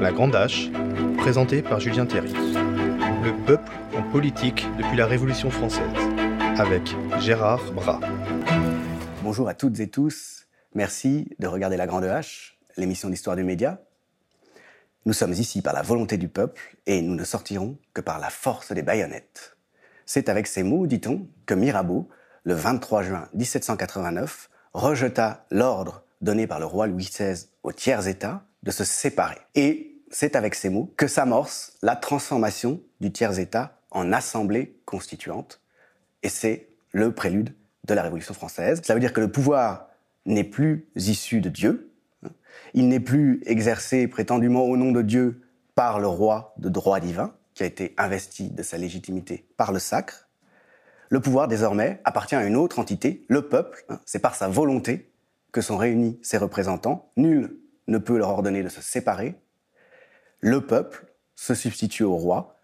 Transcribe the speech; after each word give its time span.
La 0.00 0.12
Grande 0.12 0.36
Hache, 0.36 0.70
présenté 1.16 1.62
par 1.62 1.80
Julien 1.80 2.04
Thierry. 2.04 2.32
Le 2.32 3.32
peuple 3.46 3.72
en 3.96 4.02
politique 4.12 4.66
depuis 4.76 4.96
la 4.96 5.06
Révolution 5.06 5.50
française, 5.50 5.88
avec 6.58 6.94
Gérard 7.18 7.72
Bras. 7.72 8.00
Bonjour 9.22 9.48
à 9.48 9.54
toutes 9.54 9.80
et 9.80 9.88
tous. 9.88 10.46
Merci 10.74 11.34
de 11.38 11.46
regarder 11.46 11.76
La 11.76 11.86
Grande 11.86 12.04
Hache, 12.04 12.58
l'émission 12.76 13.08
d'histoire 13.08 13.36
du 13.36 13.44
média. 13.44 13.80
Nous 15.06 15.14
sommes 15.14 15.32
ici 15.32 15.62
par 15.62 15.72
la 15.72 15.82
volonté 15.82 16.18
du 16.18 16.28
peuple 16.28 16.76
et 16.86 17.00
nous 17.00 17.14
ne 17.14 17.24
sortirons 17.24 17.78
que 17.94 18.00
par 18.00 18.18
la 18.18 18.30
force 18.30 18.72
des 18.72 18.82
baïonnettes. 18.82 19.56
C'est 20.04 20.28
avec 20.28 20.46
ces 20.46 20.62
mots, 20.62 20.86
dit-on, 20.86 21.26
que 21.46 21.54
Mirabeau, 21.54 22.08
le 22.44 22.54
23 22.54 23.02
juin 23.02 23.28
1789, 23.34 24.50
rejeta 24.74 25.46
l'ordre 25.50 26.04
donné 26.20 26.46
par 26.46 26.60
le 26.60 26.66
roi 26.66 26.86
Louis 26.86 27.04
XVI 27.04 27.48
au 27.62 27.72
tiers 27.72 28.06
État 28.06 28.45
de 28.62 28.70
se 28.70 28.84
séparer. 28.84 29.38
Et 29.54 29.96
c'est 30.10 30.36
avec 30.36 30.54
ces 30.54 30.68
mots 30.68 30.92
que 30.96 31.06
s'amorce 31.06 31.76
la 31.82 31.96
transformation 31.96 32.80
du 33.00 33.12
tiers 33.12 33.38
État 33.38 33.80
en 33.90 34.12
assemblée 34.12 34.78
constituante. 34.84 35.60
Et 36.22 36.28
c'est 36.28 36.68
le 36.92 37.12
prélude 37.12 37.54
de 37.84 37.94
la 37.94 38.02
Révolution 38.02 38.34
française. 38.34 38.80
Ça 38.84 38.94
veut 38.94 39.00
dire 39.00 39.12
que 39.12 39.20
le 39.20 39.30
pouvoir 39.30 39.88
n'est 40.24 40.44
plus 40.44 40.88
issu 40.96 41.40
de 41.40 41.48
Dieu, 41.48 41.92
il 42.74 42.88
n'est 42.88 43.00
plus 43.00 43.42
exercé 43.46 44.08
prétendument 44.08 44.64
au 44.64 44.76
nom 44.76 44.92
de 44.92 45.02
Dieu 45.02 45.42
par 45.74 46.00
le 46.00 46.06
roi 46.06 46.54
de 46.58 46.68
droit 46.68 47.00
divin, 47.00 47.34
qui 47.54 47.62
a 47.62 47.66
été 47.66 47.94
investi 47.96 48.50
de 48.50 48.62
sa 48.62 48.76
légitimité 48.76 49.46
par 49.56 49.72
le 49.72 49.78
sacre. 49.78 50.28
Le 51.08 51.20
pouvoir 51.20 51.48
désormais 51.48 52.00
appartient 52.04 52.34
à 52.34 52.44
une 52.44 52.56
autre 52.56 52.78
entité, 52.78 53.24
le 53.28 53.48
peuple. 53.48 53.86
C'est 54.04 54.18
par 54.18 54.34
sa 54.34 54.48
volonté 54.48 55.10
que 55.52 55.60
sont 55.60 55.76
réunis 55.76 56.18
ses 56.22 56.38
représentants. 56.38 57.10
Nul 57.16 57.56
ne 57.88 57.98
peut 57.98 58.18
leur 58.18 58.30
ordonner 58.30 58.62
de 58.62 58.68
se 58.68 58.80
séparer. 58.80 59.34
Le 60.40 60.60
peuple 60.66 61.06
se 61.34 61.54
substitue 61.54 62.04
au 62.04 62.16
roi 62.16 62.56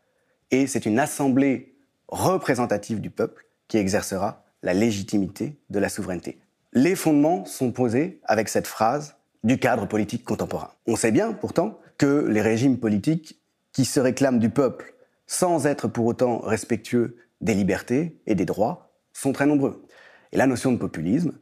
et 0.50 0.66
c'est 0.66 0.86
une 0.86 0.98
assemblée 0.98 1.74
représentative 2.08 3.00
du 3.00 3.10
peuple 3.10 3.46
qui 3.68 3.78
exercera 3.78 4.44
la 4.62 4.74
légitimité 4.74 5.56
de 5.70 5.78
la 5.78 5.88
souveraineté. 5.88 6.38
Les 6.72 6.94
fondements 6.94 7.44
sont 7.44 7.72
posés 7.72 8.20
avec 8.24 8.48
cette 8.48 8.66
phrase 8.66 9.16
du 9.44 9.58
cadre 9.58 9.86
politique 9.86 10.24
contemporain. 10.24 10.70
On 10.86 10.96
sait 10.96 11.10
bien 11.10 11.32
pourtant 11.32 11.78
que 11.98 12.26
les 12.28 12.40
régimes 12.40 12.78
politiques 12.78 13.40
qui 13.72 13.84
se 13.84 14.00
réclament 14.00 14.38
du 14.38 14.50
peuple 14.50 14.94
sans 15.26 15.66
être 15.66 15.88
pour 15.88 16.06
autant 16.06 16.38
respectueux 16.38 17.16
des 17.40 17.54
libertés 17.54 18.20
et 18.26 18.34
des 18.34 18.44
droits 18.44 18.92
sont 19.12 19.32
très 19.32 19.46
nombreux. 19.46 19.84
Et 20.32 20.36
la 20.36 20.46
notion 20.46 20.72
de 20.72 20.78
populisme 20.78 21.32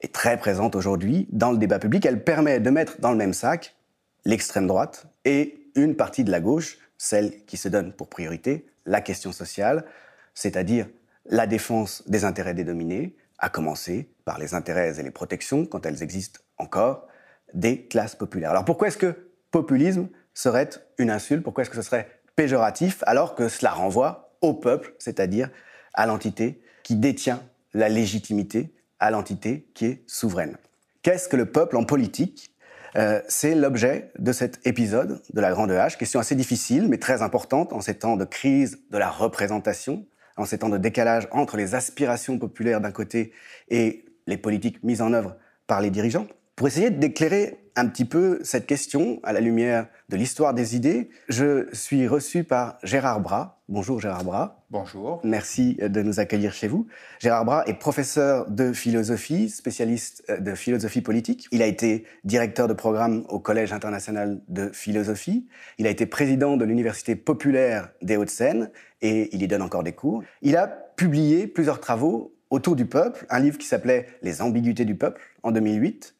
est 0.00 0.12
très 0.12 0.36
présente 0.36 0.76
aujourd'hui 0.76 1.28
dans 1.30 1.52
le 1.52 1.58
débat 1.58 1.78
public. 1.78 2.04
Elle 2.06 2.22
permet 2.22 2.60
de 2.60 2.70
mettre 2.70 3.00
dans 3.00 3.10
le 3.10 3.16
même 3.16 3.34
sac 3.34 3.76
l'extrême 4.24 4.66
droite 4.66 5.06
et 5.24 5.70
une 5.74 5.96
partie 5.96 6.24
de 6.24 6.30
la 6.30 6.40
gauche, 6.40 6.78
celle 6.98 7.44
qui 7.44 7.56
se 7.56 7.68
donne 7.68 7.92
pour 7.92 8.08
priorité 8.08 8.66
la 8.86 9.00
question 9.00 9.32
sociale, 9.32 9.84
c'est-à-dire 10.34 10.88
la 11.26 11.46
défense 11.46 12.02
des 12.08 12.24
intérêts 12.24 12.54
des 12.54 12.64
dominés, 12.64 13.16
à 13.38 13.48
commencer 13.48 14.08
par 14.24 14.38
les 14.38 14.54
intérêts 14.54 14.98
et 14.98 15.02
les 15.02 15.10
protections, 15.10 15.64
quand 15.66 15.86
elles 15.86 16.02
existent 16.02 16.40
encore, 16.58 17.06
des 17.54 17.86
classes 17.86 18.16
populaires. 18.16 18.50
Alors 18.50 18.64
pourquoi 18.64 18.88
est-ce 18.88 18.98
que 18.98 19.30
populisme 19.50 20.08
serait 20.34 20.70
une 20.98 21.10
insulte? 21.10 21.42
Pourquoi 21.42 21.62
est-ce 21.62 21.70
que 21.70 21.76
ce 21.76 21.82
serait 21.82 22.08
péjoratif 22.36 23.02
alors 23.06 23.34
que 23.34 23.48
cela 23.48 23.70
renvoie 23.70 24.36
au 24.40 24.54
peuple, 24.54 24.94
c'est-à-dire 24.98 25.50
à 25.94 26.06
l'entité 26.06 26.60
qui 26.82 26.96
détient 26.96 27.42
la 27.74 27.88
légitimité, 27.88 28.72
à 29.00 29.10
l'entité 29.10 29.68
qui 29.74 29.86
est 29.86 30.02
souveraine 30.06 30.56
Qu'est-ce 31.02 31.28
que 31.28 31.36
le 31.36 31.46
peuple 31.46 31.76
en 31.76 31.84
politique? 31.84 32.50
Euh, 32.96 33.20
c'est 33.28 33.54
l'objet 33.54 34.10
de 34.18 34.32
cet 34.32 34.66
épisode 34.66 35.22
de 35.32 35.40
la 35.40 35.52
Grande 35.52 35.70
Hache. 35.70 35.96
Question 35.96 36.20
assez 36.20 36.34
difficile, 36.34 36.88
mais 36.88 36.98
très 36.98 37.22
importante 37.22 37.72
en 37.72 37.80
ces 37.80 37.94
temps 37.94 38.16
de 38.16 38.24
crise 38.24 38.80
de 38.90 38.98
la 38.98 39.08
représentation, 39.08 40.06
en 40.36 40.44
ces 40.44 40.58
temps 40.58 40.68
de 40.68 40.78
décalage 40.78 41.28
entre 41.30 41.56
les 41.56 41.74
aspirations 41.74 42.38
populaires 42.38 42.80
d'un 42.80 42.90
côté 42.90 43.32
et 43.68 44.04
les 44.26 44.36
politiques 44.36 44.82
mises 44.82 45.02
en 45.02 45.12
œuvre 45.12 45.36
par 45.66 45.80
les 45.80 45.90
dirigeants. 45.90 46.26
Pour 46.56 46.66
essayer 46.66 46.90
d'éclairer 46.90 47.67
un 47.78 47.86
petit 47.86 48.04
peu 48.04 48.40
cette 48.42 48.66
question 48.66 49.20
à 49.22 49.32
la 49.32 49.38
lumière 49.38 49.86
de 50.08 50.16
l'histoire 50.16 50.52
des 50.52 50.74
idées, 50.74 51.10
je 51.28 51.68
suis 51.72 52.08
reçu 52.08 52.42
par 52.42 52.78
Gérard 52.82 53.20
Bras. 53.20 53.60
Bonjour 53.68 54.00
Gérard 54.00 54.24
Bras. 54.24 54.64
Bonjour. 54.70 55.20
Merci 55.22 55.74
de 55.80 56.02
nous 56.02 56.18
accueillir 56.18 56.52
chez 56.52 56.66
vous. 56.66 56.88
Gérard 57.20 57.44
Bras 57.44 57.62
est 57.66 57.74
professeur 57.74 58.50
de 58.50 58.72
philosophie, 58.72 59.48
spécialiste 59.48 60.24
de 60.28 60.54
philosophie 60.56 61.02
politique. 61.02 61.46
Il 61.52 61.62
a 61.62 61.66
été 61.66 62.04
directeur 62.24 62.66
de 62.66 62.72
programme 62.72 63.24
au 63.28 63.38
Collège 63.38 63.72
international 63.72 64.40
de 64.48 64.70
philosophie. 64.72 65.46
Il 65.78 65.86
a 65.86 65.90
été 65.90 66.04
président 66.04 66.56
de 66.56 66.64
l'Université 66.64 67.14
populaire 67.14 67.90
des 68.02 68.16
Hauts-de-Seine 68.16 68.70
et 69.02 69.32
il 69.32 69.40
y 69.40 69.46
donne 69.46 69.62
encore 69.62 69.84
des 69.84 69.92
cours. 69.92 70.24
Il 70.42 70.56
a 70.56 70.66
publié 70.66 71.46
plusieurs 71.46 71.78
travaux 71.78 72.34
autour 72.50 72.74
du 72.74 72.86
peuple, 72.86 73.24
un 73.30 73.38
livre 73.38 73.58
qui 73.58 73.66
s'appelait 73.66 74.06
Les 74.22 74.42
ambiguïtés 74.42 74.84
du 74.84 74.96
peuple 74.96 75.20
en 75.44 75.52
2008 75.52 76.16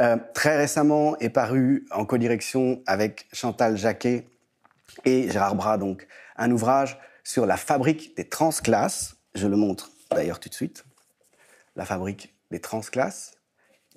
euh, 0.00 0.16
très 0.34 0.56
récemment 0.56 1.16
est 1.18 1.30
paru 1.30 1.86
en 1.90 2.04
codirection 2.04 2.82
avec 2.86 3.28
Chantal 3.32 3.76
Jacquet 3.76 4.26
et 5.04 5.30
Gérard 5.30 5.54
Bras, 5.54 5.78
donc, 5.78 6.06
un 6.36 6.50
ouvrage 6.50 6.98
sur 7.22 7.46
la 7.46 7.56
fabrique 7.56 8.16
des 8.16 8.28
transclasses. 8.28 9.16
Je 9.34 9.46
le 9.46 9.56
montre 9.56 9.90
d'ailleurs 10.10 10.40
tout 10.40 10.48
de 10.48 10.54
suite. 10.54 10.84
La 11.76 11.84
fabrique 11.84 12.34
des 12.50 12.60
transclasses, 12.60 13.36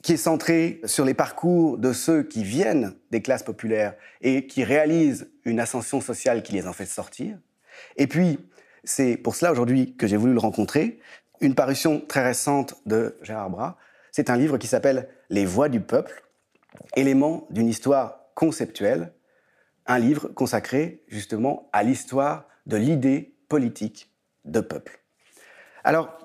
qui 0.02 0.14
est 0.14 0.18
centré 0.18 0.82
sur 0.86 1.06
les 1.06 1.14
parcours 1.14 1.78
de 1.78 1.94
ceux 1.94 2.24
qui 2.24 2.44
viennent 2.44 2.94
des 3.10 3.22
classes 3.22 3.44
populaires 3.44 3.96
et 4.22 4.46
qui 4.46 4.64
réalisent 4.64 5.32
une 5.46 5.60
ascension 5.60 6.02
sociale 6.02 6.44
qui 6.44 6.52
les 6.52 6.68
en 6.68 6.74
fait 6.74 6.86
sortir. 6.86 7.38
Et 7.96 8.08
puis, 8.08 8.38
c'est 8.84 9.16
pour 9.16 9.36
cela 9.36 9.52
aujourd'hui 9.52 9.96
que 9.96 10.06
j'ai 10.06 10.18
voulu 10.18 10.34
le 10.34 10.40
rencontrer, 10.40 11.00
une 11.40 11.56
parution 11.56 12.02
très 12.02 12.24
récente 12.24 12.76
de 12.86 13.18
Gérard 13.22 13.50
Bras. 13.50 13.78
C'est 14.14 14.30
un 14.30 14.38
livre 14.38 14.60
qui 14.60 14.68
s'appelle 14.68 15.10
les 15.32 15.44
voix 15.44 15.70
du 15.70 15.82
peuple, 15.82 16.24
élément 16.96 17.48
d'une 17.50 17.68
histoire 17.68 18.20
conceptuelle, 18.36 19.12
un 19.88 19.98
livre 19.98 20.28
consacré 20.28 21.04
justement 21.08 21.68
à 21.74 21.82
l'histoire 21.82 22.48
de 22.68 22.78
l'idée 22.78 23.36
politique 23.50 24.12
de 24.46 24.60
peuple. 24.60 25.00
Alors, 25.84 26.16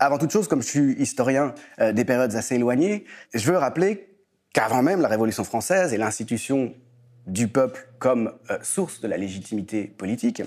avant 0.00 0.18
toute 0.18 0.32
chose, 0.32 0.48
comme 0.48 0.60
je 0.60 0.66
suis 0.66 0.92
historien 0.94 1.54
euh, 1.78 1.92
des 1.92 2.04
périodes 2.04 2.34
assez 2.34 2.56
éloignées, 2.56 3.04
je 3.32 3.48
veux 3.48 3.58
rappeler 3.58 4.18
qu'avant 4.52 4.82
même 4.82 5.00
la 5.00 5.06
Révolution 5.08 5.44
française 5.44 5.92
et 5.92 5.98
l'institution 5.98 6.74
du 7.28 7.46
peuple 7.46 7.88
comme 8.00 8.32
euh, 8.50 8.58
source 8.62 9.00
de 9.00 9.06
la 9.06 9.16
légitimité 9.16 9.84
politique, 9.84 10.42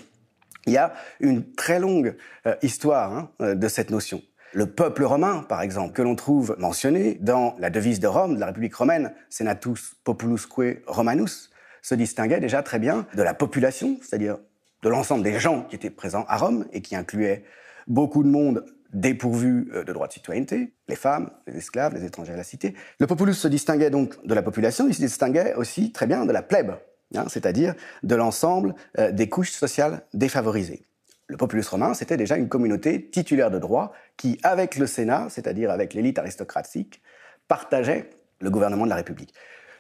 il 0.66 0.74
y 0.74 0.78
a 0.78 0.94
une 1.22 1.54
très 1.54 1.80
longue 1.80 2.18
euh, 2.46 2.58
histoire 2.62 3.14
hein, 3.14 3.56
de 3.56 3.68
cette 3.70 3.90
notion. 3.90 4.22
Le 4.58 4.66
peuple 4.66 5.04
romain, 5.04 5.46
par 5.48 5.62
exemple, 5.62 5.94
que 5.94 6.02
l'on 6.02 6.16
trouve 6.16 6.56
mentionné 6.58 7.20
dans 7.22 7.56
la 7.60 7.70
devise 7.70 8.00
de 8.00 8.08
Rome, 8.08 8.34
de 8.34 8.40
la 8.40 8.48
République 8.48 8.74
romaine, 8.74 9.14
Senatus 9.30 9.94
Populusque 10.04 10.82
Romanus, 10.88 11.52
se 11.84 11.94
distinguait 11.94 12.40
déjà 12.40 12.64
très 12.64 12.80
bien 12.80 13.06
de 13.14 13.22
la 13.22 13.36
population, 13.36 14.00
c'est-à-dire 14.02 14.40
de 14.82 14.90
l'ensemble 14.90 15.22
des 15.22 15.38
gens 15.40 15.62
qui 15.62 15.76
étaient 15.76 15.92
présents 15.92 16.26
à 16.28 16.38
Rome 16.38 16.66
et 16.74 16.82
qui 16.82 16.96
incluaient 16.96 17.44
beaucoup 17.86 18.24
de 18.24 18.30
monde 18.30 18.66
dépourvu 18.92 19.70
euh, 19.76 19.84
de 19.84 19.94
droits 19.94 20.08
de 20.08 20.14
citoyenneté, 20.14 20.74
les 20.88 20.96
femmes, 20.96 21.30
les 21.46 21.56
esclaves, 21.58 21.94
les 21.94 22.04
étrangers 22.04 22.34
à 22.34 22.38
la 22.38 22.44
cité. 22.44 22.74
Le 23.00 23.06
populus 23.06 23.36
se 23.36 23.48
distinguait 23.48 23.92
donc 23.92 24.26
de 24.26 24.34
la 24.34 24.42
population, 24.42 24.88
il 24.88 24.96
se 24.96 25.02
distinguait 25.02 25.54
aussi 25.54 25.92
très 25.92 26.08
bien 26.08 26.26
de 26.26 26.32
la 26.32 26.42
plèbe, 26.42 26.72
hein, 27.14 27.26
c'est-à-dire 27.28 27.76
de 28.02 28.16
l'ensemble 28.16 28.74
euh, 28.98 29.12
des 29.12 29.30
couches 29.30 29.52
sociales 29.52 30.02
défavorisées 30.16 30.82
le 31.28 31.38
populus 31.38 31.68
romain, 31.68 31.94
c'était 31.94 32.18
déjà 32.18 32.38
une 32.38 32.48
communauté 32.48 33.10
titulaire 33.10 33.52
de 33.52 33.60
droit 33.60 33.94
qui, 34.16 34.40
avec 34.44 34.78
le 34.78 34.88
Sénat, 34.88 35.28
c'est-à-dire 35.30 35.72
avec 35.72 35.94
l'élite 35.94 36.18
aristocratique, 36.20 37.02
partageait 37.48 38.10
le 38.40 38.50
gouvernement 38.50 38.86
de 38.86 38.90
la 38.90 38.96
République. 38.96 39.34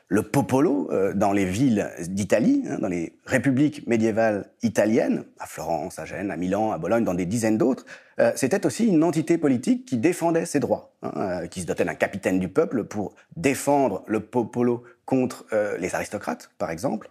Le 0.09 0.23
popolo, 0.23 0.89
euh, 0.91 1.13
dans 1.13 1.33
les 1.33 1.43
villes 1.43 1.89
d'Italie, 2.07 2.63
hein, 2.69 2.77
dans 2.79 2.87
les 2.87 3.17
républiques 3.25 3.85
médiévales 3.87 4.45
italiennes, 4.63 5.25
à 5.37 5.45
Florence, 5.45 5.99
à 5.99 6.05
Gênes, 6.05 6.31
à 6.31 6.37
Milan, 6.37 6.71
à 6.71 6.77
Bologne, 6.77 7.03
dans 7.03 7.13
des 7.13 7.25
dizaines 7.25 7.57
d'autres, 7.57 7.85
euh, 8.19 8.31
c'était 8.35 8.65
aussi 8.65 8.87
une 8.87 9.03
entité 9.03 9.37
politique 9.37 9.85
qui 9.85 9.97
défendait 9.97 10.45
ses 10.45 10.61
droits, 10.61 10.93
hein, 11.03 11.11
euh, 11.17 11.47
qui 11.47 11.61
se 11.61 11.65
dotait 11.65 11.83
d'un 11.83 11.95
capitaine 11.95 12.39
du 12.39 12.47
peuple 12.47 12.85
pour 12.85 13.15
défendre 13.35 14.03
le 14.07 14.21
popolo 14.21 14.83
contre 15.05 15.45
les 15.79 15.95
aristocrates, 15.95 16.49
par 16.57 16.69
exemple. 16.69 17.09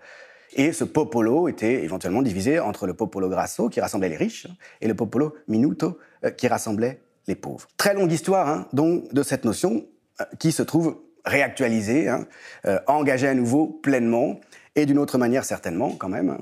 Et 0.58 0.72
ce 0.72 0.84
popolo 0.84 1.48
était 1.48 1.84
éventuellement 1.84 2.22
divisé 2.22 2.58
entre 2.58 2.86
le 2.86 2.94
popolo 2.94 3.28
grasso, 3.28 3.68
qui 3.68 3.78
rassemblait 3.80 4.08
les 4.08 4.16
riches, 4.16 4.46
et 4.80 4.88
le 4.88 4.94
popolo 4.94 5.34
minuto, 5.48 5.98
euh, 6.24 6.30
qui 6.30 6.48
rassemblait 6.48 7.02
les 7.28 7.34
pauvres. 7.34 7.68
Très 7.76 7.92
longue 7.92 8.10
histoire 8.10 8.48
hein, 8.48 8.66
donc, 8.72 9.12
de 9.12 9.22
cette 9.22 9.44
notion 9.44 9.84
euh, 10.20 10.24
qui 10.38 10.52
se 10.52 10.62
trouve 10.62 10.98
réactualisée, 11.26 12.08
hein, 12.08 12.26
euh, 12.64 12.78
engagée 12.86 13.28
à 13.28 13.34
nouveau 13.34 13.66
pleinement, 13.66 14.40
et 14.76 14.86
d'une 14.86 14.98
autre 14.98 15.18
manière 15.18 15.44
certainement 15.44 15.90
quand 15.90 16.10
même, 16.10 16.36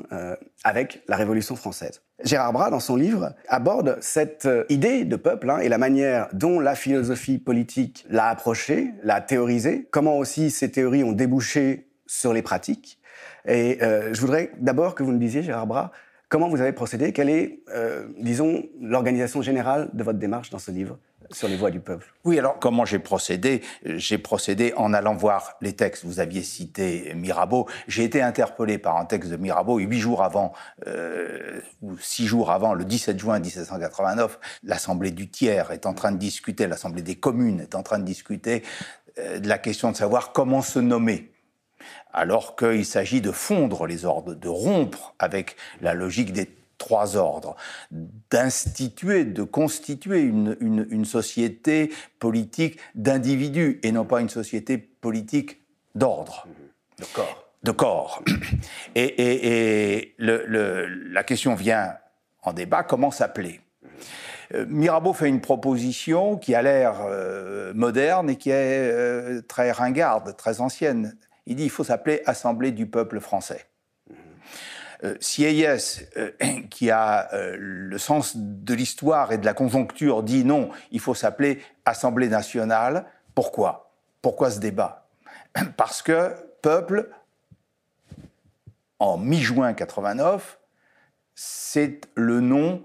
avec 0.64 1.04
la 1.06 1.14
Révolution 1.14 1.54
française. 1.54 2.02
Gérard 2.24 2.52
Bras, 2.52 2.68
dans 2.68 2.80
son 2.80 2.96
livre, 2.96 3.32
aborde 3.46 3.96
cette 4.00 4.48
idée 4.68 5.04
de 5.04 5.14
peuple 5.14 5.50
hein, 5.50 5.58
et 5.58 5.68
la 5.68 5.78
manière 5.78 6.26
dont 6.32 6.58
la 6.58 6.74
philosophie 6.74 7.38
politique 7.38 8.04
l'a 8.10 8.26
approchée, 8.26 8.90
l'a 9.04 9.20
théorisée, 9.20 9.86
comment 9.92 10.18
aussi 10.18 10.50
ces 10.50 10.72
théories 10.72 11.04
ont 11.04 11.12
débouché 11.12 11.86
sur 12.08 12.32
les 12.32 12.42
pratiques, 12.42 12.98
Et 13.46 13.78
je 13.80 14.20
voudrais 14.20 14.52
d'abord 14.58 14.94
que 14.94 15.02
vous 15.02 15.12
nous 15.12 15.18
disiez, 15.18 15.42
Gérard 15.42 15.66
Bras, 15.66 15.92
comment 16.28 16.48
vous 16.48 16.60
avez 16.60 16.72
procédé, 16.72 17.12
quelle 17.12 17.30
est, 17.30 17.60
disons, 18.18 18.64
l'organisation 18.80 19.42
générale 19.42 19.90
de 19.92 20.02
votre 20.02 20.18
démarche 20.18 20.50
dans 20.50 20.58
ce 20.58 20.70
livre 20.70 20.98
sur 21.30 21.48
les 21.48 21.56
voix 21.56 21.70
du 21.70 21.80
peuple? 21.80 22.12
Oui, 22.24 22.38
alors 22.38 22.58
comment 22.58 22.84
j'ai 22.84 22.98
procédé? 22.98 23.62
J'ai 23.84 24.18
procédé 24.18 24.72
en 24.76 24.92
allant 24.92 25.14
voir 25.14 25.56
les 25.60 25.74
textes. 25.74 26.04
Vous 26.04 26.20
aviez 26.20 26.42
cité 26.42 27.12
Mirabeau. 27.14 27.66
J'ai 27.88 28.04
été 28.04 28.22
interpellé 28.22 28.78
par 28.78 28.96
un 28.96 29.04
texte 29.04 29.30
de 29.30 29.36
Mirabeau 29.36 29.78
huit 29.78 30.00
jours 30.00 30.22
avant, 30.22 30.52
euh, 30.86 31.60
ou 31.82 31.98
six 31.98 32.26
jours 32.26 32.50
avant, 32.50 32.74
le 32.74 32.84
17 32.84 33.18
juin 33.18 33.38
1789. 33.38 34.38
L'Assemblée 34.64 35.10
du 35.10 35.28
tiers 35.28 35.70
est 35.70 35.86
en 35.86 35.94
train 35.94 36.12
de 36.12 36.18
discuter, 36.18 36.66
l'Assemblée 36.66 37.02
des 37.02 37.16
communes 37.16 37.60
est 37.60 37.74
en 37.74 37.82
train 37.82 37.98
de 37.98 38.04
discuter 38.04 38.62
euh, 39.18 39.38
de 39.38 39.48
la 39.48 39.58
question 39.58 39.90
de 39.90 39.96
savoir 39.96 40.32
comment 40.32 40.62
se 40.62 40.78
nommer 40.78 41.30
alors 42.14 42.56
qu'il 42.56 42.86
s'agit 42.86 43.20
de 43.20 43.32
fondre 43.32 43.86
les 43.86 44.04
ordres, 44.04 44.34
de 44.34 44.48
rompre 44.48 45.14
avec 45.18 45.56
la 45.80 45.94
logique 45.94 46.32
des 46.32 46.48
trois 46.78 47.16
ordres, 47.16 47.56
d'instituer, 48.30 49.24
de 49.24 49.42
constituer 49.42 50.20
une, 50.20 51.04
société 51.04 51.92
politique 52.18 52.78
d'individus 52.94 53.80
et 53.82 53.92
non 53.92 54.04
pas 54.04 54.20
une 54.20 54.28
société 54.28 54.78
politique 54.78 55.60
d'ordre. 55.94 56.46
De 56.98 57.04
corps. 57.04 57.48
De 57.62 57.70
corps. 57.70 58.22
Et, 58.94 60.14
la 60.18 61.24
question 61.24 61.54
vient 61.54 61.94
en 62.42 62.52
débat, 62.52 62.82
comment 62.82 63.10
s'appeler? 63.10 63.60
Euh, 64.54 64.66
Mirabeau 64.68 65.12
fait 65.12 65.28
une 65.28 65.40
proposition 65.40 66.36
qui 66.36 66.54
a 66.54 66.62
l'air 66.62 67.00
euh, 67.06 67.72
moderne 67.74 68.28
et 68.28 68.36
qui 68.36 68.50
est 68.50 68.90
euh, 68.92 69.40
très 69.42 69.72
ringarde, 69.72 70.36
très 70.36 70.60
ancienne. 70.60 71.16
Il 71.46 71.56
dit 71.56 71.64
il 71.64 71.70
faut 71.70 71.84
s'appeler 71.84 72.22
Assemblée 72.26 72.72
du 72.72 72.86
peuple 72.86 73.20
français. 73.20 73.66
Euh, 75.02 75.16
Sieyès, 75.20 76.04
euh, 76.16 76.30
qui 76.70 76.90
a 76.90 77.32
euh, 77.34 77.56
le 77.58 77.98
sens 77.98 78.36
de 78.36 78.74
l'histoire 78.74 79.32
et 79.32 79.38
de 79.38 79.44
la 79.44 79.54
conjoncture, 79.54 80.22
dit 80.22 80.44
non, 80.44 80.70
il 80.90 81.00
faut 81.00 81.14
s'appeler 81.14 81.62
Assemblée 81.84 82.28
nationale. 82.28 83.06
Pourquoi? 83.34 83.92
Pourquoi 84.22 84.50
ce 84.50 84.60
débat? 84.60 85.08
Parce 85.76 86.00
que 86.00 86.34
peuple, 86.62 87.10
en 88.98 89.18
mi-juin 89.18 89.74
89, 89.74 90.58
c'est 91.34 92.00
le 92.14 92.40
nom 92.40 92.84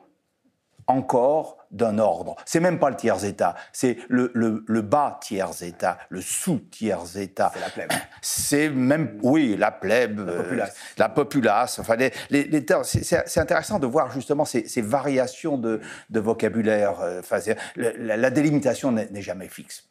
encore 0.88 1.59
d'un 1.71 2.00
ordre. 2.00 2.36
C'est 2.45 2.60
même 2.60 2.80
pas 2.80 2.89
le 2.89 2.95
tiers-État, 2.95 3.56
c'est 3.74 3.98
le, 4.07 4.31
le, 4.33 4.81
bas 4.81 5.19
tiers-État, 5.21 5.98
le 6.10 6.21
sous-tiers-État. 6.21 7.51
C'est 7.54 7.60
la 7.60 7.69
plèbe. 7.69 7.92
C'est 8.21 8.69
même, 8.69 9.19
oui, 9.21 9.56
la 9.57 9.71
plèbe, 9.71 10.19
la 10.19 10.33
populace. 10.44 10.75
la 10.98 11.10
populace. 11.10 11.80
Enfin, 11.80 11.95
les, 11.95 12.12
les, 12.30 12.66
c'est 12.83 13.39
intéressant 13.39 13.80
de 13.80 13.88
voir 13.88 14.12
justement 14.12 14.45
ces, 14.45 14.68
ces 14.68 14.81
variations 14.81 15.57
de, 15.57 15.80
de 16.10 16.19
vocabulaire. 16.19 17.00
Enfin, 17.19 17.39
la, 17.75 18.30
délimitation 18.30 18.92
n'est 18.92 19.22
jamais 19.22 19.48
fixe. 19.48 19.86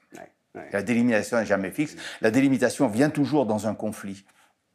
La 0.72 0.82
délimitation 0.82 1.38
n'est 1.38 1.46
jamais 1.46 1.70
fixe. 1.70 1.96
La 2.20 2.30
délimitation 2.30 2.88
vient 2.88 3.10
toujours 3.10 3.46
dans 3.46 3.66
un 3.66 3.74
conflit. 3.74 4.24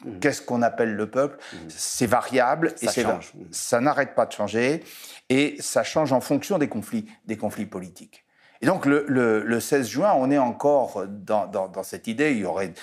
Mmh. 0.04 0.20
Qu'est-ce 0.20 0.42
qu'on 0.42 0.62
appelle 0.62 0.96
le 0.96 1.10
peuple 1.10 1.38
mmh. 1.38 1.58
C'est 1.70 2.06
variable 2.08 2.74
et 2.82 2.88
ça, 2.88 3.20
ça 3.52 3.80
n'arrête 3.80 4.16
pas 4.16 4.26
de 4.26 4.32
changer 4.32 4.84
et 5.30 5.56
ça 5.60 5.84
change 5.84 6.14
en 6.14 6.22
fonction 6.22 6.58
des 6.58 6.68
conflits, 6.68 7.06
des 7.26 7.38
conflits 7.38 7.66
politiques. 7.66 8.24
Et 8.64 8.66
donc 8.66 8.86
le, 8.86 9.60
16 9.60 9.90
juin, 9.90 10.14
on 10.16 10.32
est 10.32 10.38
encore 10.38 11.06
dans, 11.06 11.84
cette 11.84 12.08
idée. 12.08 12.32
Il 12.32 12.38
y 12.38 12.46
aurait, 12.46 12.74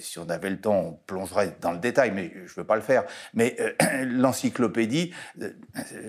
si 0.00 0.18
on 0.18 0.28
avait 0.28 0.50
le 0.50 0.60
temps, 0.60 0.74
on 0.74 0.92
plongerait 1.06 1.56
dans 1.60 1.70
le 1.70 1.78
détail, 1.78 2.10
mais 2.10 2.32
je 2.34 2.40
ne 2.40 2.56
veux 2.56 2.64
pas 2.64 2.74
le 2.74 2.82
faire. 2.82 3.04
Mais 3.32 3.54
euh, 3.60 4.04
l'encyclopédie, 4.04 5.14
euh, 5.40 5.52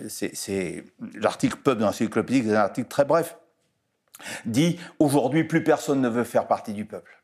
c'est 0.09 0.83
l'article 1.13 1.57
peuple 1.57 1.81
de 1.81 1.85
l'encyclopédie, 1.85 2.41
c'est 2.47 2.55
un 2.55 2.61
article 2.61 2.87
très 2.87 3.05
bref, 3.05 3.37
dit 4.45 4.79
aujourd'hui 4.97 5.43
plus 5.43 5.63
personne 5.63 6.01
ne 6.01 6.09
veut 6.09 6.23
faire 6.23 6.47
partie 6.47 6.73
du 6.73 6.85
peuple. 6.85 7.22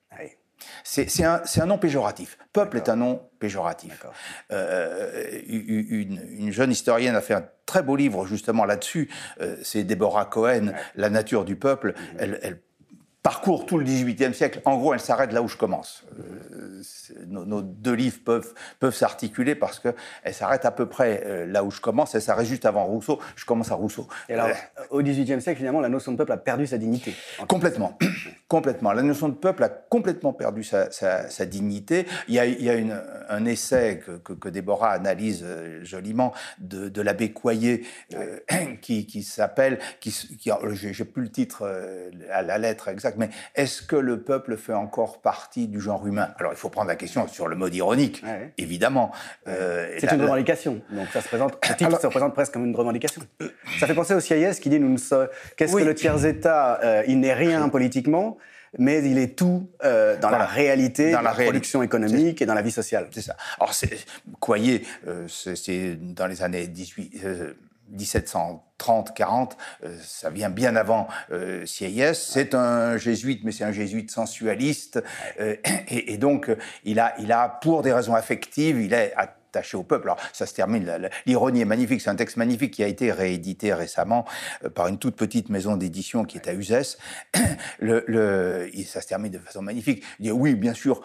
C'est 0.83 1.23
un, 1.23 1.41
un, 1.57 1.65
nom 1.65 1.77
péjoratif. 1.77 2.37
Peuple 2.53 2.77
est 2.77 2.89
un 2.89 2.95
nom 2.95 3.21
péjoratif. 3.39 4.05
Euh, 4.51 5.41
une, 5.47 6.51
jeune 6.51 6.71
historienne 6.71 7.15
a 7.15 7.21
fait 7.21 7.33
un 7.33 7.45
très 7.65 7.83
beau 7.83 7.95
livre 7.95 8.25
justement 8.25 8.65
là-dessus. 8.65 9.09
Euh, 9.41 9.55
c'est 9.63 9.83
Deborah 9.83 10.25
Cohen, 10.25 10.73
La 10.95 11.09
nature 11.09 11.45
du 11.45 11.55
peuple. 11.55 11.93
Elle, 12.17 12.39
elle, 12.41 12.61
parcourt 13.21 13.65
tout 13.65 13.77
le 13.77 13.83
XVIIIe 13.83 14.33
siècle. 14.33 14.61
En 14.63 14.77
gros, 14.77 14.93
elle 14.93 14.99
s'arrête 14.99 15.33
là 15.33 15.41
où 15.41 15.47
je 15.47 15.57
commence. 15.57 16.03
Euh, 16.19 16.81
nos, 17.27 17.61
deux 17.61 17.93
livres 17.93 18.19
peuvent, 18.23 18.53
peuvent 18.79 18.95
s'articuler 18.95 19.55
parce 19.55 19.79
qu'elle 19.79 20.33
s'arrête 20.33 20.63
à 20.63 20.71
peu 20.71 20.85
près 20.85 21.21
euh, 21.25 21.45
là 21.45 21.63
où 21.63 21.71
je 21.71 21.81
commence. 21.81 22.15
Elle 22.15 22.21
s'arrête 22.21 22.47
juste 22.47 22.65
avant 22.65 22.85
Rousseau. 22.85 23.19
Je 23.35 23.45
commence 23.45 23.71
à 23.71 23.75
Rousseau. 23.75 24.07
Et 24.29 24.35
alors, 24.35 24.47
euh, 24.47 24.83
au 24.91 25.01
XVIIIe 25.01 25.41
siècle, 25.41 25.57
finalement, 25.57 25.81
la 25.81 25.89
notion 25.89 26.13
de 26.13 26.17
peuple 26.17 26.31
a 26.31 26.37
perdu 26.37 26.65
sa 26.65 26.77
dignité. 26.77 27.13
Complètement. 27.47 27.97
complètement. 28.47 28.93
La 28.93 29.03
notion 29.03 29.27
de 29.27 29.35
peuple 29.35 29.63
a 29.63 29.69
complètement 29.69 30.31
perdu 30.31 30.63
sa, 30.63 30.89
sa, 30.89 31.45
dignité. 31.45 32.05
Il 32.29 32.35
y 32.35 32.39
a, 32.39 32.45
il 32.45 32.63
y 32.63 32.69
a 32.69 32.75
une, 32.75 33.01
un 33.27 33.45
essai 33.45 34.01
que, 34.05 34.33
que, 34.33 34.49
Déborah 34.49 34.91
analyse 34.91 35.45
joliment 35.83 36.33
de, 36.59 36.89
de 36.89 37.01
l'abbé 37.01 37.31
Coyer 37.31 37.85
qui, 38.81 39.05
qui 39.05 39.23
s'appelle, 39.23 39.79
qui, 39.99 40.11
qui 40.11 40.51
j'ai 40.73 41.05
plus 41.05 41.23
le 41.23 41.29
titre 41.29 41.69
à 42.31 42.41
la 42.41 42.57
lettre 42.57 42.87
exacte, 42.87 43.08
mais 43.17 43.29
est-ce 43.55 43.81
que 43.81 43.95
le 43.95 44.21
peuple 44.21 44.57
fait 44.57 44.73
encore 44.73 45.21
partie 45.21 45.67
du 45.67 45.79
genre 45.79 46.05
humain? 46.05 46.29
Alors 46.39 46.51
il 46.51 46.57
faut 46.57 46.69
prendre 46.69 46.87
la 46.87 46.95
question 46.95 47.27
sur 47.27 47.47
le 47.47 47.55
mode 47.55 47.73
ironique, 47.75 48.23
évidemment. 48.57 49.11
Euh, 49.47 49.95
c'est 49.99 50.11
une 50.11 50.21
revendication, 50.21 50.81
donc 50.91 51.07
ça 51.13 51.21
se 51.21 51.27
présente, 51.27 51.57
ça 51.63 52.07
représente 52.07 52.33
presque 52.33 52.53
comme 52.53 52.65
une 52.65 52.75
revendication. 52.75 53.21
Ça 53.79 53.87
fait 53.87 53.93
penser 53.93 54.13
au 54.13 54.19
CIS 54.19 54.59
qui 54.61 54.69
dit 54.69 54.79
nous 54.79 54.97
qu'est-ce 55.55 55.75
que 55.75 55.83
le 55.83 55.95
tiers-État 55.95 56.79
euh, 56.83 57.03
Il 57.07 57.19
n'est 57.19 57.33
rien 57.33 57.69
politiquement, 57.69 58.37
mais 58.77 59.03
il 59.03 59.17
est 59.17 59.37
tout 59.37 59.69
euh, 59.83 60.17
dans 60.19 60.29
la 60.29 60.45
réalité, 60.45 61.11
dans 61.11 61.21
la, 61.21 61.31
production 61.31 61.83
économique 61.83 62.41
et 62.41 62.45
dans 62.45 62.53
la 62.53 62.61
vie 62.61 62.71
sociale. 62.71 63.07
C'est 63.11 63.21
ça. 63.21 63.35
Alors, 63.59 63.73
Coyer, 64.39 64.83
c'est 65.27 65.95
dans 65.95 66.27
les 66.27 66.41
années 66.41 66.67
18, 66.67 67.23
1730-40, 67.95 69.51
euh, 69.83 69.97
ça 70.03 70.29
vient 70.29 70.49
bien 70.49 70.75
avant 70.75 71.07
euh, 71.31 71.65
C'est 71.65 72.55
un 72.55 72.97
jésuite, 72.97 73.43
mais 73.43 73.51
c'est 73.51 73.63
un 73.63 73.71
jésuite 73.71 74.11
sensualiste. 74.11 75.03
Euh, 75.39 75.55
et, 75.89 76.17
donc, 76.17 76.51
il 76.83 76.99
a, 76.99 77.13
il 77.19 77.31
a, 77.31 77.47
pour 77.47 77.81
des 77.81 77.93
raisons 77.93 78.15
affectives, 78.15 78.79
il 78.81 78.93
est 78.93 79.13
attaché 79.49 79.77
au 79.77 79.83
peuple. 79.83 80.07
Alors 80.07 80.19
ça 80.33 80.45
se 80.45 80.53
termine, 80.53 81.09
l'ironie 81.25 81.61
est 81.61 81.65
magnifique, 81.65 82.01
c'est 82.01 82.09
un 82.09 82.15
texte 82.15 82.37
magnifique 82.37 82.73
qui 82.73 82.83
a 82.83 82.87
été 82.87 83.11
réédité 83.11 83.73
récemment 83.73 84.25
euh, 84.63 84.69
par 84.69 84.87
une 84.87 84.97
toute 84.97 85.15
petite 85.15 85.49
maison 85.49 85.75
d'édition 85.75 86.23
qui 86.23 86.37
est 86.37 86.47
à 86.47 86.53
Uzès. 86.53 86.97
Le, 87.79 88.03
le, 88.07 88.69
ça 88.85 89.01
se 89.01 89.07
termine 89.07 89.31
de 89.31 89.39
façon 89.39 89.61
magnifique. 89.61 90.03
Il 90.19 90.23
dit 90.23 90.31
oui, 90.31 90.55
bien 90.55 90.73
sûr, 90.73 91.01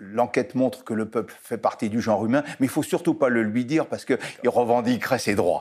l'enquête 0.00 0.54
montre 0.54 0.84
que 0.84 0.94
le 0.94 1.08
peuple 1.08 1.34
fait 1.42 1.58
partie 1.58 1.88
du 1.88 2.00
genre 2.00 2.24
humain, 2.24 2.42
mais 2.58 2.66
il 2.66 2.70
faut 2.70 2.82
surtout 2.82 3.14
pas 3.14 3.28
le 3.28 3.42
lui 3.42 3.64
dire 3.64 3.86
parce 3.86 4.04
qu'il 4.04 4.18
revendiquerait 4.44 5.18
ses 5.18 5.34
droits. 5.34 5.60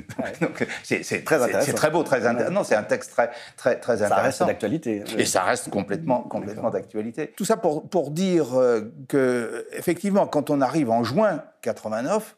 c'est 0.82 1.24
très 1.24 1.42
intéressant. 1.42 1.66
C'est 1.66 1.74
très 1.74 1.90
beau, 1.90 2.02
très 2.02 2.26
intéressant. 2.26 2.52
Non, 2.52 2.64
c'est 2.64 2.74
un 2.74 2.82
texte 2.82 3.10
très, 3.12 3.30
très, 3.56 3.78
très 3.78 4.02
intéressant. 4.02 4.16
Ça 4.16 4.22
reste 4.22 4.46
d'actualité. 4.46 5.04
Et 5.18 5.26
ça 5.26 5.42
reste 5.42 5.70
complètement, 5.70 6.22
complètement 6.22 6.70
d'actualité. 6.70 7.32
Tout 7.36 7.44
ça 7.44 7.56
pour, 7.56 7.88
pour 7.88 8.10
dire 8.10 8.58
euh, 8.58 8.92
que, 9.08 9.66
effectivement, 9.72 10.26
quand 10.26 10.50
on 10.50 10.60
arrive 10.60 10.90
en 10.90 11.04
juin 11.04 11.42
89, 11.60 12.36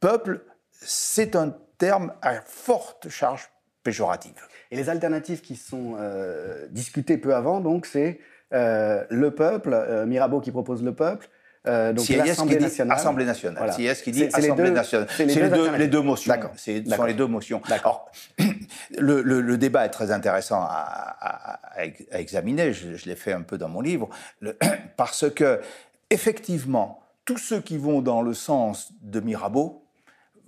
peuple, 0.00 0.44
c'est 0.72 1.36
un 1.36 1.54
terme 1.78 2.12
à 2.22 2.40
forte 2.42 3.08
charge 3.08 3.50
péjorative. 3.82 4.34
Et 4.70 4.76
les 4.76 4.88
alternatives 4.88 5.40
qui 5.40 5.56
sont 5.56 5.96
euh, 5.98 6.66
discutées 6.70 7.18
peu 7.18 7.34
avant, 7.34 7.60
donc, 7.60 7.86
c'est 7.86 8.20
euh, 8.52 9.04
le 9.10 9.32
peuple, 9.32 9.72
euh, 9.72 10.06
Mirabeau 10.06 10.40
qui 10.40 10.50
propose 10.50 10.82
le 10.82 10.94
peuple, 10.94 11.28
donc 11.64 12.08
l'Assemblée 12.08 12.58
nationale. 12.58 12.98
Assemblée 12.98 13.24
nationale. 13.24 13.70
qui 14.02 14.10
dit 14.10 14.24
Assemblée 14.32 14.70
nationale. 14.70 15.06
C'est 15.16 15.26
les, 15.26 15.78
les, 15.78 15.86
deux 15.86 16.00
motions. 16.00 16.34
Ce 16.56 16.82
sont 16.84 17.04
les 17.04 17.14
deux 17.14 17.26
motions. 17.26 17.62
Alors, 17.70 18.10
le, 18.98 19.22
le, 19.22 19.58
débat 19.58 19.84
est 19.84 19.90
très 19.90 20.10
intéressant 20.10 20.60
à, 20.60 21.60
à, 21.72 21.84
examiner. 22.18 22.72
Je, 22.72 22.96
je 22.96 23.08
l'ai 23.08 23.14
fait 23.14 23.32
un 23.32 23.42
peu 23.42 23.58
dans 23.58 23.68
mon 23.68 23.80
livre, 23.80 24.08
parce 24.96 25.30
que 25.30 25.60
effectivement, 26.10 27.01
tous 27.24 27.38
ceux 27.38 27.60
qui 27.60 27.78
vont 27.78 28.02
dans 28.02 28.22
le 28.22 28.34
sens 28.34 28.92
de 29.02 29.20
Mirabeau 29.20 29.84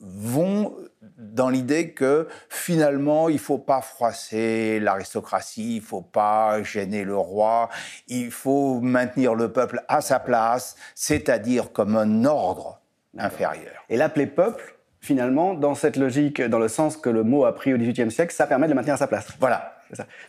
vont 0.00 0.74
dans 1.18 1.48
l'idée 1.48 1.92
que 1.92 2.28
finalement 2.48 3.28
il 3.28 3.38
faut 3.38 3.58
pas 3.58 3.80
froisser 3.80 4.80
l'aristocratie, 4.80 5.76
il 5.76 5.82
faut 5.82 6.02
pas 6.02 6.62
gêner 6.62 7.04
le 7.04 7.16
roi, 7.16 7.68
il 8.08 8.30
faut 8.30 8.80
maintenir 8.80 9.34
le 9.34 9.52
peuple 9.52 9.82
à 9.88 10.00
sa 10.00 10.18
place, 10.18 10.76
c'est-à-dire 10.94 11.72
comme 11.72 11.96
un 11.96 12.24
ordre 12.24 12.80
inférieur. 13.16 13.84
Et 13.88 13.96
l'appeler 13.96 14.26
peuple, 14.26 14.76
finalement, 15.00 15.54
dans 15.54 15.74
cette 15.74 15.96
logique, 15.96 16.42
dans 16.42 16.58
le 16.58 16.68
sens 16.68 16.96
que 16.96 17.10
le 17.10 17.22
mot 17.22 17.44
a 17.44 17.54
pris 17.54 17.72
au 17.72 17.78
XVIIIe 17.78 18.10
siècle, 18.10 18.34
ça 18.34 18.46
permet 18.46 18.66
de 18.66 18.72
le 18.72 18.76
maintenir 18.76 18.94
à 18.94 18.98
sa 18.98 19.06
place. 19.06 19.28
Voilà, 19.38 19.76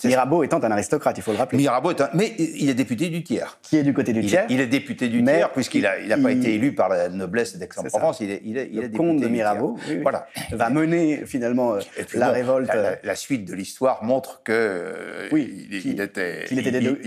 Mirabeau 0.03 0.43
étant 0.43 0.60
un 0.63 0.72
aristocrate, 0.72 1.17
il 1.17 1.22
faut 1.22 1.31
le 1.31 1.38
rappeler. 1.38 1.57
Mirabeau 1.57 1.91
est 1.91 2.01
un... 2.01 2.10
Mais 2.13 2.34
il 2.38 2.69
est 2.69 2.74
député 2.74 3.10
du 3.10 3.24
tiers. 3.24 3.60
Qui 3.62 3.77
est 3.77 3.84
du 3.84 3.93
côté 3.93 4.13
du 4.13 4.22
il, 4.22 4.27
tiers 4.27 4.45
Il 4.50 4.60
est 4.60 4.67
député 4.67 5.07
du 5.07 5.24
tiers, 5.24 5.51
puisqu'il 5.51 5.84
n'a 5.84 6.00
il 6.00 6.12
a 6.12 6.17
pas 6.17 6.31
été 6.31 6.53
élu 6.53 6.74
par 6.74 6.89
la 6.89 7.10
noblesse 7.10 7.57
d'Aix-en-Provence. 7.57 8.19
Il 8.19 8.31
est, 8.31 8.41
il 8.43 8.57
est, 8.57 8.69
il 8.72 8.81
le 8.81 8.89
comte 8.89 9.19
de 9.19 9.27
Mirabeau 9.27 9.77
oui, 9.88 10.00
voilà. 10.01 10.27
va 10.51 10.69
mener 10.69 11.25
finalement 11.25 11.75
la 12.13 12.27
bon, 12.27 12.34
révolte. 12.34 12.67
La, 12.67 12.75
la, 12.75 12.95
la, 13.03 13.15
suite 13.15 13.45
de 13.45 13.53
l'histoire 13.53 14.03
montre 14.03 14.41
que 14.43 15.27
oui, 15.31 15.67
il, 15.72 15.86
il 15.86 16.01
était. 16.01 16.45
Il, 16.51 16.60
était 16.60 16.72
des 16.72 16.81
deux, 16.81 17.01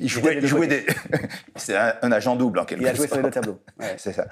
il, 0.00 0.08
jouait, 0.08 0.38
il 0.40 0.46
jouait 0.46 0.66
des. 0.66 0.84
C'est 1.56 1.76
un, 1.76 1.94
un, 2.02 2.12
agent 2.12 2.36
double 2.36 2.58
en 2.60 2.64
quelque 2.64 2.84
sorte. 2.84 2.96
Il 2.96 3.00
a 3.00 3.06
joué 3.06 3.06
sur 3.08 3.16
les 3.16 3.22
deux 3.22 3.30
tableaux. 3.30 3.60
Ouais. 3.80 3.94
C'est 3.96 4.12
ça. 4.12 4.26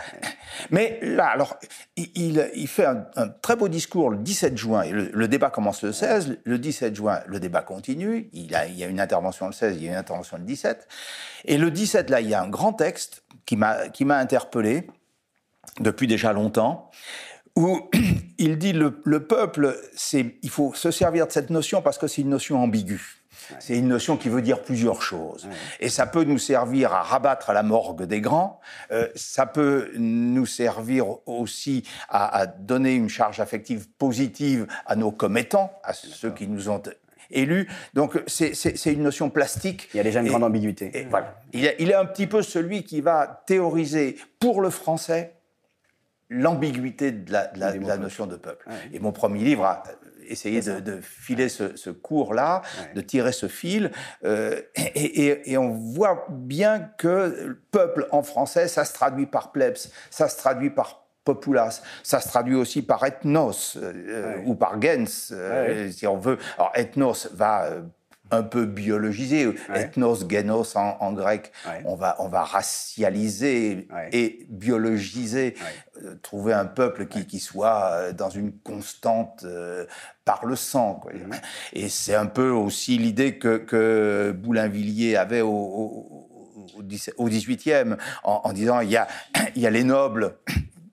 Mais 0.71 1.00
là, 1.02 1.26
alors, 1.26 1.59
il, 1.97 2.69
fait 2.69 2.85
un, 2.85 3.07
un, 3.17 3.29
très 3.29 3.57
beau 3.57 3.69
discours 3.69 4.11
le 4.11 4.19
17 4.19 4.57
juin. 4.57 4.83
Et 4.83 4.90
le, 4.90 5.11
le, 5.12 5.29
débat 5.29 5.50
commence 5.50 5.83
le 5.83 5.93
16. 5.93 6.38
Le 6.45 6.59
17 6.59 6.95
juin, 6.95 7.21
le 7.26 7.40
débat 7.40 7.50
continue. 7.62 8.30
Il, 8.33 8.54
a, 8.54 8.66
il 8.66 8.76
y 8.76 8.85
a 8.85 8.87
une 8.87 9.00
intervention 9.00 9.47
le 9.47 9.52
16, 9.52 9.76
il 9.76 9.85
y 9.85 9.88
a 9.88 9.92
une 9.92 9.99
intervention 9.99 10.37
le 10.38 10.45
17. 10.45 10.88
Et 11.45 11.59
le 11.59 11.71
17, 11.71 12.11
là, 12.11 12.21
il 12.21 12.28
y 12.28 12.35
a 12.35 12.42
un 12.42 12.49
grand 12.49 12.73
texte 12.73 13.25
qui 13.47 13.57
m'a 13.57 14.16
interpellé 14.16 14.87
depuis 15.80 16.07
déjà 16.07 16.33
longtemps 16.33 16.90
où 17.57 17.90
il 18.38 18.59
dit 18.59 18.73
le, 18.73 19.00
le 19.04 19.26
peuple, 19.26 19.76
il 20.12 20.50
faut 20.50 20.73
se 20.75 20.90
servir 20.90 21.26
de 21.26 21.33
cette 21.33 21.50
notion 21.50 21.83
parce 21.83 21.99
que 21.99 22.07
c'est 22.07 22.23
une 22.23 22.30
notion 22.30 22.62
ambiguë. 22.62 23.21
C'est 23.59 23.76
une 23.76 23.88
notion 23.88 24.16
qui 24.16 24.28
veut 24.28 24.42
dire 24.42 24.62
plusieurs 24.62 25.02
choses. 25.02 25.49
Et 25.80 25.88
ça 25.88 26.07
peut 26.07 26.25
nous 26.25 26.38
servir 26.38 26.92
à 26.92 27.02
rabattre 27.02 27.50
à 27.50 27.52
la 27.52 27.62
morgue 27.62 28.04
des 28.04 28.21
grands, 28.21 28.61
euh, 28.92 29.09
ça 29.14 29.47
peut 29.47 29.90
nous 29.97 30.47
servir 30.47 31.07
aussi 31.26 31.85
à, 32.09 32.37
à, 32.37 32.47
donner 32.47 32.95
une 32.95 33.09
charge 33.09 33.40
affective 33.40 33.88
positive 33.99 34.66
à 34.87 34.95
nos 34.95 35.11
commettants, 35.11 35.73
à 35.83 35.92
ceux 35.92 36.30
qui 36.30 36.47
nous 36.47 36.69
ont 36.69 36.83
élus. 37.31 37.69
Donc 37.95 38.23
c'est 38.27 38.53
une 38.87 39.03
notion 39.03 39.31
plastique. 39.31 39.89
Il 39.95 39.99
y 39.99 40.01
a 40.01 40.05
déjà 40.05 40.21
une 40.21 40.27
et, 40.27 40.31
grande 40.31 40.45
ambiguïté. 40.45 40.91
Et 40.95 41.05
voilà. 41.05 41.41
Il 41.53 41.65
est, 41.65 41.77
il 41.79 41.91
est 41.91 41.95
un 41.95 42.07
petit 42.07 42.27
peu 42.27 42.43
celui 42.43 42.85
qui 42.85 43.01
va 43.01 43.43
théoriser 43.47 44.17
pour 44.39 44.61
le 44.61 44.71
français 44.71 45.35
l'ambiguïté 46.31 47.11
de, 47.11 47.33
la, 47.33 47.49
de, 47.49 47.59
la, 47.59 47.73
de 47.73 47.87
la, 47.87 47.97
notion 47.97 48.27
de 48.27 48.37
peuple. 48.37 48.69
Ouais. 48.69 48.75
Et 48.93 49.01
mon 49.01 49.11
premier 49.13 49.41
livre 49.41 49.65
a 49.65 49.83
essayé 50.29 50.61
de, 50.61 50.79
de, 50.79 51.01
filer 51.01 51.49
ce, 51.49 51.77
ce 51.77 51.91
cours-là, 51.91 52.63
Ouais. 52.79 52.95
de 52.95 53.01
tirer 53.01 53.33
ce 53.33 53.49
fil, 53.49 53.91
euh, 54.25 54.61
et, 54.77 55.27
et, 55.27 55.53
et, 55.53 55.59
on 55.59 55.71
voit 55.71 56.27
bien 56.31 56.79
que 56.99 57.59
peuple 57.73 58.07
en 58.13 58.23
français, 58.23 58.69
ça 58.69 58.85
se 58.85 58.95
traduit 58.95 59.27
par 59.27 59.51
plebs, 59.51 59.91
ça 60.11 60.29
se 60.29 60.37
traduit 60.37 60.71
par 60.71 61.05
populace, 61.25 61.83
ça 62.03 62.21
se 62.21 62.29
traduit 62.29 62.55
aussi 62.55 62.83
par 62.83 63.05
ethnos 63.05 63.77
euh, 63.77 64.37
Ouais. 64.37 64.43
ou 64.47 64.55
par 64.55 64.81
gens, 64.81 65.31
euh, 65.33 65.91
si 65.91 66.07
on 66.07 66.17
veut. 66.17 66.39
Alors 66.59 66.73
ethnos 66.75 67.29
va 67.35 67.65
euh, 67.65 67.83
un 68.33 68.43
peu 68.45 68.65
biologisé, 68.65 69.47
Ouais. 69.49 69.55
ethnos, 69.75 70.25
genos 70.29 70.77
en, 70.77 70.97
en 71.00 71.12
grec, 71.12 71.50
Ouais. 71.67 71.83
on 71.85 71.97
va 71.97 72.15
on 72.21 72.29
va 72.29 72.45
racialiser 72.45 73.89
Ouais. 73.93 74.09
et 74.12 74.47
biologiser, 74.49 75.55
euh, 76.03 76.15
trouver 76.23 76.53
un 76.53 76.65
peuple 76.67 77.07
qui, 77.07 77.27
qui 77.27 77.39
soit 77.41 78.12
dans 78.12 78.31
une 78.31 78.53
constante 78.53 79.43
euh, 79.45 79.85
par 80.25 80.47
le 80.47 80.57
sang. 80.57 80.95
Quoi. 80.95 81.12
Mhm. 81.12 81.31
Et 81.73 81.89
c'est 81.89 82.15
un 82.15 82.27
peu 82.27 82.50
aussi 82.50 82.99
l'idée 82.99 83.37
que, 83.39 83.57
que 83.59 84.33
Boulainvilliers 84.37 85.17
avait 85.17 85.41
au, 85.43 85.50
au, 85.50 86.27
au 87.17 87.29
18e, 87.29 87.97
en, 88.25 88.41
en 88.45 88.53
disant 88.53 88.81
il 88.81 88.91
y 88.91 88.97
a, 88.97 89.09
il 89.57 89.62
y 89.62 89.67
a 89.67 89.71
les 89.71 89.85
nobles 89.85 90.37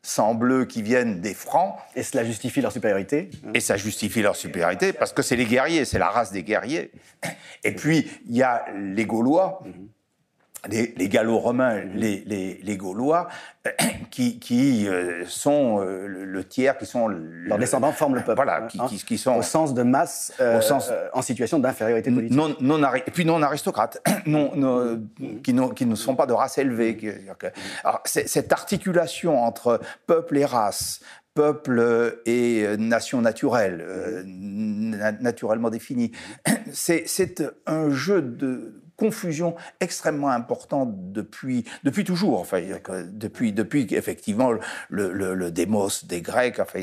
sang 0.07 0.35
bleu 0.35 0.63
qui 0.65 0.81
viennent 0.81 1.19
des 1.19 1.33
francs, 1.33 1.75
Et 1.95 2.01
cela 2.01 2.23
justifie 2.23 2.61
leur 2.61 2.71
supériorité. 2.71 3.29
et 3.53 3.59
ça 3.59 3.75
justifie 3.75 4.21
leur 4.21 4.35
supériorité 4.37 4.93
parce 4.93 5.11
que 5.11 5.21
c'est 5.21 5.35
les 5.35 5.45
guerriers, 5.45 5.83
c'est 5.83 5.99
la 5.99 6.07
race 6.09 6.31
des 6.31 6.43
guerriers. 6.43 6.91
Et 7.65 7.73
puis 7.73 8.09
il 8.25 8.35
y 8.35 8.41
a 8.41 8.65
les 8.73 9.05
Gaulois, 9.05 9.61
les, 10.69 10.93
les 10.97 11.09
Gallo-romains, 11.09 11.81
les, 11.93 12.23
les, 12.25 12.59
les 12.63 12.77
Gaulois, 12.77 13.27
qui, 14.11 14.39
qui 14.39 14.87
euh, 14.87 15.23
sont 15.27 15.81
euh, 15.81 16.07
le, 16.07 16.43
tiers, 16.43 16.77
qui 16.77 16.85
sont 16.85 17.07
le- 17.07 17.17
Leurs 17.47 17.57
descendants 17.57 17.91
forment 17.91 18.15
le 18.15 18.21
peuple. 18.21 18.35
Voilà, 18.35 18.63
hein, 18.63 18.67
qui, 18.67 18.79
hein, 18.79 18.85
qui, 18.89 18.97
qui 19.03 19.17
sont 19.17 19.35
Au 19.35 19.41
sens 19.41 19.73
de 19.73 19.83
masse, 19.83 20.33
euh, 20.39 20.57
Au 20.59 20.61
sens- 20.61 20.91
en 21.13 21.21
situation 21.21 21.59
d'infériorité 21.59 22.11
politique. 22.11 22.35
non, 22.37 22.55
non 22.61 22.79
et 22.95 23.01
puis 23.11 23.25
non 23.25 23.41
aristocrates, 23.41 24.01
non, 24.25 24.51
non, 24.55 25.01
qui, 25.43 25.53
n'ont- 25.53 25.69
qui 25.69 25.85
ne 25.85 25.95
sont 25.95 26.15
pas 26.15 26.25
de 26.25 26.33
race 26.33 26.57
élevée. 26.57 26.97
alors, 27.83 28.01
cette 28.05 28.51
articulation 28.51 29.43
entre 29.43 29.79
peuple 30.05 30.37
et 30.37 30.45
race, 30.45 31.01
peuple 31.33 32.19
et 32.25 32.65
nation 32.77 33.21
naturelle, 33.21 33.85
na- 34.25 35.11
naturellement 35.13 35.69
définie, 35.69 36.11
c'est 36.71 37.43
un 37.65 37.89
jeu 37.91 38.21
de 38.21 38.81
confusion 38.97 39.55
extrêmement 39.79 40.29
important 40.29 40.85
depuis, 40.91 41.63
depuis 41.83 42.03
toujours. 42.03 42.39
Enfin, 42.41 42.61
que- 42.83 43.03
depuis, 43.09 43.53
depuis 43.53 43.87
effectivement 43.91 44.51
le, 44.89 45.11
le, 45.13 45.33
le 45.33 45.51
démos 45.51 46.05
des 46.05 46.21
Grecs. 46.21 46.59
Enfin, 46.59 46.79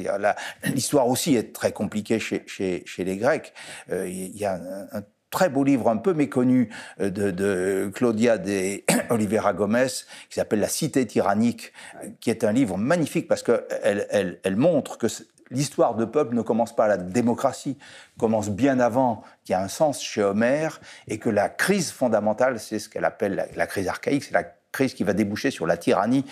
l'histoire 0.65 1.09
aussi 1.09 1.37
est 1.37 1.53
très 1.55 1.73
compliquée 1.73 2.19
chez, 2.19 2.45
chez, 2.47 2.83
chez 2.87 3.05
les 3.05 3.17
Grecs. 3.19 3.53
Euh, 3.91 4.09
il 4.09 4.37
y 4.37 4.45
a 4.45 4.55
un, 4.55 4.99
un 4.99 5.03
très 5.31 5.49
beau 5.49 5.65
livre 5.65 5.89
un 5.91 5.97
peu 5.97 6.15
méconnu 6.15 6.71
euh, 7.01 7.11
de, 7.11 7.33
de 7.33 7.91
Claudia 7.93 8.39
de 8.39 8.81
Oliveira 9.11 9.53
Gomez 9.53 9.89
qui 10.31 10.37
s'appelle 10.37 10.61
La 10.61 10.69
cité 10.69 11.05
tyrannique, 11.07 11.73
qui 12.21 12.31
est 12.31 12.45
un 12.45 12.53
livre 12.53 12.77
magnifique 12.79 13.27
parce 13.27 13.43
qu'elle 13.43 14.07
elle, 14.11 14.39
elle 14.45 14.57
montre 14.57 14.97
que 14.97 15.09
l'histoire 15.51 15.95
de 15.95 16.05
peuple 16.05 16.35
ne 16.35 16.43
commence 16.43 16.75
pas 16.75 16.85
à 16.85 16.89
la 16.89 16.97
démocratie, 16.97 17.77
commence 18.19 18.51
bien 18.51 18.81
avant, 18.81 19.23
qu'il 19.45 19.53
y 19.53 19.57
a 19.57 19.63
un 19.63 19.69
sens 19.69 20.03
chez 20.03 20.23
Homère 20.23 20.81
et 21.09 21.19
que 21.19 21.29
la 21.31 21.49
crise 21.49 21.91
fondamentale, 21.93 22.59
c'est 22.61 22.79
ce 22.79 22.89
qu'elle 22.89 23.05
appelle 23.05 23.35
la, 23.35 23.47
la 23.55 23.67
crise 23.67 23.89
archaïque, 23.89 24.25
c'est 24.25 24.35
la 24.35 24.45
crise 24.73 24.95
qui 24.95 25.05
va 25.05 25.13
déboucher 25.13 25.51
sur 25.51 25.67
la 25.67 25.77
tyrannie, 25.77 26.25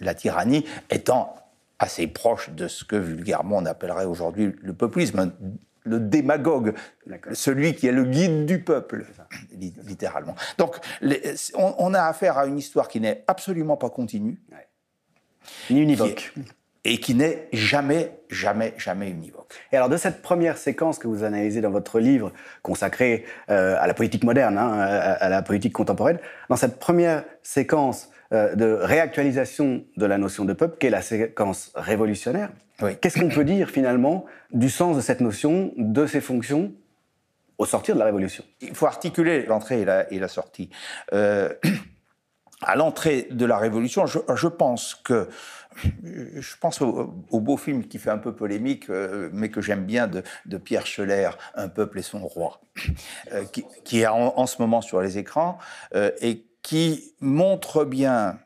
la 0.00 0.14
tyrannie 0.14 0.64
étant 0.90 1.36
assez 1.78 2.06
proche 2.06 2.50
de 2.50 2.68
ce 2.68 2.84
que 2.84 2.96
vulgairement 2.96 3.56
on 3.58 3.66
appellerait 3.66 4.04
aujourd'hui 4.06 4.54
le 4.62 4.72
populisme, 4.72 5.32
le 5.86 6.00
démagogue, 6.00 6.74
celui 7.34 7.74
qui 7.74 7.86
est 7.86 7.92
le 7.92 8.04
guide 8.04 8.46
du 8.46 8.62
peuple, 8.62 9.04
li- 9.52 9.74
littéralement. 9.84 10.34
Donc, 10.56 10.76
les- 11.02 11.34
on, 11.54 11.74
on 11.78 11.92
a 11.94 12.02
affaire 12.04 12.38
à 12.38 12.46
une 12.46 12.58
histoire 12.58 12.88
qui 12.88 13.00
n'est 13.00 13.22
absolument 13.26 13.76
pas 13.76 13.90
continue. 13.90 14.40
Ni 15.68 15.80
univoque. 15.82 16.32
Et 16.84 16.98
qui 16.98 17.14
n'est 17.14 17.48
jamais, 17.52 18.12
jamais, 18.28 18.74
jamais 18.76 19.08
univoque. 19.08 19.54
Et 19.72 19.76
alors, 19.76 19.88
de 19.88 19.96
cette 19.96 20.20
première 20.20 20.58
séquence 20.58 20.98
que 20.98 21.08
vous 21.08 21.24
analysez 21.24 21.60
dans 21.62 21.70
votre 21.70 21.98
livre, 21.98 22.32
consacré 22.62 23.24
euh, 23.50 23.76
à 23.80 23.86
la 23.86 23.94
politique 23.94 24.24
moderne, 24.24 24.58
hein, 24.58 24.72
à, 24.78 25.12
à 25.12 25.28
la 25.28 25.42
politique 25.42 25.72
contemporaine, 25.72 26.18
dans 26.50 26.56
cette 26.56 26.78
première 26.78 27.24
séquence 27.42 28.10
euh, 28.32 28.54
de 28.54 28.66
réactualisation 28.80 29.84
de 29.96 30.06
la 30.06 30.18
notion 30.18 30.44
de 30.44 30.52
peuple, 30.52 30.76
qui 30.78 30.86
est 30.86 30.90
la 30.90 31.02
séquence 31.02 31.72
révolutionnaire, 31.74 32.50
Oui. 32.82 32.96
qu'est-ce 33.00 33.18
qu'on 33.18 33.28
peut 33.28 33.44
dire 33.44 33.70
finalement 33.70 34.26
du 34.52 34.68
sens 34.68 34.96
de 34.96 35.00
cette 35.00 35.20
notion, 35.20 35.72
de 35.76 36.06
ses 36.06 36.20
fonctions 36.20 36.72
au 37.56 37.64
sortir 37.66 37.94
de 37.94 38.00
la 38.00 38.06
Révolution? 38.06 38.44
Il 38.60 38.74
faut 38.74 38.86
articuler 38.86 39.46
l'entrée 39.46 39.80
et 39.82 39.84
la, 39.84 40.12
et 40.12 40.18
la 40.18 40.28
sortie. 40.28 40.68
Euh, 41.12 41.48
à 42.64 42.76
l'entrée 42.76 43.28
de 43.30 43.46
la 43.46 43.58
Révolution, 43.58 44.06
je, 44.06 44.18
je 44.34 44.48
pense 44.48 44.94
que 44.94 45.28
je 45.76 46.56
pense 46.60 46.80
au, 46.80 47.14
au, 47.30 47.40
beau 47.40 47.56
film 47.56 47.86
qui 47.86 47.98
fait 47.98 48.10
un 48.10 48.18
peu 48.18 48.32
polémique, 48.34 48.90
euh, 48.90 49.28
mais 49.32 49.48
que 49.48 49.60
j'aime 49.60 49.84
bien, 49.84 50.06
de, 50.06 50.22
de, 50.46 50.56
Pierre 50.56 50.86
Scheller, 50.86 51.30
Un 51.54 51.68
peuple 51.68 51.98
et 51.98 52.02
son 52.02 52.20
roi, 52.26 52.60
euh, 53.32 53.44
qui, 53.44 53.64
qui, 53.84 54.00
est 54.00 54.06
en, 54.06 54.38
en, 54.38 54.46
ce 54.46 54.60
moment 54.60 54.80
sur 54.80 55.00
les 55.00 55.18
écrans 55.18 55.58
euh, 55.94 56.10
et 56.20 56.46
qui 56.62 57.14
montre 57.20 57.84
bien 57.84 58.38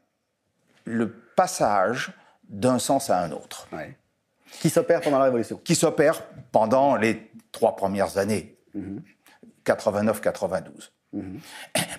le 0.85 1.13
passage 1.37 2.13
d'un 2.49 2.79
sens 2.79 3.11
à 3.11 3.23
un 3.23 3.31
autre. 3.31 3.69
Ouais. 3.73 3.97
Qui 4.61 4.71
s'opère 4.71 5.03
pendant 5.03 5.19
la 5.19 5.25
Révolution 5.25 5.61
Qui 5.63 5.75
s'opère 5.75 6.23
pendant 6.51 6.97
les 6.97 7.31
trois 7.53 7.77
premières 7.77 8.17
années, 8.17 8.59
mm 8.75 8.81
-hmm. 8.81 9.03
89-92. 9.65 10.91
-hmm. 11.15 11.41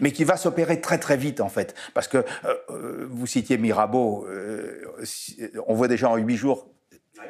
Mais 0.01 0.11
qui 0.11 0.23
va 0.23 0.37
s'opérer 0.37 0.81
très 0.81 0.97
très 0.97 1.17
vite 1.17 1.41
en 1.41 1.49
fait, 1.49 1.75
parce 1.93 2.07
que 2.07 2.23
euh, 2.45 3.07
vous 3.09 3.27
citiez 3.27 3.57
Mirabeau, 3.57 4.25
euh, 4.27 4.81
on 5.67 5.73
voit 5.75 5.87
déjà 5.87 6.09
en 6.09 6.17
huit 6.17 6.37
jours 6.37 6.67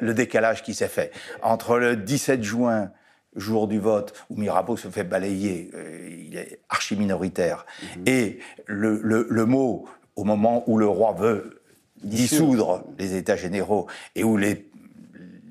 le 0.00 0.14
décalage 0.14 0.62
qui 0.62 0.74
s'est 0.74 0.88
fait 0.88 1.10
entre 1.42 1.78
le 1.78 1.96
17 1.96 2.42
juin 2.42 2.92
jour 3.36 3.68
du 3.68 3.78
vote, 3.78 4.12
où 4.28 4.36
Mirabeau 4.36 4.76
se 4.76 4.88
fait 4.88 5.04
balayer, 5.04 5.70
euh, 5.74 6.26
il 6.28 6.36
est 6.36 6.60
archi 6.68 6.96
minoritaire, 6.96 7.64
-hmm. 7.64 8.08
et 8.08 8.38
le, 8.66 9.00
le, 9.02 9.26
le, 9.30 9.46
mot 9.46 9.86
au 10.16 10.24
moment 10.24 10.64
où 10.66 10.78
le 10.78 10.86
roi 10.88 11.12
veut 11.12 11.62
dissoudre 12.02 12.84
les 12.98 13.14
États 13.14 13.36
généraux 13.36 13.86
et 14.14 14.24
où 14.24 14.36
les 14.36 14.69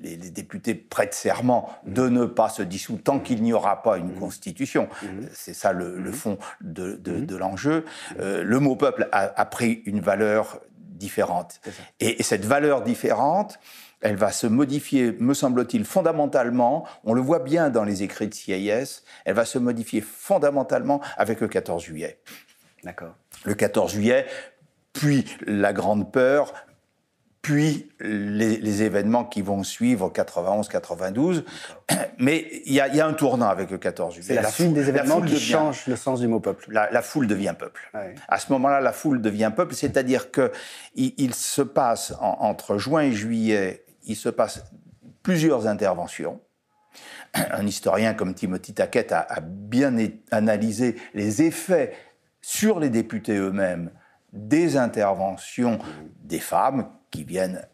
les, 0.00 0.16
les, 0.16 0.30
députés 0.30 0.74
prêtent 0.74 1.14
serment 1.14 1.68
de 1.86 2.08
ne 2.08 2.24
pas 2.24 2.48
se 2.48 2.62
dissoudre 2.62 3.02
tant 3.02 3.20
qu'il 3.20 3.42
n'y 3.42 3.52
aura 3.52 3.82
pas 3.82 3.98
une 3.98 4.14
constitution. 4.14 4.88
Mm 5.02 5.06
-hmm. 5.06 5.28
C'est 5.32 5.54
ça 5.54 5.72
le, 5.72 5.98
le, 5.98 6.12
fond 6.12 6.38
de, 6.60 6.96
de, 6.96 7.20
de 7.20 7.36
l'enjeu. 7.36 7.84
Euh, 8.18 8.42
le 8.42 8.58
mot 8.58 8.76
peuple 8.76 9.08
a, 9.12 9.40
a, 9.40 9.44
pris 9.46 9.82
une 9.84 10.00
valeur 10.00 10.60
différente. 10.78 11.60
Et, 11.98 12.20
et 12.20 12.22
cette 12.22 12.44
valeur 12.44 12.82
différente, 12.82 13.58
elle 14.00 14.16
va 14.16 14.32
se 14.32 14.46
modifier, 14.46 15.12
me 15.18 15.34
semble-t-il, 15.34 15.84
fondamentalement, 15.84 16.86
on 17.04 17.14
le 17.14 17.20
voit 17.20 17.40
bien 17.40 17.70
dans 17.70 17.84
les 17.84 18.02
écrits 18.02 18.28
de 18.28 18.34
CIS, 18.34 19.02
elle 19.24 19.34
va 19.34 19.44
se 19.44 19.58
modifier 19.58 20.00
fondamentalement 20.00 21.00
avec 21.16 21.40
le 21.40 21.48
14 21.48 21.82
juillet. 21.82 22.20
D'accord. 22.84 23.14
Le 23.44 23.54
14 23.54 23.92
juillet, 23.92 24.26
puis 24.92 25.24
la 25.46 25.72
Grande 25.72 26.10
Peur, 26.12 26.54
puis 27.42 27.90
les, 28.00 28.82
événements 28.82 29.24
qui 29.24 29.40
vont 29.40 29.62
suivre 29.62 30.12
91-92. 30.14 31.44
Mais 32.18 32.46
il 32.66 32.74
y, 32.74 32.80
a 32.80 33.06
un 33.06 33.12
tournant 33.14 33.48
avec 33.48 33.70
le 33.70 33.78
14 33.78 34.14
juillet. 34.14 34.26
C'est 34.26 34.42
la, 34.42 34.50
suite 34.50 34.74
des 34.74 34.88
événements 34.88 35.22
qui 35.22 35.40
change 35.40 35.86
le 35.86 35.96
sens 35.96 36.20
du 36.20 36.28
mot 36.28 36.40
peuple. 36.40 36.66
La, 36.70 37.02
foule 37.02 37.26
devient 37.26 37.54
peuple. 37.58 37.90
À 38.28 38.38
ce 38.38 38.52
moment-là, 38.52 38.80
la 38.80 38.92
foule 38.92 39.22
devient 39.22 39.52
peuple, 39.54 39.74
c'est-à-dire 39.74 40.30
que 40.30 40.52
il, 40.94 41.34
se 41.34 41.62
passe 41.62 42.14
entre 42.20 42.76
juin 42.76 43.02
et 43.02 43.12
juillet, 43.12 43.84
il 44.04 44.16
se 44.16 44.28
passe 44.28 44.64
plusieurs 45.22 45.66
interventions. 45.66 46.40
Un 47.34 47.66
historien 47.66 48.12
comme 48.12 48.34
Timothy 48.34 48.74
Taquet 48.74 49.12
a, 49.12 49.20
a 49.20 49.40
bien 49.40 49.94
analysé 50.30 50.96
les 51.14 51.42
effets 51.42 51.92
sur 52.42 52.80
les 52.80 52.90
députés 52.90 53.36
eux-mêmes 53.36 53.90
des 54.32 54.76
interventions 54.76 55.78
des 56.22 56.38
femmes 56.38 56.88
qui 57.10 57.24
viennent 57.24 57.66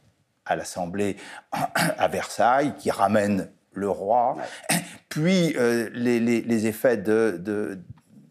à 0.45 0.57
l'Assemblée 0.57 1.17
à 1.53 2.09
Versailles, 2.09 2.75
qui 2.79 2.91
ramènent 2.91 3.51
le 3.73 3.91
roi, 3.91 4.37
puis 5.09 5.55
euh, 5.57 5.91
les, 5.93 6.67
effets 6.67 6.97
de, 6.97 7.79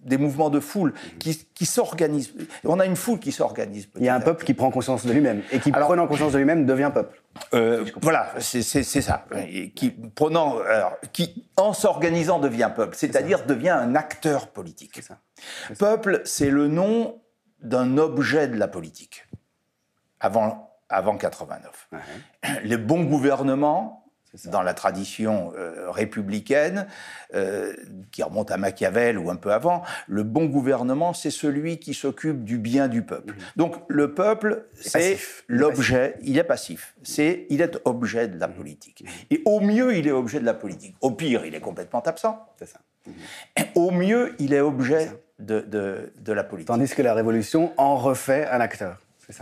des 0.02 0.18
mouvements 0.18 0.50
de 0.50 0.60
foule 0.60 0.94
qui, 1.20 1.48
qui 1.54 1.66
s'organisent. 1.66 2.34
On 2.64 2.80
a 2.80 2.86
une 2.86 2.96
foule 2.96 3.20
qui 3.20 3.32
s'organise. 3.32 3.90
Il 3.98 4.04
y 4.04 4.10
a 4.10 4.16
un 4.16 4.20
peuple 4.20 4.44
qui 4.44 4.54
prend 4.54 4.72
conscience 4.72 5.06
de 5.06 5.14
lui-même 5.14 5.44
et 5.52 5.60
qui, 5.60 5.72
prenant 5.72 6.08
conscience 6.08 6.34
de 6.34 6.38
lui-même, 6.38 6.66
devient 6.66 6.92
peuple. 6.94 7.22
Euh, 7.54 7.86
voilà, 8.02 8.34
c'est 8.40 8.64
ça. 8.64 9.26
qui, 9.76 9.92
prenant, 10.16 10.58
qui, 11.12 11.48
en 11.58 11.74
s'organisant, 11.74 12.40
devient 12.40 12.72
peuple, 12.76 12.96
c'est-à-dire 12.96 13.46
devient 13.46 13.70
un 13.70 13.96
acteur 13.96 14.48
politique. 14.48 15.02
Ça. 15.04 15.20
Peuple, 15.78 16.22
c'est 16.26 16.50
le 16.50 16.68
nom 16.68 17.22
d'un 17.62 17.98
objet 17.98 18.48
de 18.48 18.58
la 18.58 18.68
politique. 18.68 19.28
Avant 20.20 20.75
avant 20.96 21.18
89. 21.18 21.90
Les 22.64 22.78
bons 22.78 23.04
gouvernements, 23.04 24.06
dans 24.46 24.62
la 24.62 24.74
tradition 24.74 25.54
euh, 25.56 25.90
républicaine, 25.92 26.88
euh, 27.34 27.74
qui 28.12 28.24
remonte 28.24 28.52
à 28.52 28.58
Machiavel 28.58 29.18
ou 29.18 29.30
un 29.30 29.36
peu 29.36 29.54
avant, 29.54 29.84
le 30.08 30.24
bon 30.24 30.46
gouvernement, 30.46 31.14
c'est 31.14 31.32
celui 31.32 31.80
qui 31.80 31.94
s'occupe 31.94 32.44
du 32.44 32.58
bien 32.58 32.88
du 32.88 33.02
peuple. 33.02 33.34
Mhm. 33.34 33.40
Donc 33.56 33.75
le 33.88 34.14
peuple, 34.14 34.66
c'est 34.74 35.18
l'objet, 35.48 36.16
il 36.22 36.38
est 36.38 36.44
passif, 36.44 36.96
c'est 37.04 37.46
il 37.50 37.62
est 37.62 37.80
objet 37.86 38.28
de 38.28 38.38
la 38.38 38.48
mhm. 38.48 38.56
politique. 38.56 39.04
Mhm. 39.04 39.12
Et 39.32 39.42
au 39.46 39.60
mieux, 39.60 39.96
il 39.96 40.08
est 40.08 40.12
objet 40.12 40.40
de 40.40 40.46
la 40.46 40.54
politique. 40.54 40.96
Au 41.02 41.12
pire, 41.12 41.46
il 41.46 41.56
est 41.56 41.62
complètement 41.62 42.02
absent. 42.02 42.46
C'est 42.58 42.68
ça. 42.68 42.80
Au 43.75 43.92
mieux, 43.92 44.36
il 44.40 44.54
est 44.54 44.62
objet 44.62 45.12
de, 45.40 45.60
de, 45.62 46.12
de 46.20 46.34
la 46.34 46.44
politique. 46.44 46.68
Tandis 46.68 46.90
que 46.90 47.04
la 47.04 47.14
révolution 47.14 47.72
en 47.78 47.96
refait 47.98 48.48
un 48.48 48.60
acteur. 48.60 48.98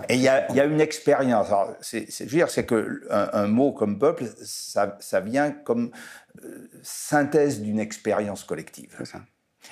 Et 0.09 0.15
il 0.15 0.21
y, 0.21 0.27
a 0.27 0.65
une 0.65 0.81
expérience. 0.81 1.47
C'est, 1.81 2.07
je 2.09 2.23
veux 2.23 2.29
dire, 2.29 2.49
c'est 2.49 2.65
que 2.65 3.01
un, 3.09 3.47
mot 3.47 3.71
comme 3.71 3.99
peuple, 3.99 4.25
ça, 4.43 5.19
vient 5.19 5.51
comme 5.51 5.91
euh, 6.43 6.69
synthèse 6.81 7.61
d'une 7.61 7.79
expérience 7.79 8.43
collective. 8.43 8.95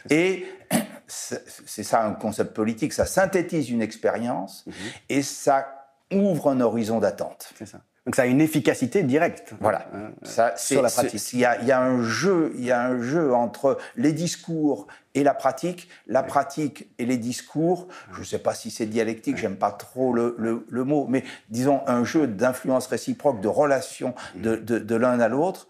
Et 0.09 0.45
c'est 1.07 1.83
ça 1.83 2.03
un 2.03 2.13
concept 2.13 2.53
politique. 2.53 2.93
Ça 2.93 3.05
synthétise 3.05 3.69
une 3.69 3.81
expérience 3.81 4.65
mhm. 4.65 4.73
et 5.09 5.21
ça 5.21 5.87
ouvre 6.11 6.49
un 6.49 6.61
horizon 6.61 6.99
d'attente. 6.99 7.53
C'est 7.57 7.65
ça. 7.65 7.81
Donc 8.05 8.15
ça 8.15 8.23
a 8.23 8.25
une 8.25 8.41
efficacité 8.41 9.03
directe. 9.03 9.53
Voilà. 9.59 9.87
Euh, 9.93 10.09
ça, 10.23 10.57
sur 10.57 10.81
la 10.81 10.89
pratique. 10.89 11.33
Il 11.33 11.39
y, 11.39 11.45
a, 11.45 11.79
un 11.79 12.01
jeu, 12.01 12.51
il 12.57 12.65
y 12.65 12.71
a 12.71 12.81
un 12.81 12.99
jeu 12.99 13.33
entre 13.33 13.77
les 13.95 14.11
discours 14.11 14.87
et 15.15 15.23
la 15.23 15.33
pratique, 15.33 15.89
la 16.07 16.23
pratique 16.23 16.87
et 16.97 17.05
les 17.05 17.17
discours. 17.17 17.87
Je 18.13 18.19
ne 18.19 18.25
sais 18.25 18.39
pas 18.39 18.53
si 18.53 18.71
c'est 18.71 18.85
dialectique, 18.85 19.37
j'aime 19.37 19.57
pas 19.57 19.71
trop 19.71 20.13
le, 20.13 20.35
le, 20.37 20.83
mot, 20.83 21.05
mais 21.07 21.23
disons 21.49 21.81
un 21.87 22.03
jeu 22.03 22.27
d'influence 22.27 22.87
réciproque, 22.87 23.41
de 23.41 23.47
relation 23.47 24.13
de, 24.35 24.55
de, 24.55 24.95
l'un 24.95 25.19
à 25.19 25.27
l'autre, 25.27 25.67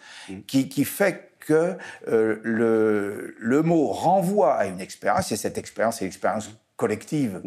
qui, 0.47 0.69
qui 0.69 0.85
fait 0.85 1.31
que 1.39 1.75
euh, 2.07 2.39
le, 2.43 3.35
le 3.39 3.61
mot 3.61 3.87
renvoie 3.87 4.53
à 4.55 4.67
une 4.67 4.79
expérience, 4.79 5.31
et 5.31 5.37
cette 5.37 5.57
expérience 5.57 6.01
est 6.01 6.05
l'expérience 6.05 6.49
collective 6.81 7.41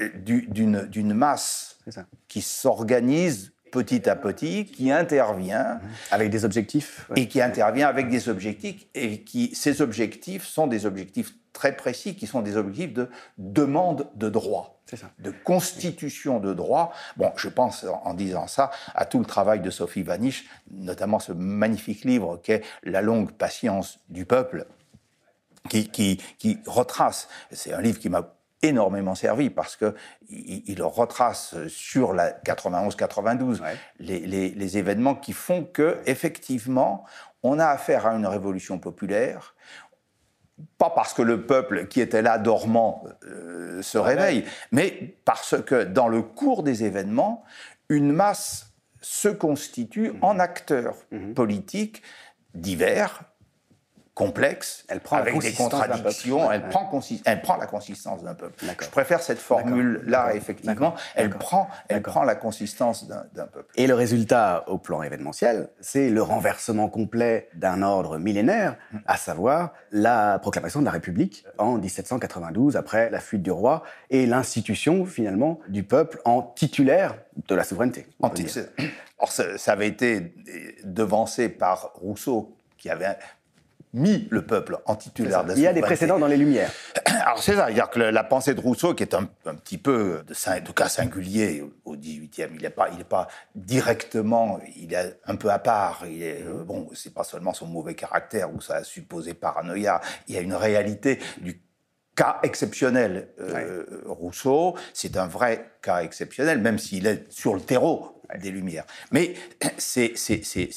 euh, 0.00 0.08
d'une 0.18 1.14
masse 1.14 1.78
qui 2.28 2.42
s'organise 2.42 3.53
petit 3.74 4.08
à 4.08 4.14
petit, 4.14 4.66
qui 4.66 4.92
intervient. 4.92 5.80
Avec 6.12 6.30
des 6.30 6.44
objectifs. 6.44 7.10
Et 7.16 7.26
qui 7.26 7.42
intervient 7.42 7.88
avec 7.88 8.08
des 8.08 8.28
objectifs, 8.28 8.86
et 8.94 9.22
qui, 9.22 9.52
ces 9.54 9.82
objectifs 9.82 10.44
sont 10.44 10.68
des 10.68 10.86
objectifs 10.86 11.34
très 11.52 11.76
précis, 11.76 12.14
qui 12.14 12.28
sont 12.28 12.40
des 12.40 12.56
objectifs 12.56 12.92
de 12.94 13.08
demande 13.36 14.06
de 14.14 14.28
droit. 14.28 14.80
Ça. 14.86 15.10
De 15.18 15.32
constitution 15.32 16.38
de 16.38 16.54
droit. 16.54 16.92
Bon, 17.16 17.32
je 17.36 17.48
pense 17.48 17.84
en 18.04 18.14
disant 18.14 18.46
ça 18.46 18.70
à 18.94 19.06
tout 19.06 19.18
le 19.18 19.24
travail 19.24 19.60
de 19.60 19.70
Sophie 19.70 20.04
Vanish, 20.04 20.44
notamment 20.70 21.18
ce 21.18 21.32
magnifique 21.32 22.04
livre 22.04 22.40
qu'est 22.40 22.62
La 22.84 23.02
longue 23.02 23.32
patience 23.32 23.98
du 24.08 24.24
peuple, 24.24 24.66
qui, 25.68 25.88
qui, 25.88 26.18
qui 26.38 26.58
retrace, 26.66 27.28
c'est 27.50 27.72
un 27.72 27.80
livre 27.80 27.98
qui 27.98 28.08
m'a 28.08 28.34
énormément 28.64 29.14
servi 29.14 29.50
parce 29.50 29.76
que 29.76 29.94
il, 30.28 30.82
retrace 30.82 31.54
sur 31.68 32.12
la 32.12 32.32
91-92 32.32 33.60
les, 33.98 34.78
événements 34.78 35.14
qui 35.14 35.32
font 35.32 35.64
que 35.64 36.00
effectivement 36.06 37.04
on 37.42 37.58
a 37.58 37.66
affaire 37.66 38.06
à 38.06 38.14
une 38.14 38.26
révolution 38.26 38.78
populaire. 38.78 39.54
Pas 40.78 40.90
parce 40.90 41.12
que 41.12 41.22
le 41.22 41.46
peuple 41.46 41.88
qui 41.88 42.00
était 42.00 42.22
là 42.22 42.38
dormant 42.38 43.04
euh, 43.24 43.82
se 43.82 43.98
réveille, 43.98 44.44
mais 44.70 45.16
parce 45.24 45.60
que 45.62 45.82
dans 45.82 46.08
le 46.08 46.22
cours 46.22 46.62
des 46.62 46.84
événements, 46.84 47.44
une 47.88 48.12
masse 48.12 48.72
se 49.00 49.28
constitue 49.28 50.12
mmh. 50.12 50.18
en 50.22 50.38
acteurs 50.38 50.96
mmh. 51.10 51.34
politiques 51.34 52.02
divers, 52.54 53.24
complexe, 54.14 54.84
elle 54.88 55.00
prend 55.00 55.16
avec 55.16 55.36
des 55.40 55.52
contradictions, 55.52 56.50
elle, 56.50 56.68
prend 56.68 56.88
elle 57.24 57.42
prend 57.42 57.56
la 57.56 57.66
consistance 57.66 58.22
d'un 58.22 58.34
peuple. 58.34 58.64
Je 58.80 58.88
préfère 58.88 59.20
cette 59.20 59.40
formule-là, 59.40 60.34
effectivement. 60.34 60.94
Elle, 61.16 61.30
prend, 61.30 61.68
elle 61.88 62.02
prend 62.02 62.22
la 62.22 62.36
consistance 62.36 63.08
d'un 63.08 63.46
peuple. 63.46 63.72
Et 63.74 63.88
le 63.88 63.94
résultat, 63.94 64.64
au 64.68 64.78
plan 64.78 65.02
événementiel, 65.02 65.68
c'est 65.80 66.10
le 66.10 66.22
renversement 66.22 66.88
complet 66.88 67.48
d'un 67.54 67.82
ordre 67.82 68.18
millénaire, 68.18 68.76
mm. 68.92 68.98
à 69.06 69.16
savoir 69.16 69.72
la 69.90 70.38
proclamation 70.38 70.80
de 70.80 70.84
la 70.84 70.92
République 70.92 71.44
en 71.58 71.78
1792, 71.78 72.76
après 72.76 73.10
la 73.10 73.20
fuite 73.20 73.42
du 73.42 73.50
roi, 73.50 73.82
et 74.10 74.26
l'institution, 74.26 75.06
finalement, 75.06 75.58
du 75.68 75.82
peuple 75.82 76.20
en 76.24 76.42
titulaire 76.42 77.16
de 77.48 77.54
la 77.54 77.64
souveraineté. 77.64 78.06
Alors, 79.18 79.32
ça 79.32 79.72
avait 79.72 79.88
été 79.88 80.34
devancé 80.84 81.48
par 81.48 81.90
Rousseau, 81.94 82.56
qui 82.78 82.90
avait 82.90 83.16
mis 83.94 84.26
le 84.30 84.44
peuple 84.44 84.78
en 84.86 84.96
titulaire 84.96 85.44
de 85.44 85.54
Il 85.54 85.60
y 85.60 85.66
a 85.66 85.72
des 85.72 85.80
précédents 85.80 86.18
dans 86.18 86.26
les 86.26 86.36
Lumières. 86.36 86.70
Alors 87.04 87.42
c'est 87.42 87.54
ça, 87.54 87.70
dire 87.70 87.88
que 87.88 88.00
la 88.00 88.24
pensée 88.24 88.54
de 88.54 88.60
Rousseau, 88.60 88.94
qui 88.94 89.04
est 89.04 89.14
un, 89.14 89.24
petit 89.24 89.78
peu 89.78 90.22
de, 90.26 90.60
de, 90.60 90.72
cas 90.72 90.88
singulier 90.88 91.64
au 91.84 91.96
XVIIIe, 91.96 92.50
il 92.54 92.62
n'est 92.62 92.70
pas, 92.70 92.88
il 92.92 93.00
est 93.00 93.08
pas 93.08 93.28
directement, 93.54 94.60
il 94.76 94.92
est 94.92 95.18
un 95.26 95.36
peu 95.36 95.50
à 95.50 95.58
part. 95.58 96.04
Il 96.06 96.22
est 96.22 96.42
euh, 96.42 96.64
bon, 96.64 96.90
c'est 96.94 97.14
pas 97.14 97.24
seulement 97.24 97.54
son 97.54 97.66
mauvais 97.66 97.94
caractère 97.94 98.52
ou 98.52 98.60
sa 98.60 98.82
supposée 98.82 99.34
paranoïa. 99.34 100.00
Il 100.28 100.34
y 100.34 100.38
a 100.38 100.40
une 100.40 100.54
réalité 100.54 101.20
du 101.40 101.62
cas 102.16 102.40
exceptionnel. 102.42 103.28
Euh, 103.40 103.84
Rousseau, 104.06 104.76
c'est 104.92 105.16
un 105.16 105.26
vrai 105.28 105.70
cas 105.82 106.02
exceptionnel, 106.02 106.60
même 106.60 106.78
s'il 106.78 107.06
est 107.06 107.30
sur 107.32 107.54
le 107.54 107.60
terreau 107.60 108.20
des 108.40 108.50
Lumières. 108.50 108.86
Mais 109.12 109.34
c'est 109.78 110.16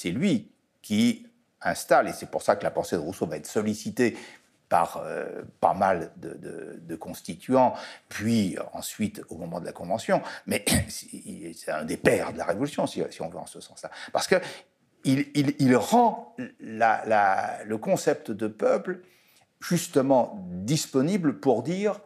lui 0.06 0.52
qui 0.82 1.27
installe, 1.62 2.08
et 2.08 2.13
c'est 2.13 2.30
pour 2.30 2.41
ça 2.41 2.56
que 2.56 2.63
la 2.63 2.72
pensée 2.72 2.96
de 2.96 3.02
Rousseau 3.02 3.26
va 3.26 3.38
être 3.38 3.48
sollicitée 3.48 4.17
par 4.70 5.02
euh, 5.06 5.43
pas 5.62 5.74
mal 5.74 6.12
de, 6.17 6.96
constituants, 6.96 7.74
puis 8.10 8.58
ensuite 8.74 9.22
au 9.30 9.38
moment 9.38 9.60
de 9.60 9.65
la 9.65 9.72
Convention, 9.72 10.22
mais 10.46 10.65
c'est 10.89 11.72
un 11.72 11.86
des 11.86 11.98
pères 11.98 12.34
de 12.34 12.38
la 12.38 12.46
Révolution, 12.46 12.88
si, 12.88 13.04
on 13.22 13.30
veut 13.30 13.38
en 13.38 13.46
ce 13.46 13.62
sens-là. 13.62 13.89
Parce 14.12 14.28
que 14.28 14.36
il, 15.06 15.76
rend 15.78 16.36
le 16.60 17.76
concept 17.76 18.32
de 18.32 18.48
peuple 18.48 19.02
justement 19.62 20.38
disponible 20.63 21.39
pour 21.39 21.63
dire 21.63 22.02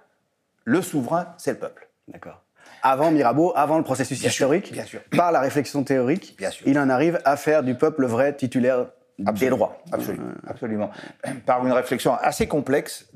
le 0.65 0.81
souverain, 0.81 1.33
c'est 1.37 1.53
le 1.53 1.57
peuple. 1.57 1.89
D'accord. 2.07 2.43
Avant 2.83 3.11
Mirabeau, 3.11 3.53
avant 3.55 3.77
le 3.77 3.83
processus 3.83 4.23
historique, 4.23 4.71
bien 4.71 4.85
sûr. 4.85 5.01
par 5.11 5.31
la 5.31 5.39
réflexion 5.39 5.83
théorique, 5.83 6.35
bien 6.37 6.51
sûr. 6.51 6.67
il 6.67 6.77
en 6.77 6.89
arrive 6.89 7.19
à 7.25 7.37
faire 7.37 7.63
du 7.63 7.75
peuple 7.75 8.01
le 8.01 8.07
vrai 8.07 8.35
titulaire 8.35 8.87
des 9.19 9.49
droits. 9.49 9.77
Absolument, 9.91 10.31
absolument. 10.47 10.91
Par 11.45 11.65
une 11.65 11.71
réflexion 11.71 12.13
assez 12.15 12.47
complexe, 12.47 13.07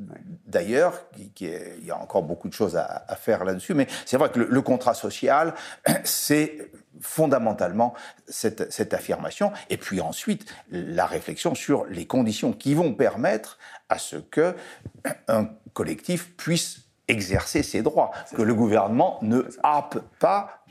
d'ailleurs, 0.46 1.10
qui, 1.36 1.50
il 1.80 1.86
y 1.86 1.92
a 1.92 1.98
encore 1.98 2.24
beaucoup 2.24 2.48
de 2.48 2.54
choses 2.54 2.76
à, 2.78 3.16
faire 3.16 3.44
là-dessus, 3.44 3.74
mais 3.74 3.88
c'est 4.06 4.18
vrai 4.18 4.30
que 4.30 4.40
le, 4.40 4.62
contrat 4.62 4.94
social, 4.94 5.54
c'est 6.04 6.72
fondamentalement 7.02 7.94
cette, 8.28 8.72
cette, 8.72 8.94
affirmation, 8.94 9.52
et 9.70 9.78
puis 9.78 10.02
ensuite 10.02 10.46
la 10.72 11.06
réflexion 11.06 11.56
sur 11.56 11.86
les 11.86 12.06
conditions 12.06 12.54
qui 12.54 12.74
vont 12.74 12.94
permettre 12.94 13.58
à 13.90 13.98
ce 13.98 14.18
que 14.18 14.56
un 15.28 15.50
collectif 15.74 16.36
puisse 16.38 16.86
exercer 17.08 17.64
ses 17.64 17.82
droits, 17.82 18.12
que 18.36 18.42
le 18.42 18.54
gouvernement 18.54 19.20
ne 19.22 19.44
happe 19.64 20.00
pas 20.20 20.65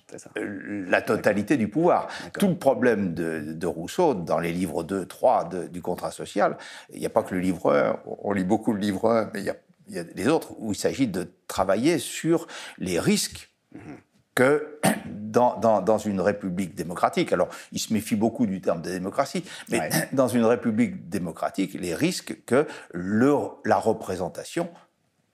la 0.50 1.02
totalité 1.02 1.56
du 1.56 1.68
pouvoir. 1.68 2.08
Tout 2.38 2.48
le 2.48 2.56
problème 2.56 3.14
de, 3.14 3.66
Rousseau, 3.66 4.14
dans 4.14 4.38
les 4.38 4.52
livres 4.52 4.84
2, 4.84 5.06
3 5.06 5.48
du 5.70 5.82
contrat 5.82 6.10
social, 6.10 6.56
il 6.92 7.00
n'y 7.00 7.06
a 7.06 7.10
pas 7.10 7.22
que 7.22 7.34
le 7.34 7.40
livre 7.40 7.74
1, 7.74 8.00
on 8.22 8.32
lit 8.32 8.44
beaucoup 8.44 8.72
le 8.72 8.80
livre 8.80 9.10
1, 9.10 9.30
mais 9.32 9.40
il 9.40 9.46
y 9.46 9.98
a, 9.98 10.04
les 10.14 10.28
autres, 10.28 10.52
où 10.58 10.72
il 10.72 10.76
s'agit 10.76 11.08
de 11.08 11.30
travailler 11.46 11.98
sur 11.98 12.46
les 12.78 12.98
risques 12.98 13.50
mhm. 13.74 13.96
que 14.34 14.80
dans, 15.06 15.58
dans, 15.58 15.98
une 15.98 16.20
république 16.20 16.74
démocratique, 16.74 17.32
alors 17.32 17.48
il 17.72 17.78
se 17.78 17.92
méfie 17.92 18.16
beaucoup 18.16 18.46
du 18.46 18.60
terme 18.60 18.82
de 18.82 18.90
démocratie, 18.90 19.44
mais 19.68 19.90
dans 20.12 20.28
une 20.28 20.44
république 20.44 21.08
démocratique, 21.08 21.74
les 21.74 21.94
risques 21.94 22.44
que 22.46 22.66
le, 22.92 23.34
la 23.64 23.76
représentation 23.76 24.70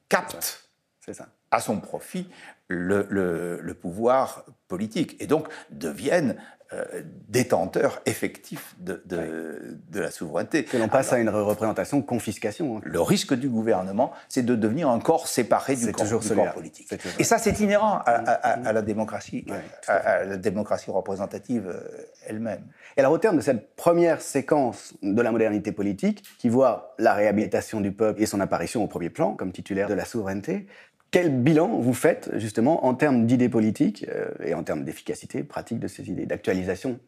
capte 0.09 0.64
ça. 1.06 1.28
à 1.50 1.61
son 1.61 1.80
profit 1.80 2.28
le, 2.70 3.59
le, 3.61 3.74
pouvoir 3.74 4.44
politique 4.68 5.16
et 5.20 5.26
donc 5.26 5.48
deviennent 5.70 6.37
euh, 6.72 6.85
détenteurs 7.28 8.00
effectifs 8.06 8.76
de, 8.78 9.02
de, 9.04 10.00
la 10.00 10.12
souveraineté. 10.12 10.62
Que 10.62 10.76
l'on 10.76 10.87
passe 10.87 11.12
à 11.12 11.18
une 11.18 11.28
représentation 11.28 12.00
confiscation. 12.00 12.76
Hein. 12.76 12.80
Le 12.85 13.00
risque 13.00 13.35
du 13.35 13.48
gouvernement, 13.48 14.12
c'est 14.28 14.44
de 14.44 14.54
devenir 14.54 14.88
un 14.88 15.00
corps 15.00 15.26
séparé 15.26 15.74
du 15.74 15.90
corps, 15.90 16.06
du 16.06 16.28
corps 16.28 16.52
politique. 16.52 16.88
Et 17.18 17.24
ça, 17.24 17.38
c'est 17.38 17.59
inhérent 17.59 18.00
à, 18.06 18.72
la 18.72 18.83
démocratie, 18.83 19.44
à, 19.88 20.24
la 20.24 20.37
démocratie 20.37 20.92
représentative 20.92 21.66
euh, 21.66 21.80
elle-même. 22.28 22.62
Et 22.96 23.00
alors, 23.00 23.12
au 23.12 23.18
terme 23.18 23.37
de 23.37 23.42
cette 23.42 23.74
première 23.74 24.20
séquence 24.20 24.94
de 25.02 25.22
la 25.22 25.33
modernité 25.33 25.72
politique, 25.72 26.22
qui 26.38 26.48
voit 26.48 26.94
la 26.98 27.14
réhabilitation 27.14 27.80
du 27.80 27.90
peuple 27.90 28.22
et 28.22 28.26
son 28.26 28.38
apparition 28.38 28.85
au 28.85 28.87
premier 28.87 29.11
plan 29.11 29.35
comme 29.35 29.50
titulaire 29.50 29.88
de 29.88 29.94
la 29.94 30.04
souveraineté, 30.04 30.68
quel 31.10 31.30
bilan 31.42 31.78
vous 31.80 31.94
faites 31.94 32.30
justement 32.36 32.84
en 32.86 32.94
termes 32.94 33.26
d'idées 33.26 33.48
politiques 33.48 34.06
euh, 34.08 34.30
et 34.44 34.54
en 34.54 34.62
termes 34.62 34.84
d'efficacité 34.84 35.42
pratique 35.42 35.78
de 35.78 35.88
ces 35.88 36.08
idées, 36.08 36.26
d'actualisation 36.26 36.98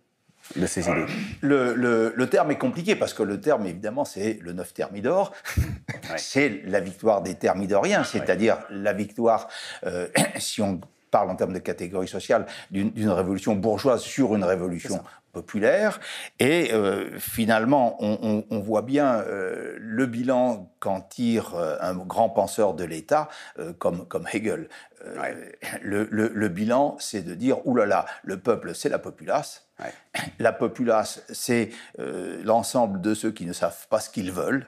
de 0.57 0.67
ces 0.67 0.89
idées 0.89 1.07
le, 1.41 2.25
terme 2.27 2.51
est 2.51 2.59
compliqué 2.59 2.97
parce 2.97 3.15
que 3.15 3.23
le 3.23 3.41
terme, 3.41 3.67
évidemment, 3.67 4.05
c'est 4.05 4.39
le 4.43 4.53
neuf 4.53 4.75
thermidor. 4.75 5.33
c'est 6.17 6.63
la 6.67 6.81
victoire 6.81 7.23
des 7.23 7.35
thermidoriens, 7.35 8.03
c'est-à-dire 8.03 8.59
la 8.71 8.93
victoire, 8.93 9.49
euh, 9.87 10.09
si 10.39 10.61
on 10.61 10.81
parle 11.13 11.31
en 11.31 11.37
termes 11.37 11.53
de 11.53 11.61
catégorie 11.61 12.09
sociale, 12.09 12.47
d'une 12.73 13.09
révolution 13.09 13.55
bourgeoise 13.55 14.01
sur 14.01 14.35
une 14.35 14.43
révolution 14.43 15.05
populaire. 15.33 16.01
Et 16.39 16.73
euh, 16.73 17.19
finalement, 17.19 17.97
on, 18.01 18.61
voit 18.61 18.83
bien 18.83 19.21
euh, 19.21 19.77
le 19.79 20.07
bilan 20.07 20.71
qu'en 20.79 21.01
tire 21.01 21.55
euh, 21.55 21.77
un 21.81 21.95
grand 21.95 22.29
penseur 22.29 22.75
de 22.75 22.85
l'État 22.85 23.29
comme, 23.79 24.07
comme 24.07 24.27
Hegel. 24.33 24.69
Le, 25.83 26.49
bilan, 26.49 26.97
c'est 26.99 27.23
de 27.23 27.35
dire, 27.35 27.67
oulala, 27.67 28.07
le 28.23 28.39
peuple, 28.39 28.75
c'est 28.75 28.89
la 28.89 28.99
populace. 28.99 29.69
La 30.39 30.53
populace, 30.53 31.25
c'est 31.31 31.71
l'ensemble 31.99 33.01
de 33.01 33.15
ceux 33.15 33.33
qui 33.33 33.47
ne 33.47 33.53
savent 33.53 33.89
pas 33.89 34.01
ce 34.01 34.11
qu'ils 34.11 34.31
veulent, 34.31 34.67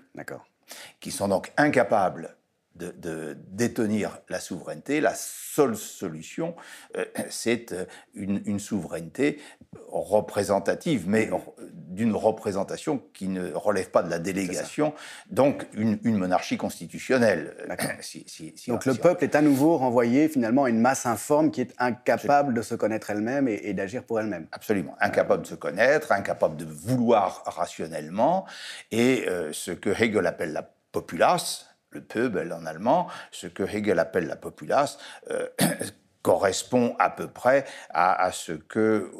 qui 1.00 1.11
sont 1.11 1.28
donc 1.28 1.52
incapables 1.57 2.35
de, 2.76 3.37
détenir 3.50 4.18
la 4.28 4.40
souveraineté. 4.40 5.00
La 5.00 5.14
seule 5.14 5.76
solution, 5.76 6.54
euh, 6.96 7.04
c'est 7.30 7.72
euh, 7.72 7.84
une, 8.14 8.58
souveraineté 8.58 9.40
représentative, 9.88 11.04
mais 11.08 11.30
d'une 11.72 12.14
représentation 12.14 13.02
qui 13.12 13.28
ne 13.28 13.52
relève 13.52 13.90
pas 13.90 14.02
de 14.02 14.10
la 14.10 14.18
délégation, 14.18 14.94
donc 15.30 15.66
une, 15.74 15.98
monarchie 16.04 16.56
constitutionnelle. 16.56 17.54
donc 18.68 18.87
le 18.87 18.94
peuple 18.94 19.24
est 19.24 19.34
à 19.34 19.42
nouveau 19.42 19.76
renvoyé 19.76 20.28
finalement 20.28 20.64
à 20.64 20.70
une 20.70 20.80
masse 20.80 21.06
informe 21.06 21.50
qui 21.50 21.60
est 21.60 21.74
incapable 21.78 22.54
de 22.54 22.62
se 22.62 22.74
connaître 22.74 23.10
elle-même 23.10 23.48
et, 23.48 23.72
d'agir 23.74 24.04
pour 24.04 24.20
elle-même. 24.20 24.46
Absolument, 24.52 24.96
incapable 25.00 25.42
de 25.42 25.48
se 25.48 25.54
connaître, 25.54 26.12
incapable 26.12 26.56
de 26.56 26.64
vouloir 26.64 27.42
rationnellement, 27.46 28.46
et 28.90 29.26
euh, 29.28 29.52
ce 29.52 29.70
que 29.70 29.90
Hegel 29.90 30.26
appelle 30.26 30.52
la 30.52 30.68
populace, 30.92 31.73
le 31.94 32.02
peuple 32.02 32.52
en 32.52 32.66
allemand, 32.66 33.09
ce 33.30 33.46
que 33.46 33.62
Hegel 33.62 33.98
appelle 33.98 34.26
la 34.26 34.37
populace, 34.37 34.98
euh, 35.30 35.46
correspond 36.22 36.96
à 36.98 37.11
peu 37.11 37.28
près 37.28 37.64
à, 37.90 38.30
ce 38.33 38.52
que 38.52 39.11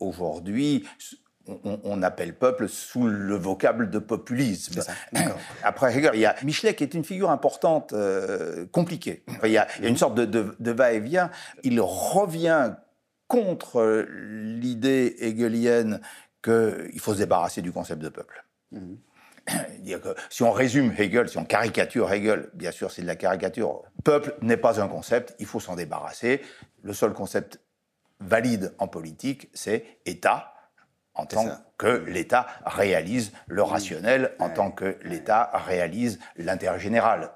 aujourd'hui 0.00 0.84
on, 1.46 2.02
appelle 2.02 2.34
peuple 2.34 2.68
sous 2.68 3.06
le 3.06 3.36
vocable 3.36 3.90
de 3.90 4.00
populisme. 4.00 4.82
Après 5.62 5.96
Hegel, 5.96 6.10
il 6.14 6.20
y 6.20 6.26
a 6.26 6.34
Michelet 6.42 6.74
qui 6.74 6.82
est 6.82 6.94
une 6.94 7.04
figure 7.04 7.30
importante, 7.30 7.92
euh, 7.92 8.66
compliquée. 8.66 9.24
il, 9.44 9.50
y 9.50 9.56
a, 9.56 9.68
une 9.82 9.96
sorte 9.96 10.16
de, 10.16 10.70
va-et-vient. 10.70 11.30
Il 11.62 11.80
revient 11.80 12.74
contre 13.28 14.06
l'idée 14.10 15.14
hegelienne 15.20 16.00
qu'il 16.42 16.98
faut 16.98 17.14
se 17.14 17.18
débarrasser 17.18 17.62
du 17.62 17.70
concept 17.70 18.02
de 18.02 18.08
peuple. 18.08 18.44
Si 20.30 20.42
on 20.42 20.52
résume 20.52 20.92
Hegel, 20.98 21.28
si 21.28 21.38
on 21.38 21.44
caricature 21.44 22.12
Hegel, 22.12 22.50
bien 22.54 22.70
sûr 22.70 22.90
c'est 22.90 23.02
de 23.02 23.06
la 23.06 23.16
caricature. 23.16 23.82
Peuple 24.04 24.34
n'est 24.42 24.56
pas 24.56 24.80
un 24.80 24.88
concept, 24.88 25.34
il 25.38 25.46
faut 25.46 25.60
s'en 25.60 25.76
débarrasser. 25.76 26.42
Le 26.82 26.92
seul 26.92 27.12
concept 27.12 27.60
valide 28.20 28.74
en 28.78 28.88
politique, 28.88 29.48
c'est 29.54 29.84
État, 30.04 30.54
en 31.14 31.26
tant 31.26 31.46
que 31.78 32.04
l'État 32.06 32.46
réalise 32.64 33.32
le 33.48 33.62
rationnel, 33.62 34.32
en 34.38 34.50
tant 34.50 34.70
que 34.70 34.96
l'État 35.02 35.50
réalise 35.52 36.20
l'intérêt 36.36 36.78
général, 36.78 37.32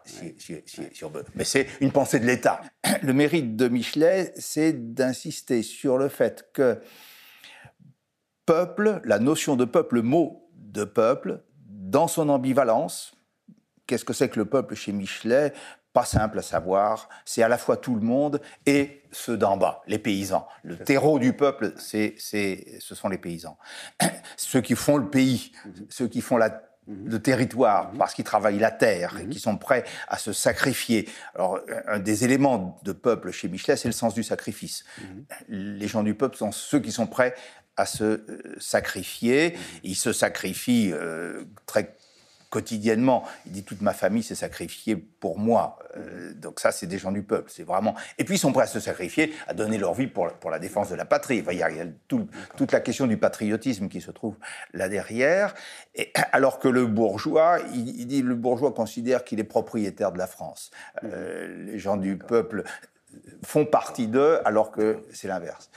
Mais 1.34 1.44
c'est 1.44 1.66
une 1.80 1.90
pensée 1.90 2.20
de 2.20 2.26
l'État. 2.26 2.60
Le 3.02 3.12
mérite 3.12 3.56
de 3.56 3.68
Michelet, 3.68 4.32
c'est 4.36 4.94
d'insister 4.94 5.62
sur 5.62 5.98
le 5.98 6.08
fait 6.08 6.48
que 6.52 6.80
peuple, 8.46 9.00
la 9.04 9.18
notion 9.18 9.56
de 9.56 9.64
peuple, 9.64 9.96
le 9.96 10.02
mot 10.02 10.48
de 10.54 10.84
peuple, 10.84 11.42
dans 11.92 12.08
son 12.08 12.30
ambivalence, 12.30 13.12
qu'est-ce 13.86 14.04
que 14.04 14.14
c'est 14.14 14.30
que 14.30 14.40
le 14.40 14.46
peuple 14.46 14.74
chez 14.74 14.92
Michelet? 14.92 15.52
Pas 15.92 16.06
simple 16.06 16.38
à 16.38 16.42
savoir. 16.42 17.10
C'est 17.26 17.42
à 17.42 17.48
la 17.48 17.58
fois 17.58 17.76
tout 17.76 17.94
le 17.94 18.00
monde 18.00 18.40
et 18.64 19.02
ceux 19.12 19.36
d'en 19.36 19.58
bas, 19.58 19.82
les 19.86 19.98
paysans. 19.98 20.48
Le 20.62 20.78
terreau 20.78 21.18
du 21.18 21.34
peuple, 21.34 21.74
c'est, 21.76 22.14
ce 22.16 22.94
sont 22.94 23.10
les 23.10 23.18
paysans. 23.18 23.58
ceux 24.38 24.62
qui 24.62 24.74
font 24.74 24.96
le 24.96 25.10
pays, 25.10 25.52
mhm. 25.66 25.86
ceux 25.90 26.08
qui 26.08 26.22
font 26.22 26.38
la 26.38 26.62
le 26.88 27.22
territoire, 27.22 27.92
mhm. 27.92 27.98
parce 27.98 28.12
qu'ils 28.12 28.24
travaillent 28.24 28.58
la 28.58 28.72
terre 28.72 29.16
et 29.20 29.24
mhm. 29.24 29.30
qui 29.30 29.38
sont 29.38 29.56
prêts 29.56 29.84
à 30.08 30.18
se 30.18 30.32
sacrifier. 30.32 31.08
Alors, 31.34 31.60
un 31.86 32.00
des 32.00 32.24
éléments 32.24 32.80
de 32.82 32.90
peuple 32.90 33.30
chez 33.30 33.48
Michelet, 33.48 33.76
c'est 33.76 33.86
le 33.86 33.92
sens 33.92 34.14
du 34.14 34.24
sacrifice. 34.24 34.84
Les 35.48 35.86
gens 35.86 36.02
du 36.02 36.14
peuple 36.14 36.36
sont 36.36 36.50
ceux 36.50 36.80
qui 36.80 36.90
sont 36.90 37.06
prêts 37.06 37.34
à 37.76 37.86
se 37.86 38.04
euh, 38.04 38.56
sacrifier. 38.58 39.56
Il 39.82 39.96
se 39.96 40.12
sacrifie 40.12 40.90
euh, 40.92 41.44
très 41.66 41.96
quotidiennement. 42.50 43.24
Il 43.46 43.52
dit 43.52 43.62
toute 43.64 43.80
ma 43.80 43.94
famille 43.94 44.22
s'est 44.22 44.34
sacrifiée 44.34 44.94
pour 44.94 45.38
moi. 45.38 45.78
Euh, 45.96 46.34
donc 46.34 46.60
ça, 46.60 46.70
c'est 46.70 46.86
des 46.86 46.98
gens 46.98 47.10
du 47.10 47.22
peuple. 47.22 47.50
C'est 47.50 47.62
vraiment. 47.62 47.94
Et 48.18 48.24
puis 48.24 48.34
ils 48.34 48.38
sont 48.38 48.52
prêts 48.52 48.64
à 48.64 48.66
se 48.66 48.78
sacrifier, 48.78 49.32
à 49.48 49.54
donner 49.54 49.78
leur 49.78 49.94
vie 49.94 50.06
pour, 50.06 50.30
pour 50.34 50.50
la 50.50 50.58
défense 50.58 50.90
de 50.90 50.94
la 50.94 51.06
patrie. 51.06 51.42
il 51.50 51.56
y 51.56 51.62
a, 51.62 51.86
toute 52.08 52.72
la 52.72 52.80
question 52.80 53.06
du 53.06 53.16
patriotisme 53.16 53.88
qui 53.88 54.02
se 54.02 54.10
trouve 54.10 54.36
là 54.74 54.90
derrière. 54.90 55.54
Et, 55.94 56.12
alors 56.32 56.58
que 56.58 56.68
le 56.68 56.86
bourgeois, 56.86 57.58
il, 57.72 58.06
dit 58.06 58.20
le 58.20 58.34
bourgeois 58.34 58.72
considère 58.72 59.24
qu'il 59.24 59.40
est 59.40 59.44
propriétaire 59.44 60.12
de 60.12 60.18
la 60.18 60.26
France. 60.26 60.70
les 61.02 61.78
gens 61.78 61.96
du 61.96 62.18
peuple 62.18 62.64
font 63.44 63.66
partie 63.66 64.06
d'eux, 64.06 64.40
alors 64.44 64.70
que 64.70 65.02
c'est 65.12 65.28
l'inverse. 65.28 65.70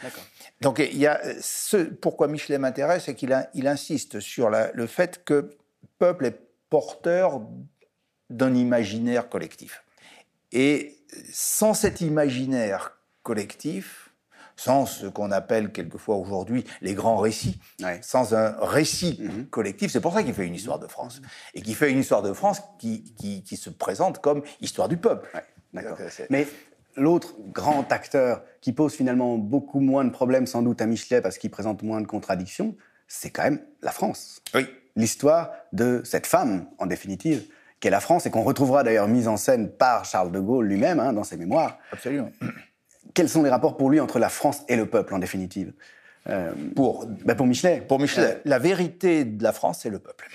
Donc 0.61 0.79
il 0.79 0.97
y 0.97 1.07
a 1.07 1.19
ce 1.41 1.77
pourquoi 1.77 2.27
Michelet 2.27 2.57
m'intéresse, 2.57 3.05
c'est 3.05 3.15
qu'il 3.15 3.35
il 3.53 3.67
insiste 3.67 4.19
sur 4.19 4.49
le 4.49 4.87
fait 4.87 5.23
que 5.23 5.49
peuple 5.97 6.25
est 6.25 6.39
porteur 6.69 7.41
d'un 8.29 8.53
imaginaire 8.55 9.29
collectif. 9.29 9.83
Et 10.51 10.97
sans 11.31 11.73
cet 11.73 12.01
imaginaire 12.01 12.97
collectif, 13.23 14.05
sans 14.55 14.85
ce 14.85 15.07
qu'on 15.07 15.31
appelle 15.31 15.71
quelquefois 15.71 16.15
aujourd'hui 16.15 16.63
les 16.81 16.93
grands 16.93 17.17
récits, 17.17 17.59
sans 18.01 18.33
un 18.33 18.55
récit 18.59 19.19
mm-hmm. 19.21 19.49
collectif, 19.49 19.91
c'est 19.91 20.01
pour 20.01 20.13
ça 20.13 20.23
qu'il 20.23 20.33
fait 20.33 20.45
une 20.45 20.55
histoire 20.55 20.79
de 20.79 20.87
France. 20.87 21.21
Et 21.53 21.61
qu'il 21.61 21.75
fait 21.75 21.91
une 21.91 21.99
histoire 21.99 22.21
de 22.21 22.33
France 22.33 22.61
qui, 22.79 23.03
qui, 23.15 23.57
se 23.57 23.69
présente 23.69 24.19
comme 24.21 24.43
histoire 24.61 24.87
du 24.87 24.97
peuple. 24.97 25.29
Mais 26.29 26.47
l'autre 26.95 27.35
grand 27.53 27.91
acteur 27.91 28.43
qui 28.61 28.73
pose 28.73 28.93
finalement 28.93 29.37
beaucoup 29.37 29.79
moins 29.79 30.05
de 30.05 30.09
problèmes 30.09 30.47
sans 30.47 30.61
doute 30.61 30.81
à 30.81 30.85
Michelet 30.85 31.21
parce 31.21 31.37
qu'il 31.37 31.51
présente 31.51 31.83
moins 31.83 32.01
de 32.01 32.07
contradictions, 32.07 32.75
c'est 33.07 33.29
quand 33.29 33.43
même 33.43 33.61
la 33.81 33.91
France. 33.91 34.41
Oui. 34.53 34.65
l'histoire 34.95 35.51
de 35.73 36.01
cette 36.03 36.25
femme, 36.25 36.67
en 36.77 36.85
définitive, 36.85 37.43
qu'est 37.79 37.89
la 37.89 37.99
France, 37.99 38.25
et 38.25 38.31
qu'on 38.31 38.43
retrouvera 38.43 38.83
d'ailleurs 38.83 39.07
mise 39.07 39.27
en 39.27 39.37
scène 39.37 39.69
par 39.69 40.05
Charles 40.05 40.31
de 40.31 40.39
Gaulle 40.39 40.67
lui-même 40.67 40.99
hein, 40.99 41.13
dans 41.13 41.23
ses 41.23 41.37
mémoires. 41.37 41.77
Absolument. 41.91 42.31
Quels 43.13 43.29
sont 43.29 43.43
les 43.43 43.49
rapports 43.49 43.77
pour 43.77 43.89
lui 43.89 43.99
entre 43.99 44.19
la 44.19 44.29
France 44.29 44.63
et 44.67 44.75
le 44.75 44.85
peuple, 44.85 45.13
en 45.13 45.19
définitive? 45.19 45.73
Euh, 46.27 46.53
pour, 46.75 47.05
bah, 47.25 47.35
pour 47.35 47.45
Michelet. 47.45 47.81
Pour 47.87 47.99
Michelet, 47.99 48.37
euh, 48.37 48.39
la 48.45 48.57
vérité 48.57 49.25
de 49.25 49.43
la 49.43 49.53
France, 49.53 49.79
c'est 49.83 49.89
le 49.89 49.99
peuple. 49.99 50.27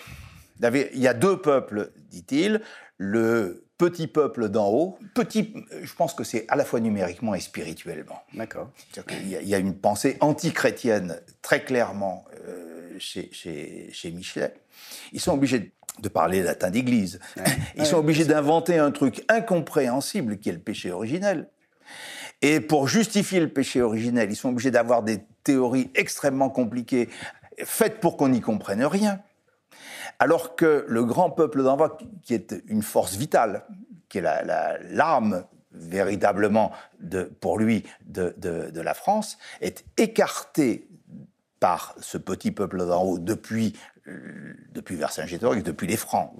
Il 0.62 1.00
y 1.00 1.08
a 1.08 1.14
deux 1.14 1.40
peuples, 1.40 1.90
dit-il. 2.10 2.60
Le 2.98 3.64
petit 3.80 4.08
peuple 4.08 4.50
d'en 4.50 4.68
haut, 4.68 4.98
petit, 5.14 5.54
je 5.82 5.94
pense 5.94 6.12
que 6.12 6.22
c'est 6.22 6.44
à 6.48 6.56
la 6.56 6.66
fois 6.66 6.80
numériquement 6.80 7.34
et 7.34 7.40
spirituellement. 7.40 8.22
D'accord. 8.34 8.70
Il, 9.22 9.48
y 9.48 9.54
a 9.54 9.58
une 9.58 9.74
pensée 9.74 10.18
anti-chrétienne 10.20 11.18
très 11.40 11.64
clairement 11.64 12.26
euh, 12.46 12.94
chez, 12.98 13.30
chez, 13.32 14.10
Michelet. 14.10 14.52
Ils 15.12 15.20
sont 15.20 15.32
obligés 15.32 15.72
de 15.98 16.08
parler 16.10 16.42
latin 16.42 16.68
d'église. 16.70 17.20
Ils 17.76 17.86
sont 17.86 17.96
obligés 17.96 18.26
d'inventer 18.26 18.76
un 18.76 18.90
truc 18.90 19.24
incompréhensible 19.30 20.38
qui 20.38 20.50
est 20.50 20.52
le 20.52 20.58
péché 20.58 20.92
originel. 20.92 21.48
Et 22.42 22.60
pour 22.60 22.86
justifier 22.86 23.40
le 23.40 23.48
péché 23.48 23.80
originel, 23.80 24.30
ils 24.30 24.36
sont 24.36 24.50
obligés 24.50 24.70
d'avoir 24.70 25.02
des 25.02 25.20
théories 25.42 25.90
extrêmement 25.94 26.48
compliquées, 26.50 27.08
faites 27.64 28.00
pour 28.00 28.18
qu'on 28.18 28.28
n'y 28.28 28.40
comprenne 28.40 28.84
rien. 28.84 29.20
Alors 30.18 30.56
que 30.56 30.84
le 30.88 31.04
grand 31.04 31.30
peuple 31.30 31.62
d'Envoi, 31.62 31.98
qui 32.22 32.34
est 32.34 32.54
une 32.66 32.82
force 32.82 33.16
vitale, 33.16 33.64
qui 34.08 34.18
est 34.18 34.24
l'arme 34.90 35.44
véritablement 35.72 36.72
de, 37.00 37.22
pour 37.22 37.58
lui 37.58 37.84
de, 38.06 38.80
la 38.80 38.94
France, 38.94 39.38
est 39.60 39.84
écarté 39.96 40.88
par 41.60 41.94
ce 42.00 42.18
petit 42.18 42.50
peuple 42.50 42.78
d'en 42.78 43.02
haut 43.02 43.18
depuis, 43.18 43.76
depuis 44.72 44.96
Vercingétorix, 44.96 45.62
depuis 45.62 45.86
les 45.86 45.96
Francs. 45.96 46.32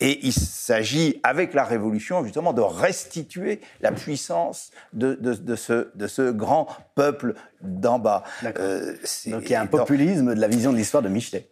Et 0.00 0.24
il 0.24 0.32
s'agit, 0.32 1.20
avec 1.24 1.54
la 1.54 1.64
Révolution, 1.64 2.24
justement, 2.24 2.52
de 2.52 2.62
restituer 2.62 3.60
la 3.80 3.92
puissance 3.92 4.70
de, 4.92 5.14
de, 5.14 5.56
ce, 5.56 5.90
de 5.94 6.06
ce 6.06 6.30
grand 6.30 6.68
peuple 6.94 7.34
d'en 7.60 7.98
bas. 7.98 8.22
Euh, 8.44 8.94
Donc 9.26 9.42
il 9.44 9.50
y 9.50 9.54
a 9.54 9.60
un 9.60 9.66
populisme 9.66 10.34
de 10.34 10.40
la 10.40 10.48
vision 10.48 10.72
de 10.72 10.78
l'histoire 10.78 11.02
de 11.02 11.08
Michelet. 11.08 11.50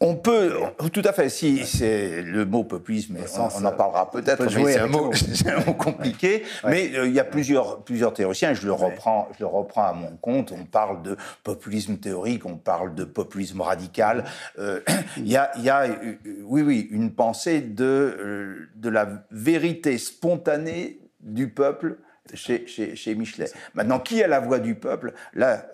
On 0.00 0.16
peut, 0.16 0.50
tout 0.94 1.02
à 1.04 1.12
fait, 1.12 1.28
si 1.28 1.66
c'est 1.66 2.22
le 2.22 2.46
mot 2.46 2.64
populisme, 2.64 3.18
on, 3.36 3.64
en 3.66 3.72
parlera 3.72 4.10
peut-être, 4.10 4.44
mais 4.56 4.72
c'est 4.72 4.80
un, 4.80 4.86
mot, 4.86 5.74
compliqué. 5.74 6.42
Mais 6.66 6.90
euh, 6.94 7.06
il 7.06 7.12
y 7.12 7.20
a 7.20 7.24
plusieurs, 7.24 7.84
plusieurs 7.84 8.14
théoriciens, 8.14 8.54
je 8.54 8.64
le, 8.64 8.72
reprends, 8.72 9.28
je 9.36 9.40
le 9.40 9.46
reprends 9.46 9.84
à 9.84 9.92
mon 9.92 10.16
compte. 10.16 10.52
On 10.52 10.64
parle 10.64 11.02
de 11.02 11.18
populisme 11.42 11.98
théorique, 11.98 12.46
on 12.46 12.56
parle 12.56 12.94
de 12.94 13.04
populisme 13.04 13.60
radical. 13.60 14.24
Euh, 14.58 14.80
il 15.18 15.28
y 15.28 15.36
a, 15.36 15.50
y 15.58 15.68
a 15.68 15.82
euh, 15.82 16.14
oui, 16.44 16.62
oui, 16.62 16.88
une 16.90 17.12
pensée 17.12 17.60
de, 17.60 18.68
de 18.74 18.88
la 18.88 19.06
vérité 19.30 19.98
spontanée 19.98 20.98
du 21.20 21.50
peuple 21.50 21.98
chez, 22.32 22.66
chez, 22.66 22.96
chez 22.96 23.14
Michelet. 23.14 23.50
Maintenant, 23.74 23.98
qui 23.98 24.22
a 24.22 24.28
la 24.28 24.40
voix 24.40 24.58
du 24.58 24.74
peuple? 24.76 25.12
Là, 25.34 25.66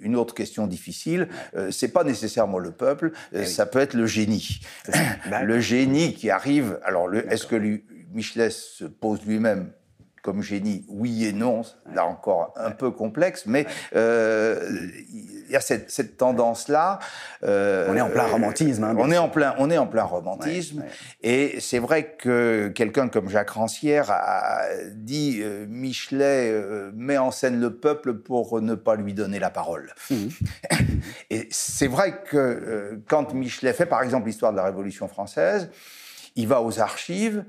une 0.00 0.16
autre 0.16 0.34
question 0.34 0.66
difficile, 0.66 1.28
euh, 1.56 1.70
c'est 1.70 1.88
pas 1.88 2.04
nécessairement 2.04 2.58
le 2.58 2.70
peuple, 2.70 3.12
euh, 3.34 3.42
eh 3.42 3.46
ça 3.46 3.66
peut 3.66 3.78
être 3.78 3.94
le 3.94 4.06
génie. 4.06 4.60
le 5.42 5.60
génie 5.60 6.14
qui 6.14 6.30
arrive. 6.30 6.78
Alors, 6.84 7.12
est-ce 7.14 7.46
que 7.46 7.56
lui, 7.56 7.84
Michelet 8.12 8.50
se 8.50 8.84
pose 8.84 9.20
lui-même 9.24 9.70
comme 10.22 10.42
génie, 10.42 10.84
oui 10.88 11.26
et 11.26 11.32
non, 11.32 11.62
là 11.94 12.06
encore 12.06 12.52
un 12.56 12.70
peu 12.70 12.90
complexe, 12.90 13.44
mais 13.46 13.66
euh, 13.96 14.58
il 15.12 15.50
y 15.50 15.56
a 15.56 15.60
cette, 15.60 16.16
tendance-là. 16.16 16.98
Euh, 17.42 17.88
on 17.88 17.96
est 17.96 18.00
en 18.00 18.10
plein 18.10 18.26
romantisme. 18.26 18.84
Hein, 18.84 18.94
on, 18.98 19.10
est 19.10 19.18
en 19.18 19.28
plein, 19.28 19.54
on 19.58 19.70
est 19.70 19.78
en 19.78 19.86
plein 19.86 20.04
romantisme. 20.04 20.84
Et 21.22 21.58
c'est 21.60 21.78
vrai 21.78 22.14
que 22.18 22.68
quelqu'un 22.74 23.08
comme 23.08 23.28
Jacques 23.30 23.50
Rancière 23.50 24.10
a 24.10 24.62
dit 24.92 25.40
euh, 25.42 25.66
Michelet 25.68 26.52
met 26.94 27.18
en 27.18 27.30
scène 27.30 27.60
le 27.60 27.74
peuple 27.74 28.14
pour 28.14 28.60
ne 28.60 28.74
pas 28.74 28.96
lui 28.96 29.14
donner 29.14 29.38
la 29.38 29.50
parole. 29.50 29.94
Mmh. 30.10 30.14
et 31.30 31.48
c'est 31.50 31.88
vrai 31.88 32.22
que 32.28 33.00
quand 33.08 33.32
Michelet 33.32 33.72
fait 33.72 33.86
par 33.86 34.02
exemple 34.02 34.26
l'histoire 34.26 34.52
de 34.52 34.58
la 34.58 34.64
Révolution 34.64 35.08
française, 35.08 35.70
il 36.36 36.46
va 36.46 36.62
aux 36.62 36.80
archives 36.80 37.44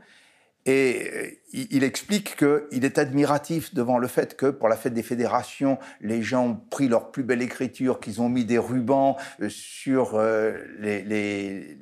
et 0.66 1.10
euh, 1.14 1.32
il 1.54 1.84
explique 1.84 2.36
qu'il 2.36 2.86
est 2.86 2.98
admiratif 2.98 3.74
devant 3.74 3.98
le 3.98 4.08
fait 4.08 4.38
que 4.38 4.48
pour 4.48 4.70
la 4.70 4.76
fête 4.76 4.94
des 4.94 5.04
fédérations, 5.04 5.80
les 6.02 6.22
gens 6.22 6.48
ont 6.50 6.56
pris 6.56 6.88
leur 6.88 7.12
plus 7.12 7.24
belle 7.24 7.42
écriture, 7.42 8.00
qu'ils 8.00 8.22
ont 8.22 8.30
mis 8.30 8.46
des 8.46 8.60
rubans 8.60 9.18
euh, 9.42 9.50
sur 9.50 10.16
euh, 10.16 10.58
les, 10.80 11.78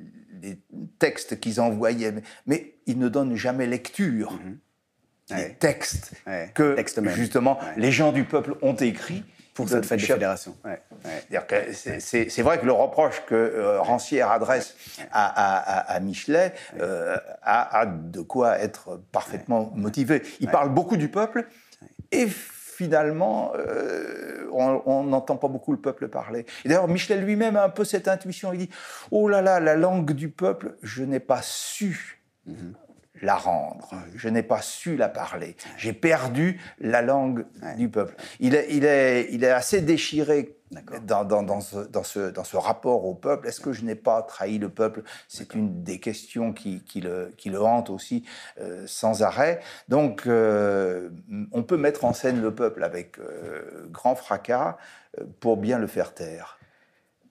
textes 0.98 1.38
qu'ils 1.38 1.60
envoyaient, 1.60 2.14
mais 2.46 2.74
ils 2.86 2.98
ne 2.98 3.08
donnent 3.08 3.36
jamais 3.36 3.66
lecture. 3.66 4.32
Mm 4.32 4.58
des 5.36 5.54
textes 5.54 6.12
que 6.54 6.76
justement 7.14 7.56
les 7.76 7.92
gens 7.92 8.10
du 8.10 8.24
peuple 8.24 8.56
ont 8.62 8.74
écrits 8.74 9.22
pour 9.54 9.68
cette 9.68 9.86
fête 9.86 10.00
de 10.00 10.04
fédération. 10.04 10.56
C'est 11.98 12.42
vrai 12.42 12.58
que 12.58 12.66
le 12.66 12.72
reproche 12.72 13.22
que 13.26 13.34
euh, 13.34 13.80
Rancière 13.80 14.30
adresse 14.30 14.76
à, 15.12 15.98
Michelet 16.00 16.54
euh, 16.80 17.16
a, 17.42 17.86
de 17.86 18.20
quoi 18.20 18.58
être 18.58 19.00
parfaitement 19.12 19.72
motivé. 19.74 20.22
Il 20.40 20.48
parle 20.48 20.70
beaucoup 20.70 20.96
du 20.96 21.08
peuple 21.08 21.46
et 22.12 22.26
finalement, 22.28 23.52
euh, 23.56 24.48
on 24.52 25.04
n'entend 25.04 25.36
pas 25.36 25.48
beaucoup 25.48 25.72
le 25.72 25.78
peuple 25.78 26.08
parler. 26.08 26.46
Et 26.64 26.68
d'ailleurs, 26.68 26.88
Michelet 26.88 27.16
lui-même 27.16 27.56
a 27.56 27.64
un 27.64 27.68
peu 27.68 27.84
cette 27.84 28.08
intuition. 28.08 28.52
Il 28.52 28.58
dit 28.58 28.70
Oh 29.10 29.28
là 29.28 29.42
là, 29.42 29.60
la 29.60 29.76
langue 29.76 30.12
du 30.12 30.30
peuple, 30.30 30.76
je 30.82 31.04
n'ai 31.04 31.20
pas 31.20 31.42
su. 31.42 32.22
Mhm 32.46 32.74
la 33.22 33.36
rendre. 33.36 33.94
Je 34.14 34.28
n'ai 34.28 34.42
pas 34.42 34.62
su 34.62 34.96
la 34.96 35.08
parler. 35.08 35.56
J'ai 35.76 35.92
perdu 35.92 36.60
la 36.78 37.02
langue 37.02 37.46
du 37.76 37.88
peuple. 37.88 38.14
Il 38.38 38.54
est, 38.54 38.66
il 38.70 38.84
est, 38.84 39.28
il 39.30 39.44
est 39.44 39.50
assez 39.50 39.80
déchiré 39.80 40.56
dans, 41.02 41.24
dans, 41.24 41.42
dans, 41.42 41.60
ce, 41.60 41.78
dans, 41.88 42.04
ce, 42.04 42.30
dans, 42.30 42.44
ce, 42.44 42.56
rapport 42.56 43.04
au 43.04 43.14
peuple. 43.14 43.48
Est-ce 43.48 43.60
que 43.60 43.72
je 43.72 43.84
n'ai 43.84 43.96
pas 43.96 44.22
trahi 44.22 44.58
le 44.58 44.68
peuple? 44.68 45.02
C'est 45.28 45.54
une 45.54 45.82
des 45.82 45.98
questions 45.98 46.52
qui, 46.52 46.82
qui, 46.84 47.00
le, 47.00 47.34
qui 47.36 47.50
le 47.50 47.60
hante 47.60 47.90
aussi 47.90 48.24
euh, 48.60 48.84
sans 48.86 49.22
arrêt. 49.22 49.60
Donc, 49.88 50.26
euh, 50.26 51.10
on 51.52 51.62
peut 51.62 51.76
mettre 51.76 52.04
en 52.04 52.12
scène 52.12 52.40
le 52.40 52.54
peuple 52.54 52.84
avec 52.84 53.18
euh, 53.18 53.88
grand 53.90 54.14
fracas 54.14 54.76
pour 55.40 55.56
bien 55.56 55.78
le 55.78 55.88
faire 55.88 56.14
taire. 56.14 56.58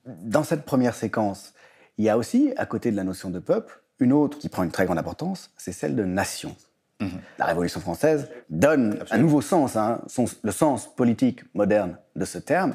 Dans 0.04 0.44
cette 0.44 0.64
première 0.64 0.94
séquence, 0.94 1.54
il 1.98 2.04
y 2.04 2.08
a 2.08 2.18
aussi, 2.18 2.52
à 2.56 2.66
côté 2.66 2.90
de 2.90 2.96
la 2.96 3.04
notion 3.04 3.30
de 3.30 3.38
peuple, 3.38 3.80
une 4.00 4.12
autre 4.12 4.38
qui 4.38 4.48
prend 4.48 4.62
une 4.62 4.70
très 4.70 4.86
grande 4.86 4.98
importance, 4.98 5.50
c'est 5.56 5.72
celle 5.72 5.94
de 5.94 6.04
nation. 6.04 6.56
Mhm. 7.00 7.20
La 7.38 7.46
Révolution 7.46 7.80
française 7.80 8.28
donne 8.50 8.98
un 9.10 9.18
nouveau 9.18 9.40
sens, 9.40 9.76
hein, 9.76 10.02
le 10.42 10.52
sens 10.52 10.94
politique 10.94 11.42
moderne 11.54 11.96
de 12.14 12.24
ce 12.26 12.38
terme. 12.38 12.74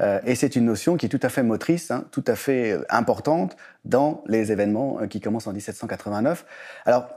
Euh, 0.00 0.20
et 0.24 0.34
c'est 0.34 0.56
une 0.56 0.64
notion 0.64 0.96
qui 0.96 1.06
est 1.06 1.08
tout 1.10 1.20
à 1.22 1.28
fait 1.28 1.42
motrice, 1.42 1.90
hein, 1.90 2.06
tout 2.10 2.24
à 2.26 2.36
fait 2.36 2.72
euh, 2.72 2.84
importante 2.88 3.56
dans 3.84 4.24
les 4.26 4.50
événements 4.50 4.98
euh, 5.00 5.06
qui 5.06 5.20
commencent 5.20 5.46
en 5.46 5.52
1789. 5.52 6.46
Alors, 6.86 7.08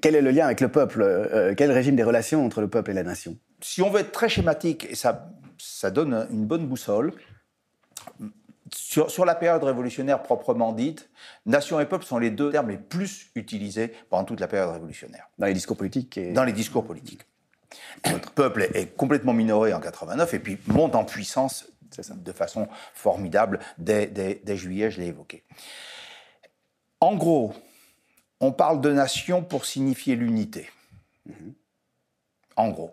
quel 0.00 0.14
est 0.14 0.22
le 0.22 0.30
lien 0.30 0.46
avec 0.46 0.62
le 0.62 0.68
peuple 0.68 1.54
Quel 1.58 1.70
régime 1.70 1.96
des 1.96 2.02
relations 2.02 2.46
entre 2.46 2.62
le 2.62 2.68
peuple 2.68 2.92
et 2.92 2.94
la 2.94 3.02
nation? 3.02 3.36
Si 3.60 3.82
on 3.82 3.90
veut 3.90 4.00
être 4.00 4.10
très 4.10 4.30
schématique, 4.30 4.86
et 4.88 4.94
ça, 4.94 5.30
ça 5.58 5.90
donne 5.90 6.26
une 6.30 6.46
bonne 6.46 6.66
boussole, 6.66 7.12
sur, 8.72 9.24
la 9.24 9.34
période 9.34 9.62
révolutionnaire 9.62 10.22
proprement 10.22 10.72
dite, 10.72 11.10
nation 11.46 11.80
et 11.80 11.86
peuple 11.86 12.04
sont 12.04 12.18
les 12.18 12.30
deux 12.30 12.50
termes 12.50 12.70
les 12.70 12.78
plus 12.78 13.30
utilisés 13.34 13.92
pendant 14.08 14.24
toute 14.24 14.40
la 14.40 14.48
période 14.48 14.70
révolutionnaire. 14.70 15.28
Dans 15.38 15.46
les 15.46 15.54
discours 15.54 15.76
politiques 15.76 16.18
Dans 16.32 16.44
les 16.44 16.52
discours 16.52 16.84
politiques. 16.84 17.22
Notre 18.06 18.30
peuple 18.32 18.68
est 18.74 18.96
complètement 18.96 19.32
minoré 19.32 19.72
en 19.74 19.80
89 19.80 20.34
et 20.34 20.38
puis 20.38 20.58
monte 20.66 20.94
en 20.94 21.04
puissance 21.04 21.66
de 22.14 22.32
façon 22.32 22.68
formidable 22.92 23.60
dès, 23.78 24.56
juillet, 24.56 24.90
je 24.90 25.00
l'ai 25.00 25.08
évoqué. 25.08 25.44
En 27.00 27.14
gros, 27.14 27.54
on 28.40 28.52
parle 28.52 28.80
de 28.80 28.92
nation 28.92 29.42
pour 29.42 29.64
signifier 29.64 30.16
l'unité. 30.16 30.70
Mm-hmm. 31.28 31.52
En 32.56 32.68
gros. 32.70 32.92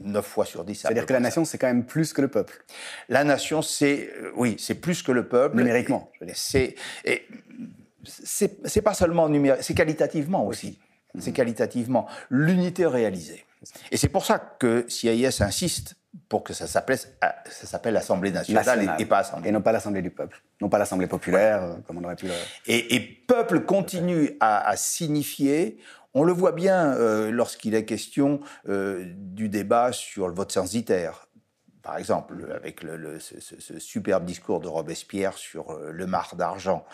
9 0.00 0.24
fois 0.24 0.44
sur 0.44 0.64
10. 0.64 0.74
C'est-à-dire 0.74 1.06
que 1.06 1.12
la 1.12 1.20
nation, 1.20 1.44
c'est 1.44 1.58
quand 1.58 1.66
même 1.66 1.84
plus 1.84 2.12
que 2.12 2.20
le 2.20 2.28
peuple. 2.28 2.64
La 3.08 3.24
nation, 3.24 3.62
c'est 3.62 4.10
euh, 4.16 4.32
oui, 4.34 4.56
c'est 4.58 4.74
plus 4.74 5.02
que 5.02 5.12
le 5.12 5.28
peuple. 5.28 5.56
Numériquement. 5.56 6.10
C'est 6.34 6.74
c'est 8.04 8.82
pas 8.82 8.94
seulement 8.94 9.28
numérique, 9.28 9.62
c'est 9.62 9.74
qualitativement 9.74 10.46
aussi. 10.46 10.78
C'est 11.18 11.32
qualitativement 11.32 12.06
l'unité 12.30 12.86
réalisée. 12.86 13.44
Et 13.90 13.96
c'est 13.96 14.08
pour 14.08 14.24
ça 14.24 14.38
que 14.38 14.86
CIS 14.88 15.42
insiste 15.42 15.96
pour 16.28 16.42
que 16.42 16.52
ça 16.52 16.66
s'appelle 16.66 16.98
s'appelle 17.50 17.94
l'Assemblée 17.94 18.30
nationale, 18.30 18.96
Et, 18.98 19.04
pas 19.04 19.18
Assemblée. 19.18 19.48
Et 19.48 19.52
non 19.52 19.60
pas 19.60 19.72
l'Assemblée 19.72 20.02
du 20.02 20.10
peuple, 20.10 20.42
non 20.60 20.68
pas 20.68 20.78
l'Assemblée 20.78 21.06
populaire, 21.06 21.62
euh, 21.62 21.74
comme 21.86 21.98
on 21.98 22.04
aurait 22.04 22.16
pu 22.16 22.26
le... 22.26 22.32
Et, 22.66 22.94
et 22.96 23.00
peuple 23.00 23.60
continue 23.60 24.36
à, 24.40 24.68
à 24.68 24.76
signifier 24.76 25.78
on 26.14 26.24
le 26.24 26.32
voit 26.32 26.52
bien 26.52 26.92
euh, 26.94 27.30
lorsqu'il 27.30 27.74
est 27.74 27.84
question 27.84 28.40
euh, 28.68 29.04
du 29.14 29.48
débat 29.48 29.92
sur 29.92 30.28
le 30.28 30.34
vote 30.34 30.52
censitaire. 30.52 31.28
par 31.82 31.96
exemple, 31.96 32.52
avec 32.54 32.82
le, 32.82 33.18
ce, 33.20 33.78
superbe 33.78 34.24
discours 34.24 34.60
de 34.60 34.68
Robespierre 34.68 35.36
sur 35.36 35.70
euh, 35.70 35.92
le 35.92 36.06
mar 36.06 36.34
d'argent, 36.36 36.84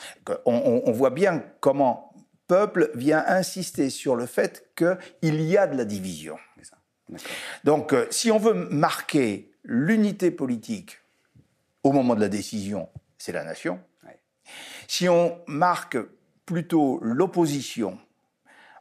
on, 0.44 0.92
voit 0.92 1.10
bien 1.10 1.42
comment 1.60 2.14
peuple 2.46 2.90
vient 2.94 3.24
insister 3.26 3.90
sur 3.90 4.16
le 4.16 4.26
fait 4.26 4.70
qu'il 4.76 5.40
y 5.42 5.56
a 5.56 5.66
de 5.66 5.76
la 5.76 5.84
division. 5.84 6.36
Donc, 7.64 7.94
si 8.10 8.30
on 8.30 8.38
veut 8.38 8.54
marquer 8.54 9.52
l'unité 9.64 10.30
politique 10.30 11.00
au 11.82 11.92
moment 11.92 12.14
de 12.14 12.20
la 12.20 12.28
décision, 12.28 12.88
c'est 13.18 13.32
la 13.32 13.44
nation. 13.44 13.80
Si 14.88 15.08
on 15.08 15.40
marque 15.46 15.98
plutôt 16.44 17.00
l'opposition 17.02 17.98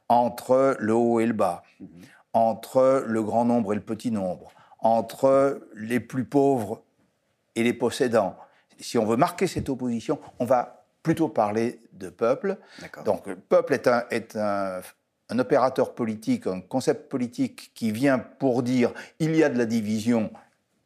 entre 0.10 0.78
le 0.80 0.94
haut 0.94 1.20
et 1.20 1.26
le 1.26 1.34
bas, 1.34 1.64
mhm. 1.80 1.88
entre 2.34 3.04
le 3.08 3.24
grand 3.24 3.46
nombre 3.46 3.74
et 3.74 3.76
le 3.76 3.82
petit 3.82 4.12
nombre, 4.12 4.52
entre 4.80 5.68
les 5.76 6.00
plus 6.00 6.26
pauvres 6.26 6.84
et 7.56 7.64
les 7.64 7.74
possédants. 7.74 8.36
Si 8.80 8.98
on 8.98 9.06
veut 9.06 9.18
marquer 9.18 9.48
cette 9.48 9.70
opposition, 9.70 10.20
on 10.40 10.46
va 10.46 10.86
plutôt 11.02 11.30
parler 11.30 11.82
de 11.94 12.10
peuple. 12.10 12.58
Donc, 13.06 13.28
le 13.28 13.36
peuple 13.36 13.74
est, 13.74 13.88
un, 13.88 14.04
est 14.10 14.36
un, 14.36 14.82
un, 15.30 15.40
opérateur 15.40 15.96
politique, 15.96 16.48
un 16.48 16.62
concept 16.62 17.10
politique 17.10 17.72
qui 17.74 17.92
vient 17.92 18.20
pour 18.20 18.64
dire 18.64 18.92
il 19.20 19.36
y 19.36 19.44
a 19.44 19.50
de 19.50 19.58
la 19.58 19.66
division 19.66 20.32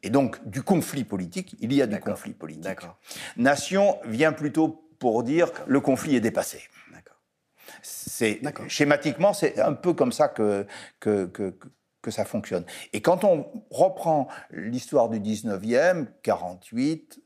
et 0.02 0.10
donc 0.10 0.46
du 0.48 0.62
conflit 0.62 1.04
politique. 1.04 1.56
Il 1.60 1.72
y 1.72 1.82
a 1.82 1.86
du 1.86 1.98
conflit 1.98 2.32
politique. 2.32 2.80
Nation 3.36 3.98
vient 4.04 4.32
plutôt 4.32 4.84
pour 4.98 5.22
dire 5.22 5.50
le 5.66 5.80
conflit 5.80 6.16
est 6.16 6.20
dépassé. 6.20 6.60
C'est 7.82 8.40
schématiquement, 8.68 9.32
c'est 9.32 9.60
un 9.60 9.72
peu 9.72 9.92
comme 9.92 10.12
ça 10.12 10.28
que, 10.28 10.66
que, 10.98 11.26
que, 11.26 11.54
que 12.02 12.10
ça 12.10 12.24
fonctionne. 12.24 12.64
Et 12.92 13.00
quand 13.02 13.24
on 13.24 13.46
reprend 13.70 14.28
l'histoire 14.50 15.08
du 15.08 15.20
19e, 15.20 16.06
48, 16.22 17.20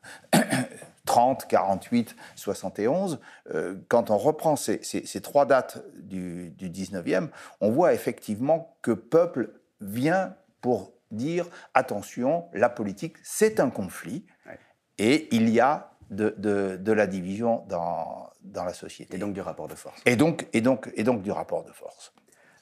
30, 1.07 1.47
48, 1.47 2.17
71, 2.35 3.21
quand 3.89 4.11
on 4.11 4.19
reprend 4.19 4.57
ces, 4.57 4.81
ces, 4.83 5.21
trois 5.21 5.47
dates 5.47 5.85
du, 5.95 6.51
du, 6.51 6.71
19e, 6.71 7.29
on 7.61 7.71
voit 7.71 7.95
effectivement 7.95 8.77
que 8.83 8.93
peuple 8.93 9.61
vient 9.81 10.35
pour 10.61 10.93
dire 11.11 11.47
attention, 11.75 12.47
la 12.53 12.69
politique, 12.69 13.17
c'est 13.23 13.61
un 13.61 13.71
conflit, 13.71 14.25
et 14.99 15.29
il 15.35 15.49
y 15.51 15.61
a 15.61 15.94
de, 16.11 16.35
de, 16.38 16.77
de, 16.77 16.93
la 16.93 17.07
division 17.07 17.64
dans, 17.69 18.31
dans 18.43 18.64
la 18.64 18.75
société. 18.75 19.17
Et 19.17 19.19
donc 19.19 19.33
du 19.33 19.40
rapport 19.40 19.69
de 19.69 19.75
force. 19.75 20.01
Et 20.07 20.17
donc, 20.17 20.47
et 20.53 20.61
donc, 20.61 20.90
et 20.97 21.05
donc 21.05 21.23
du 21.23 21.31
rapport 21.31 21.64
de 21.64 21.73
force. 21.73 22.12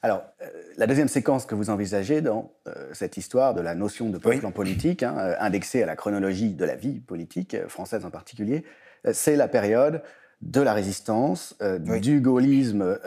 Alors, 0.05 0.25
euh, 0.43 0.47
la 0.77 0.89
deuxième 0.89 1.07
séquence 1.07 1.47
que 1.47 1.55
vous 1.55 1.71
envisagez 1.71 2.23
dans 2.23 2.53
euh, 2.67 2.91
cette 2.93 3.17
histoire 3.17 3.55
de 3.55 3.61
la 3.61 3.77
notion 3.77 4.11
de 4.11 4.19
peuple 4.19 4.45
en 4.45 4.51
politique, 4.51 5.05
hein, 5.05 5.17
euh, 5.17 5.37
indexée 5.39 5.83
à 5.83 5.87
la 5.87 5.95
chronologie 5.95 6.55
de 6.55 6.65
la 6.65 6.75
vie 6.75 6.99
politique 6.99 7.57
française 7.69 8.05
en 8.05 8.11
particulier, 8.11 8.65
c'est 9.13 9.37
la 9.37 9.49
période 9.49 10.03
de 10.43 10.61
la 10.61 10.73
résistance, 10.73 11.57
du 11.81 12.21
gaullisme, 12.21 12.99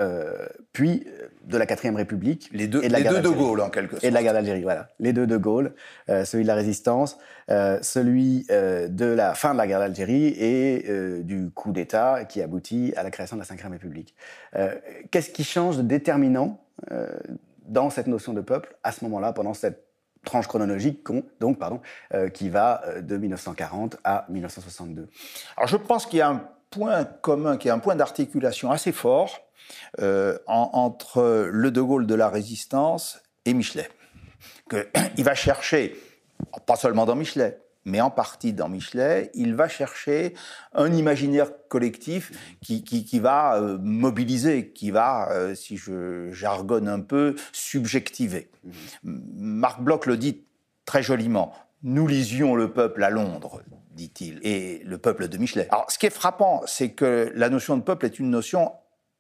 puis 0.74 1.06
de 1.46 1.58
la 1.58 1.66
quatrième 1.66 1.96
République. 1.96 2.50
Les 2.54 2.68
deux, 2.68 2.84
et 2.84 2.88
de, 2.88 2.94
la 2.94 3.00
les 3.00 3.10
deux 3.10 3.22
de 3.22 3.30
Gaulle, 3.30 3.62
en 3.62 3.70
quelque 3.70 3.92
sorte. 3.92 4.04
Et 4.04 4.10
de 4.10 4.14
la 4.14 4.24
guerre 4.24 4.34
d'Algérie, 4.34 4.64
voilà. 4.64 4.88
Les 5.00 5.14
deux 5.14 5.28
de 5.28 5.38
Gaulle, 5.38 5.74
celui 6.08 6.44
de 6.44 6.48
la 6.48 6.56
résistance, 6.56 7.18
celui 7.50 8.48
de 8.50 9.06
la 9.06 9.34
fin 9.36 9.54
de 9.54 9.58
la 9.58 9.68
guerre 9.68 9.80
d'Algérie 9.80 10.28
et 10.28 11.22
du 11.24 11.52
coup 11.52 11.72
d'État 11.72 12.26
qui 12.26 12.42
aboutit 12.42 12.94
à 12.96 13.04
la 13.04 13.12
création 13.12 13.36
de 13.36 13.42
la 13.42 13.46
cinquième 13.46 13.74
République. 13.74 14.16
Qu'est-ce 15.12 15.30
qui 15.30 15.44
change 15.44 15.78
de 15.78 15.84
déterminant 15.84 16.66
euh, 16.92 17.08
dans 17.68 17.90
cette 17.90 18.06
notion 18.06 18.34
de 18.34 18.42
peuple 18.42 18.78
à 18.84 18.92
ce 18.92 19.04
moment-là, 19.06 19.34
pendant 19.34 19.56
cette 19.56 19.88
tranche 20.24 20.46
chronologique 20.46 21.04
donc, 21.40 21.58
pardon, 21.58 21.82
euh, 22.14 22.30
qui 22.30 22.50
va 22.50 22.84
euh, 22.86 23.02
de 23.02 23.18
1940 23.18 23.98
à 24.04 24.26
1962 24.30 25.10
Alors 25.58 25.68
je 25.68 25.78
pense 25.78 26.06
qu'il 26.06 26.20
y 26.20 26.22
a 26.22 26.30
un 26.30 26.48
point 26.70 27.04
commun, 27.04 27.58
qu'il 27.58 27.70
y 27.70 27.72
a 27.72 27.76
un 27.76 27.80
point 27.80 27.96
d'articulation 27.96 28.72
assez 28.72 28.92
fort 28.92 29.42
entre 30.48 31.50
le 31.52 31.72
De 31.72 31.82
Gaulle 31.82 32.06
de 32.06 32.16
la 32.16 32.30
résistance 32.30 33.22
et 33.46 33.54
Michelet. 33.54 33.90
Que, 34.70 34.88
il 35.18 35.24
va 35.24 35.36
chercher, 35.36 35.96
pas 36.66 36.76
seulement 36.76 37.06
dans 37.06 37.16
Michelet, 37.16 37.60
mais 37.86 38.02
en 38.02 38.10
partie 38.10 38.52
dans 38.52 38.68
Michelet, 38.68 39.32
il 39.36 39.56
va 39.56 39.68
chercher 39.68 40.34
un 40.74 40.92
imaginaire 40.92 41.52
collectif 41.70 42.32
qui, 42.62 42.84
qui, 42.84 43.20
va 43.20 43.58
euh, 43.58 43.78
mobiliser, 43.80 44.72
qui 44.72 44.90
va, 44.90 45.32
euh, 45.32 45.54
si 45.54 45.78
je 45.78 46.32
jargonne 46.32 46.88
un 46.88 47.00
peu, 47.00 47.36
subjectiver. 47.52 48.50
Mhm. 48.64 48.74
Marc 49.36 49.82
Bloch 49.82 50.08
le 50.08 50.18
dit 50.18 50.44
très 50.86 51.04
joliment. 51.04 51.54
Nous 51.84 52.08
lisions 52.08 52.56
le 52.56 52.74
peuple 52.74 53.04
à 53.04 53.12
Londres, 53.12 53.62
dit-il, 53.96 54.40
et 54.44 54.82
le 54.86 54.98
peuple 54.98 55.28
de 55.28 55.38
Michelet. 55.38 55.68
Alors, 55.72 55.90
ce 55.90 55.98
qui 55.98 56.06
est 56.06 56.12
frappant, 56.12 56.62
c'est 56.68 56.92
que 56.92 57.32
la 57.34 57.50
notion 57.50 57.78
de 57.78 57.82
peuple 57.82 58.06
est 58.06 58.20
une 58.20 58.30
notion 58.30 58.74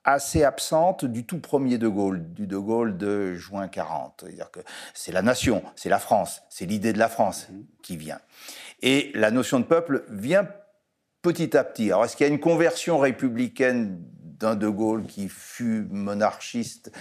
assez 0.04 0.44
absente 0.44 1.04
du 1.04 1.26
tout 1.26 1.40
premier 1.40 1.78
De 1.78 1.88
Gaulle, 1.88 2.32
du 2.34 2.46
De 2.46 2.58
Gaulle 2.58 2.98
de 2.98 3.34
juin 3.36 3.68
40. 3.68 4.22
C'est-à-dire 4.22 4.52
que 4.52 4.60
c'est 4.94 5.12
la 5.12 5.24
nation, 5.24 5.64
c'est 5.76 5.90
la 5.90 6.00
France, 6.00 6.44
c'est 6.50 6.66
l'idée 6.66 6.94
de 6.94 7.00
la 7.00 7.10
France 7.10 7.48
mmh. 7.50 7.56
qui 7.82 7.98
vient. 7.98 8.20
Et 8.82 9.12
la 9.16 9.32
notion 9.32 9.60
de 9.60 9.66
peuple 9.66 10.06
vient 10.10 10.48
petit 11.24 11.58
à 11.58 11.64
petit. 11.64 11.88
Alors, 11.88 12.06
est-ce 12.06 12.16
qu'il 12.16 12.28
y 12.28 12.30
a 12.30 12.32
une 12.32 12.40
conversion 12.40 13.00
républicaine 13.00 14.00
d'un 14.40 14.56
De 14.56 14.68
Gaulle 14.68 15.06
qui 15.06 15.30
fut 15.30 15.88
monarchiste. 15.90 16.92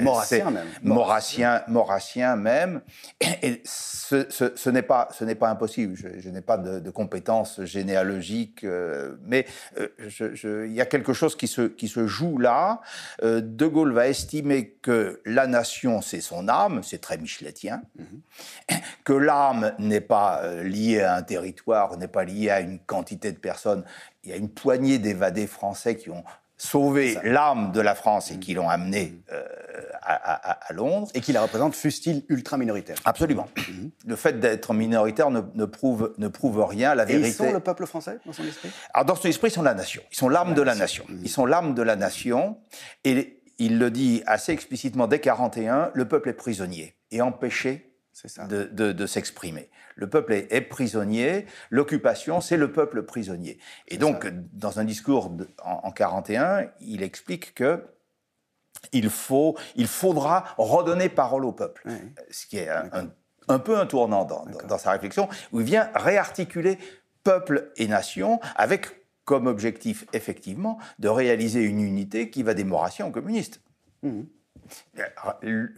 Maurassien 0.00 0.50
même. 0.50 0.66
Maurassien, 0.82 1.62
Maurassien 1.68 2.36
même. 2.36 2.80
Et 3.20 3.62
ce, 3.64 4.26
ce, 4.30 4.70
n'est 4.70 4.82
pas, 4.82 5.08
ce 5.12 5.24
pas 5.34 5.50
impossible. 5.50 5.94
Je, 5.96 6.28
n'ai 6.28 6.40
pas 6.40 6.58
de, 6.58 6.90
compétences 6.90 7.62
généalogiques, 7.64 8.64
euh, 8.64 9.16
mais 9.22 9.46
euh, 9.78 10.66
il 10.66 10.72
y 10.72 10.80
a 10.80 10.86
quelque 10.86 11.12
chose 11.12 11.36
qui 11.36 11.48
se, 11.48 11.62
qui 11.62 11.88
se 11.88 12.06
joue 12.06 12.38
là. 12.38 12.80
Euh, 13.22 13.40
de 13.40 13.66
Gaulle 13.66 13.92
va 13.92 14.08
estimer 14.08 14.70
que 14.82 15.20
la 15.24 15.46
nation, 15.46 16.00
c'est 16.00 16.20
son 16.20 16.48
âme, 16.48 16.82
c'est 16.82 17.00
très 17.00 17.18
micheletien, 17.18 17.82
mhm. 17.98 18.78
que 19.04 19.12
l'âme 19.12 19.74
n'est 19.78 20.00
pas 20.00 20.62
liée 20.62 21.02
à 21.02 21.16
un 21.16 21.22
territoire, 21.22 21.96
n'est 21.98 22.08
pas 22.08 22.24
liée 22.24 22.50
à 22.50 22.60
une 22.60 22.78
quantité 22.78 23.32
de 23.32 23.38
personnes. 23.38 23.84
Il 24.24 24.30
y 24.30 24.32
a 24.32 24.36
une 24.36 24.48
poignée 24.48 24.98
d'évadés 24.98 25.46
français 25.46 25.96
qui 25.96 26.10
ont 26.10 26.24
sauvé 26.56 27.18
l'âme 27.22 27.72
de 27.72 27.80
la 27.80 27.94
France 27.94 28.30
et 28.30 28.38
qui 28.38 28.54
l'ont 28.54 28.68
amené 28.68 29.06
mm. 29.06 29.32
euh, 29.32 29.44
à, 30.02 30.72
Londres. 30.72 31.08
Et 31.14 31.20
qui 31.20 31.32
la 31.32 31.42
représente, 31.42 31.74
fût-il 31.74 32.24
ultra 32.28 32.56
minoritaire. 32.58 32.96
Absolument. 33.04 33.48
Mm-hmm. 33.56 33.90
Le 34.06 34.16
fait 34.16 34.40
d'être 34.40 34.72
minoritaire 34.72 35.30
ne, 35.30 35.64
prouve, 35.64 36.14
ne 36.18 36.28
prouve 36.28 36.64
rien. 36.64 36.94
La 36.94 37.04
vérité. 37.04 37.26
Et 37.26 37.30
ils 37.30 37.34
sont 37.34 37.52
le 37.52 37.60
peuple 37.60 37.86
français 37.86 38.18
dans 38.24 38.32
son 38.32 38.44
esprit? 38.44 38.70
Alors 38.94 39.04
dans 39.04 39.14
son 39.16 39.28
esprit, 39.28 39.48
ils 39.48 39.52
sont 39.54 39.62
la 39.62 39.74
nation. 39.74 40.02
Ils 40.12 40.16
sont 40.16 40.28
l'âme 40.28 40.54
de 40.54 40.62
la 40.62 40.74
nation. 40.74 41.04
Ils 41.22 41.28
sont 41.28 41.46
l'âme 41.46 41.74
de 41.74 41.82
la 41.82 41.96
nation. 41.96 42.58
Et 43.04 43.42
il 43.58 43.78
le 43.78 43.90
dit 43.90 44.22
assez 44.26 44.52
explicitement 44.52 45.06
dès 45.06 45.20
41, 45.20 45.90
le 45.94 46.06
peuple 46.06 46.30
est 46.30 46.34
prisonnier 46.34 46.96
et 47.10 47.22
empêché 47.22 47.95
de, 48.24 49.06
s'exprimer. 49.06 49.70
Le 49.94 50.08
peuple 50.08 50.32
est, 50.32 50.60
prisonnier, 50.62 51.46
l'occupation, 51.70 52.40
c'est 52.40 52.56
le 52.56 52.72
peuple 52.72 53.02
prisonnier. 53.02 53.58
Et 53.88 53.98
donc, 53.98 54.26
dans 54.52 54.78
un 54.78 54.84
discours 54.84 55.32
en, 55.62 55.80
en, 55.84 55.92
41, 55.92 56.70
il 56.80 57.02
explique 57.02 57.54
que 57.54 57.84
il, 58.92 59.10
faut, 59.10 59.56
il 59.74 59.86
faudra 59.86 60.44
redonner 60.58 61.08
parole 61.08 61.44
au 61.44 61.52
peuple. 61.52 61.88
Ce 62.30 62.46
qui 62.46 62.58
est 62.58 62.68
un, 62.68 63.58
peu 63.58 63.78
un 63.78 63.86
tournant 63.86 64.24
dans, 64.24 64.46
dans, 64.66 64.78
sa 64.78 64.92
réflexion, 64.92 65.28
où 65.52 65.60
il 65.60 65.66
vient 65.66 65.90
réarticuler 65.94 66.78
peuple 67.24 67.72
et 67.76 67.88
nation 67.88 68.40
avec 68.54 68.86
comme 69.24 69.48
objectif, 69.48 70.06
effectivement, 70.12 70.78
de 71.00 71.08
réaliser 71.08 71.60
une 71.62 71.80
unité 71.80 72.30
qui 72.30 72.44
va 72.44 72.54
des 72.54 72.62
Maurassiens 72.64 73.06
aux 73.06 73.10
communistes. 73.10 73.60
Mmh 74.02 74.22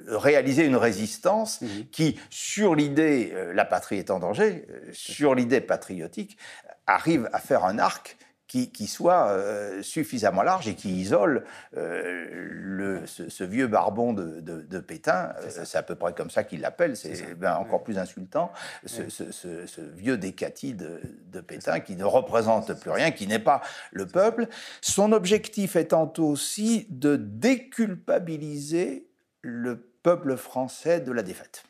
réaliser 0.06 0.64
une 0.64 0.76
résistance 0.76 1.60
mhm. 1.60 1.86
qui, 1.90 2.18
sur 2.30 2.74
l'idée 2.74 3.32
euh, 3.34 3.52
la 3.52 3.64
patrie 3.64 3.98
est 3.98 4.10
en 4.10 4.18
danger, 4.18 4.66
euh, 4.70 4.90
sur 4.92 5.34
l'idée 5.34 5.60
patriotique, 5.60 6.38
arrive 6.86 7.28
à 7.32 7.38
faire 7.38 7.64
un 7.64 7.78
arc 7.78 8.16
qui, 8.48 8.86
soit 8.86 9.28
euh, 9.28 9.82
suffisamment 9.82 10.42
large 10.42 10.68
et 10.68 10.74
qui 10.74 10.90
isole 11.00 11.44
le, 11.72 13.02
ce, 13.06 13.44
vieux 13.44 13.66
barbon 13.66 14.14
de, 14.14 14.80
Pétain, 14.80 15.34
c'est 15.48 15.76
à 15.76 15.82
peu 15.82 15.94
près 15.94 16.14
comme 16.14 16.30
ça 16.30 16.44
qu'il 16.44 16.62
l'appelle, 16.62 16.96
c'est 16.96 17.34
ben, 17.34 17.54
encore 17.56 17.84
plus 17.84 17.98
insultant, 17.98 18.50
ce, 18.86 19.80
vieux 19.94 20.16
décati 20.16 20.72
de, 20.74 21.00
de 21.30 21.40
Pétain 21.40 21.80
qui 21.80 21.94
ne 21.94 22.04
représente 22.04 22.72
plus 22.80 22.90
rien, 22.90 23.10
qui 23.10 23.26
n'est 23.26 23.38
pas 23.38 23.60
le 23.92 24.06
peuple, 24.06 24.48
son 24.80 25.12
objectif 25.12 25.76
étant 25.76 26.10
aussi 26.18 26.86
de 26.88 27.16
déculpabiliser 27.16 29.08
le 29.42 29.76
peuple 30.02 30.36
français 30.36 31.00
de 31.00 31.12
la 31.12 31.22
défaite. 31.22 31.64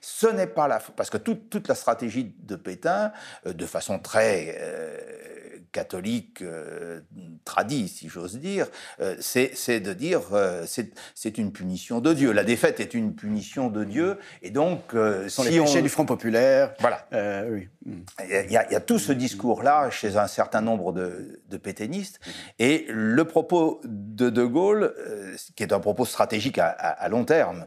Ce 0.00 0.26
n'est 0.26 0.46
pas 0.46 0.68
la 0.68 0.78
parce 0.78 1.10
que 1.10 1.18
toute, 1.18 1.50
toute, 1.50 1.68
la 1.68 1.74
stratégie 1.74 2.34
de 2.38 2.56
Pétain, 2.56 3.12
euh, 3.46 3.52
de 3.52 3.66
façon 3.66 3.98
très 3.98 4.56
euh, 4.58 5.31
catholique 5.72 6.42
euh, 6.42 7.00
tradit, 7.44 7.88
si 7.88 8.08
j'ose 8.08 8.38
dire, 8.38 8.68
euh, 9.00 9.16
c'est 9.20 9.80
de 9.80 9.92
dire 9.92 10.20
euh, 10.32 10.64
c'est 10.66 11.38
une 11.38 11.52
punition 11.52 12.00
de 12.00 12.12
Dieu. 12.12 12.32
La 12.32 12.44
défaite 12.44 12.78
est 12.78 12.94
une 12.94 13.14
punition 13.14 13.70
de 13.70 13.84
Dieu, 13.84 14.18
et 14.42 14.50
donc 14.50 14.90
Ce 14.92 15.28
sont 15.28 15.42
les 15.42 15.58
péchés 15.58 15.82
du 15.82 15.88
Front 15.88 16.04
populaire. 16.04 16.74
Voilà. 16.78 17.06
oui. 17.50 17.68
Il 17.84 18.52
y, 18.52 18.56
a, 18.56 18.80
tout 18.80 19.00
ce 19.00 19.12
discours-là 19.12 19.90
chez 19.90 20.16
un 20.16 20.28
certain 20.28 20.60
nombre 20.60 20.92
de, 20.92 21.40
de 21.48 21.56
pétainistes, 21.56 22.20
et 22.58 22.86
le 22.88 23.24
propos 23.24 23.80
de 23.84 24.30
De 24.30 24.44
Gaulle, 24.44 24.94
qui 25.56 25.64
est 25.64 25.72
un 25.72 25.80
propos 25.80 26.04
stratégique 26.04 26.58
à, 26.58 26.68
à 26.68 27.08
long 27.08 27.24
terme, 27.24 27.66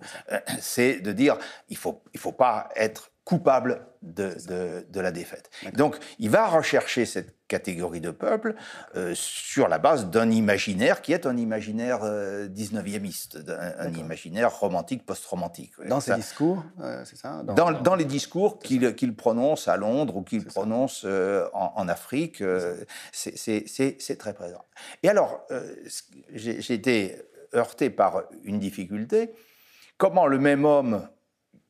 c'est 0.62 1.01
de 1.01 1.12
dire 1.12 1.38
il 1.70 1.78
faut 1.78 2.01
il 2.14 2.20
faut 2.20 2.32
pas 2.32 2.70
être 2.76 3.12
coupable 3.26 3.82
de, 4.03 4.38
de, 4.88 4.99
la 4.99 5.12
défaite. 5.12 5.49
Donc, 5.74 5.97
il 6.20 6.30
va 6.30 6.47
rechercher 6.47 7.06
cette 7.06 7.34
catégorie 7.48 8.02
de 8.02 8.12
peuple 8.12 8.56
euh, 8.96 9.14
sur 9.16 9.68
la 9.68 9.78
base 9.78 10.08
d'un 10.08 10.32
imaginaire 10.32 11.02
qui 11.02 11.14
est 11.14 11.26
un 11.26 11.38
imaginaire 11.38 12.00
19e, 12.04 13.38
euh, 13.50 13.72
un, 13.78 13.93
imaginaire 13.93 14.52
romantique, 14.60 15.06
post-romantique. 15.06 15.74
Dans 15.88 16.00
ses 16.00 16.16
discours, 16.16 16.64
euh, 16.82 17.04
c'est 17.06 17.18
ça 17.18 17.43
dans, 17.43 17.72
dans, 17.72 17.96
les 17.96 18.06
discours 18.06 18.60
qu'il 18.60 19.16
prononce 19.16 19.68
à 19.68 19.78
Londres 19.78 20.18
ou 20.18 20.24
qu'il 20.24 20.43
prononce 20.43 21.06
en, 21.06 21.74
en, 21.76 21.88
Afrique, 21.88 22.43
c'est 23.12 24.18
très 24.18 24.34
présent. 24.34 24.66
Et 25.04 25.10
alors, 25.10 25.46
j'ai 26.34 26.74
été 26.74 27.16
heurté 27.54 27.89
par 27.89 28.24
une 28.43 28.60
difficulté. 28.60 29.32
Comment 29.98 30.28
le 30.28 30.39
même 30.39 30.66
homme 30.66 31.08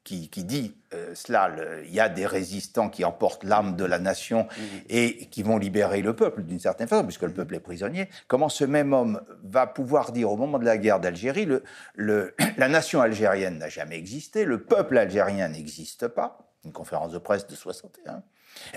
qui, 0.06 0.44
dit 0.44 0.76
euh, 0.94 1.14
cela, 1.16 1.50
il 1.84 1.94
y 1.94 2.00
a 2.00 2.10
des 2.10 2.28
résistants 2.28 2.90
qui 2.90 3.04
emportent 3.04 3.44
l'âme 3.44 3.76
de 3.76 3.84
la 3.84 3.98
nation 3.98 4.44
mmh. 4.44 4.62
et 4.90 5.26
qui 5.30 5.42
vont 5.42 5.58
libérer 5.58 6.04
le 6.04 6.16
peuple 6.16 6.44
d'une 6.44 6.60
certaine 6.60 6.88
façon, 6.88 7.04
puisque 7.04 7.24
le 7.24 7.34
peuple 7.34 7.56
est 7.56 7.60
prisonnier, 7.60 8.08
comment 8.28 8.48
ce 8.48 8.66
même 8.66 8.94
homme 8.94 9.20
va 9.44 9.66
pouvoir 9.66 10.12
dire 10.12 10.32
au 10.32 10.38
moment 10.38 10.60
de 10.60 10.66
la 10.66 10.78
guerre 10.78 11.00
d'Algérie, 11.00 11.48
le, 11.96 12.36
la 12.58 12.68
nation 12.70 13.02
algérienne 13.02 13.58
n'a 13.58 13.68
jamais 13.68 13.98
existé, 13.98 14.46
le 14.46 14.64
peuple 14.64 15.00
algérien 15.00 15.48
n'existe 15.48 16.08
pas, 16.08 16.54
une 16.64 16.72
conférence 16.72 17.12
de 17.12 17.18
presse 17.18 17.48
de 17.48 17.56
61, 17.56 18.22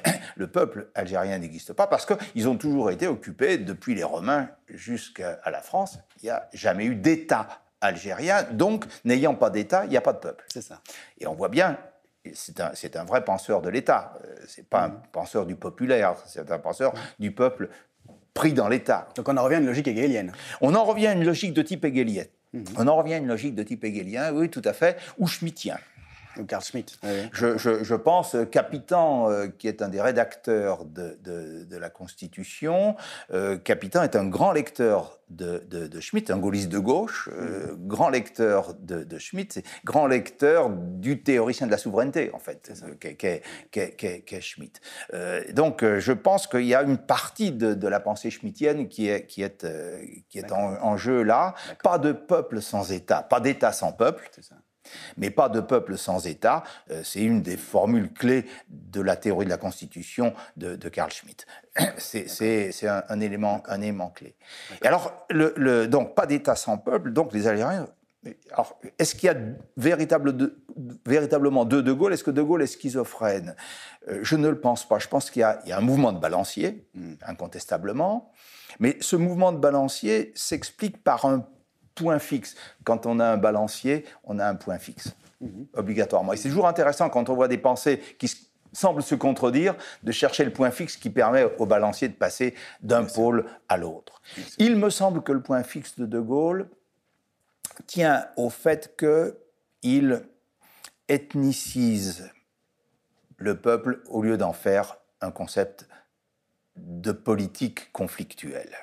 le 0.36 0.46
peuple 0.46 0.90
algérien 0.94 1.38
n'existe 1.38 1.74
pas 1.74 1.86
parce 1.86 2.06
qu'ils 2.06 2.48
ont 2.48 2.56
toujours 2.56 2.90
été 2.90 3.06
occupés 3.06 3.58
depuis 3.58 3.94
les 3.94 4.02
Romains 4.02 4.48
jusqu'à 4.68 5.40
la 5.44 5.60
France. 5.60 5.98
Il 6.22 6.24
n'y 6.24 6.30
a 6.30 6.48
jamais 6.54 6.86
eu 6.86 6.94
d'État 6.94 7.48
algérien. 7.80 8.42
Donc, 8.52 8.84
n'ayant 9.04 9.34
pas 9.34 9.50
d'État, 9.50 9.84
il 9.84 9.90
n'y 9.90 9.96
a 9.96 10.00
pas 10.00 10.12
de 10.12 10.18
peuple. 10.18 10.44
C'est 10.48 10.62
ça. 10.62 10.80
Et 11.18 11.26
on 11.26 11.34
voit 11.34 11.48
bien, 11.48 11.78
c'est 12.34 12.60
un, 12.60 12.72
un, 12.94 13.04
vrai 13.04 13.24
penseur 13.24 13.62
de 13.62 13.68
l'État. 13.68 14.18
Euh, 14.24 14.34
c'est 14.46 14.68
pas 14.68 14.84
un 14.84 14.88
mm. 14.88 15.02
penseur 15.12 15.46
du 15.46 15.56
populaire, 15.56 16.16
c'est 16.26 16.50
un 16.50 16.58
penseur 16.58 16.92
du 17.18 17.32
peuple 17.32 17.68
pris 18.34 18.52
dans 18.52 18.68
l'État. 18.68 19.08
Donc 19.16 19.28
on 19.28 19.36
en 19.36 19.42
revient 19.42 19.56
à 19.56 19.60
une 19.60 19.66
logique 19.66 19.88
hegelienne. 19.88 20.32
On 20.60 20.74
en 20.74 20.84
revient 20.84 21.08
à 21.08 21.12
une 21.12 21.24
logique 21.24 21.54
de 21.54 21.62
type 21.62 21.84
hegelien. 21.84 22.24
Mm-hmm. 22.54 22.74
On 22.76 22.86
en 22.88 22.96
revient 22.96 23.14
à 23.14 23.18
une 23.18 23.26
logique 23.26 23.54
de 23.54 23.62
type 23.62 23.84
hegelien, 23.84 24.32
oui, 24.32 24.48
tout 24.48 24.62
à 24.64 24.72
fait, 24.72 24.96
ou 25.18 25.26
schmittien. 25.26 25.78
Carl 26.46 26.62
Schmitt. 26.62 26.98
Je, 27.32 27.94
pense, 27.94 28.34
euh, 28.34 28.44
Capitan, 28.44 29.30
euh, 29.30 29.46
qui 29.46 29.68
est 29.68 29.82
un 29.82 29.88
des 29.88 30.00
rédacteurs 30.00 30.84
de, 30.84 31.16
la 31.70 31.90
Constitution, 31.90 32.96
euh, 33.32 33.56
Capitan 33.56 34.02
est 34.02 34.16
un 34.16 34.26
grand 34.26 34.52
lecteur 34.52 35.18
de, 35.30 35.60
Schmitt, 36.00 36.30
un 36.30 36.38
gaulliste 36.38 36.70
de 36.70 36.78
gauche, 36.78 37.28
mm. 37.28 37.86
grand 37.86 38.08
lecteur 38.08 38.74
de, 38.74 39.18
Schmitt, 39.18 39.62
grand 39.84 40.06
lecteur 40.06 40.70
du 40.70 41.22
théoricien 41.22 41.66
de 41.66 41.72
la 41.72 41.78
souveraineté, 41.78 42.30
en 42.32 42.38
fait, 42.38 42.72
qu'est 42.98 44.40
Schmitt. 44.40 44.80
donc, 45.52 45.84
je 45.84 46.12
pense 46.12 46.46
qu'il 46.46 46.64
y 46.64 46.74
a 46.74 46.82
une 46.82 46.98
partie 46.98 47.52
de, 47.52 47.88
la 47.88 48.00
pensée 48.00 48.30
schmittienne 48.30 48.88
qui 48.88 49.08
est, 49.08 49.26
qui 49.26 49.42
est, 49.42 49.66
qui 50.28 50.38
est 50.38 50.52
en, 50.52 50.82
en, 50.82 50.96
jeu 50.96 51.22
là. 51.22 51.54
Pas 51.82 51.98
de 51.98 52.12
peuple 52.12 52.60
sans 52.60 52.92
État, 52.92 53.22
pas 53.22 53.40
d'État 53.40 53.72
sans 53.72 53.92
peuple. 53.92 54.28
C'est 54.34 54.44
ça 54.44 54.56
mais 55.16 55.30
pas 55.30 55.48
de 55.48 55.60
peuple 55.60 55.96
sans 55.96 56.26
État. 56.26 56.64
Euh, 56.90 57.02
c'est 57.04 57.20
une 57.20 57.42
des 57.42 57.56
formules 57.56 58.12
clés 58.12 58.46
de 58.68 59.00
la 59.00 59.16
théorie 59.16 59.44
de 59.44 59.50
la 59.50 59.56
Constitution 59.56 60.34
de, 60.56 60.76
Carl 60.88 61.10
Schmitt. 61.10 61.46
C'est 61.98 62.86
un, 62.86 63.20
élément, 63.20 63.62
un 63.66 63.80
élément 63.80 64.10
clé. 64.10 64.34
Et 64.82 64.86
alors, 64.86 65.26
le, 65.30 65.86
donc, 65.86 66.14
pas 66.14 66.26
d'État 66.26 66.56
sans 66.56 66.78
peuple, 66.78 67.12
donc 67.12 67.32
les 67.32 67.46
Algériens. 67.46 67.86
Alors, 68.52 68.80
est-ce 68.98 69.14
qu'il 69.14 69.26
y 69.26 69.30
a 69.30 69.36
véritablement 69.76 71.64
deux 71.64 71.82
De 71.82 71.92
Gaulle? 71.92 72.12
Est-ce 72.12 72.24
que 72.24 72.30
De 72.30 72.42
Gaulle 72.42 72.62
est 72.62 72.66
schizophrène? 72.66 73.54
Euh, 74.08 74.20
Je 74.22 74.36
ne 74.36 74.48
le 74.48 74.60
pense 74.60 74.88
pas. 74.88 74.98
Je 74.98 75.08
pense 75.08 75.30
qu'il 75.30 75.40
y, 75.40 75.68
y, 75.68 75.72
a 75.72 75.78
un 75.78 75.82
mouvement 75.82 76.12
de 76.12 76.18
balancier, 76.18 76.88
hmm. 76.94 77.14
incontestablement. 77.26 78.32
Mais 78.80 78.96
ce 79.00 79.16
mouvement 79.16 79.52
de 79.52 79.58
balancier 79.58 80.32
s'explique 80.34 81.02
par 81.02 81.24
un 81.26 81.46
point 81.98 82.18
fixe. 82.18 82.54
Quand 82.84 83.06
on 83.06 83.20
a 83.20 83.26
un 83.26 83.36
balancier, 83.36 84.04
on 84.24 84.38
a 84.38 84.46
un 84.46 84.54
point 84.54 84.78
fixe, 84.78 85.14
mhm. 85.40 85.66
obligatoirement. 85.74 86.32
Et 86.32 86.36
c'est 86.36 86.48
toujours 86.48 86.68
intéressant 86.68 87.08
quand 87.10 87.28
on 87.28 87.34
voit 87.34 87.48
des 87.48 87.58
pensées 87.58 88.00
qui 88.18 88.30
semblent 88.72 89.02
se 89.02 89.14
contredire, 89.14 89.74
de 90.02 90.12
chercher 90.12 90.44
le 90.44 90.52
point 90.52 90.70
fixe 90.70 90.96
qui 90.96 91.10
permet 91.10 91.44
au 91.58 91.66
balancier 91.66 92.08
de 92.08 92.14
passer 92.14 92.54
d'un 92.82 93.04
pôle 93.04 93.46
à 93.68 93.76
l'autre. 93.76 94.20
Il 94.58 94.76
me 94.76 94.90
semble 94.90 95.22
que 95.22 95.32
le 95.32 95.42
point 95.42 95.62
fixe 95.62 95.98
de 95.98 96.06
De 96.06 96.20
Gaulle 96.20 96.68
tient 97.86 98.26
au 98.36 98.50
fait 98.50 98.96
qu'il 98.98 100.22
ethnicise 101.08 102.30
le 103.38 103.58
peuple 103.58 104.02
au 104.08 104.22
lieu 104.22 104.36
d'en 104.36 104.52
faire 104.52 104.98
un 105.20 105.30
concept 105.30 105.88
de 106.76 107.12
politique 107.12 107.90
conflictuelle. 107.92 108.76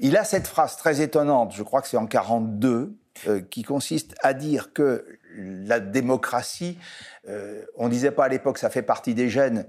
Il 0.00 0.16
a 0.16 0.24
cette 0.24 0.46
phrase 0.46 0.76
très 0.76 1.00
étonnante, 1.00 1.54
je 1.54 1.62
crois 1.62 1.82
que 1.82 1.88
c'est 1.88 1.96
en 1.96 2.06
42, 2.06 2.96
euh, 3.26 3.40
qui 3.40 3.62
consiste 3.62 4.14
à 4.22 4.34
dire 4.34 4.72
que 4.72 5.18
la 5.36 5.80
démocratie, 5.80 6.78
euh, 7.28 7.64
on 7.76 7.88
disait 7.88 8.10
pas 8.10 8.24
à 8.24 8.28
l'époque 8.28 8.58
ça 8.58 8.70
fait 8.70 8.82
partie 8.82 9.14
des 9.14 9.28
gènes, 9.28 9.66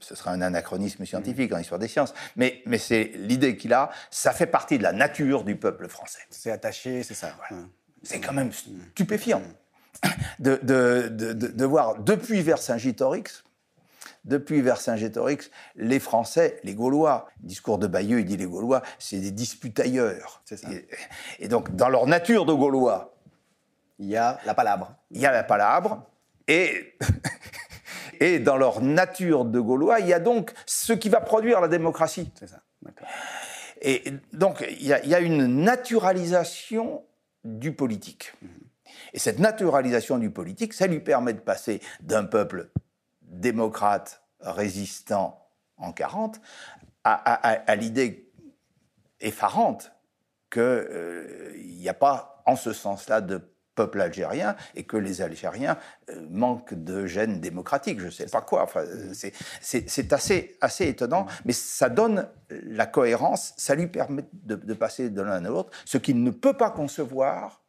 ce 0.00 0.14
serait 0.14 0.30
un 0.30 0.42
anachronisme 0.42 1.04
scientifique 1.04 1.52
en 1.52 1.58
histoire 1.58 1.78
des 1.78 1.88
sciences, 1.88 2.14
mais, 2.36 2.62
mais 2.66 2.78
c'est 2.78 3.12
l'idée 3.14 3.56
qu'il 3.56 3.72
a, 3.72 3.90
ça 4.10 4.32
fait 4.32 4.46
partie 4.46 4.78
de 4.78 4.82
la 4.82 4.92
nature 4.92 5.44
du 5.44 5.56
peuple 5.56 5.88
français. 5.88 6.20
C'est 6.30 6.50
attaché, 6.50 7.02
c'est 7.02 7.14
ça. 7.14 7.34
C'est 8.02 8.20
quand 8.20 8.34
même 8.34 8.52
stupéfiant 8.52 9.42
de, 10.38 10.58
de, 10.62 11.08
de, 11.08 11.32
de 11.32 11.64
voir 11.64 11.98
depuis 12.00 12.42
Vercingétorix, 12.42 13.43
depuis 14.24 14.62
Vercingétorix, 14.62 15.50
les 15.76 16.00
Français, 16.00 16.60
les 16.64 16.74
Gaulois, 16.74 17.28
discours 17.40 17.78
de 17.78 17.86
Bayeux, 17.86 18.20
il 18.20 18.24
dit 18.24 18.36
les 18.36 18.46
Gaulois, 18.46 18.82
c'est 18.98 19.20
des 19.20 19.30
disputailleurs. 19.30 20.42
Et, 20.70 20.86
et, 21.44 21.48
donc, 21.48 21.74
dans 21.76 21.88
leur 21.88 22.06
nature 22.06 22.46
de 22.46 22.52
Gaulois, 22.52 23.14
il 23.98 24.06
y 24.06 24.16
a 24.16 24.38
la 24.44 24.54
palabre. 24.54 24.94
Il 25.10 25.20
y 25.20 25.26
a 25.26 25.32
la 25.32 25.44
palabre, 25.44 26.06
et, 26.48 26.96
et 28.20 28.38
dans 28.38 28.56
leur 28.56 28.80
nature 28.80 29.44
de 29.44 29.60
Gaulois, 29.60 30.00
il 30.00 30.06
y 30.06 30.12
a 30.12 30.20
donc 30.20 30.52
ce 30.66 30.92
qui 30.92 31.08
va 31.08 31.20
produire 31.20 31.60
la 31.60 31.68
démocratie. 31.68 32.30
C'est 32.38 32.48
ça, 32.48 32.60
Et 33.80 34.04
donc, 34.32 34.64
il 34.68 34.86
y, 34.86 34.92
a, 34.92 35.20
une 35.20 35.46
naturalisation 35.46 37.04
du 37.44 37.72
politique. 37.72 38.32
Mhm. 38.42 38.48
Et 39.12 39.18
cette 39.18 39.38
naturalisation 39.38 40.18
du 40.18 40.30
politique, 40.30 40.72
ça 40.72 40.86
lui 40.86 41.00
permet 41.00 41.34
de 41.34 41.40
passer 41.40 41.80
d'un 42.00 42.24
peuple 42.24 42.70
démocrate 43.40 44.22
résistant 44.40 45.48
en 45.76 45.92
40 45.92 46.40
à, 47.04 47.76
l'idée 47.76 48.32
effarante 49.20 49.92
qu'il 50.50 50.62
euh, 50.62 51.52
n'y 51.56 51.88
a 51.88 51.94
pas 51.94 52.42
en 52.46 52.56
ce 52.56 52.72
sens-là 52.72 53.20
de 53.20 53.40
peuple 53.74 54.00
algérien 54.00 54.56
et 54.74 54.84
que 54.84 54.96
les 54.96 55.20
Algériens 55.20 55.76
euh, 56.08 56.26
manquent 56.30 56.74
de 56.74 57.06
gènes 57.06 57.40
démocratiques, 57.40 58.00
je 58.00 58.06
ne 58.06 58.10
sais 58.10 58.26
pas 58.26 58.40
quoi. 58.40 58.62
Enfin, 58.62 58.84
c'est 59.60 60.12
assez, 60.12 60.56
assez 60.60 60.88
étonnant, 60.88 61.26
mais 61.44 61.52
ça 61.52 61.88
donne 61.88 62.28
la 62.50 62.86
cohérence, 62.86 63.52
ça 63.56 63.74
lui 63.74 63.88
permet 63.88 64.24
de, 64.32 64.54
de 64.54 64.74
passer 64.74 65.10
de 65.10 65.22
l'un 65.22 65.44
à 65.44 65.48
l'autre. 65.48 65.70
Ce 65.84 65.98
qu'il 65.98 66.22
ne 66.22 66.30
peut 66.30 66.56
pas 66.56 66.70
concevoir, 66.70 67.62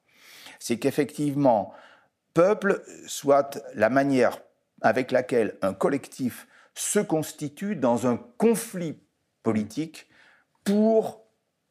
c'est 0.60 0.78
qu'effectivement, 0.78 1.74
peuple 2.34 2.84
soit 3.08 3.60
la 3.74 3.90
manière 3.90 4.40
avec 4.86 5.12
laquelle 5.12 5.58
un 5.64 5.74
collectif 5.74 6.48
se 6.76 7.00
constitue 7.00 7.76
dans 7.76 8.06
un 8.06 8.18
conflit 8.38 9.02
politique 9.42 10.08
pour 10.64 11.26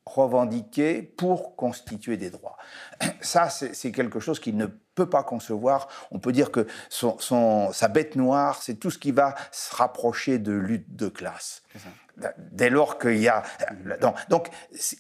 revendiquer, 0.05 1.01
pour 1.01 1.55
constituer 1.55 2.17
des 2.17 2.31
droits. 2.31 2.57
Ça, 3.21 3.49
c'est 3.51 3.93
quelque 3.93 4.19
chose 4.19 4.41
qu'il 4.41 4.57
ne 4.57 4.67
peut 4.67 5.09
pas 5.09 5.23
concevoir. 5.23 5.89
On 6.11 6.19
peut 6.19 6.33
dire 6.33 6.51
que 6.51 6.67
son, 6.89 7.73
sa 7.73 7.89
bête 7.89 8.17
noire, 8.17 8.61
c'est 8.63 8.75
tout 8.75 8.91
ce 8.91 8.99
qui 8.99 9.13
va 9.13 9.37
se 9.53 9.75
rapprocher 9.75 10.39
de 10.39 10.53
lutte 10.53 10.97
de 10.97 11.09
classe. 11.09 11.63
Dès 12.39 12.69
lors 12.69 12.99
qu'il 12.99 13.19
y 13.19 13.29
a... 13.29 13.45
Donc, 14.29 14.49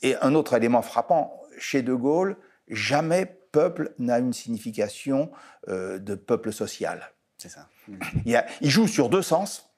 et 0.02 0.16
un 0.22 0.34
autre 0.34 0.54
élément 0.54 0.82
frappant, 0.82 1.42
chez 1.58 1.82
De 1.82 1.94
Gaulle, 1.94 2.36
jamais 2.68 3.26
peuple 3.52 3.92
n'a 3.98 4.18
une 4.18 4.32
signification 4.32 5.30
euh, 5.68 5.98
de 5.98 6.14
peuple 6.14 6.52
social. 6.52 7.13
C'est 7.45 7.51
ça. 7.51 7.68
Il, 8.62 8.70
joue 8.70 8.86
sur 8.86 9.11
deux 9.11 9.20
sens. 9.20 9.68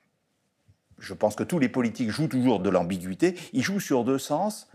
je 1.00 1.14
pense 1.14 1.34
que 1.34 1.42
tous 1.42 1.58
les 1.58 1.68
politiques 1.68 2.10
jouent 2.10 2.28
toujours 2.28 2.60
de 2.60 2.70
l'ambiguïté, 2.70 3.36
ils 3.52 3.64
jouent 3.64 3.80
sur 3.80 4.04
deux 4.04 4.20
sens. 4.20 4.68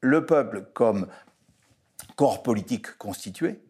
Le 0.00 0.26
peuple 0.26 0.66
comme 0.74 1.06
corps 2.16 2.42
politique 2.42 2.98
constitué, 2.98 3.60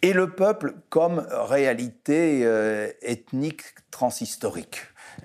et 0.00 0.14
le 0.14 0.30
peuple 0.30 0.76
comme 0.88 1.26
réalité 1.30 2.46
euh, 2.46 2.90
ethnique 3.02 3.62
transhistorique. 3.90 4.80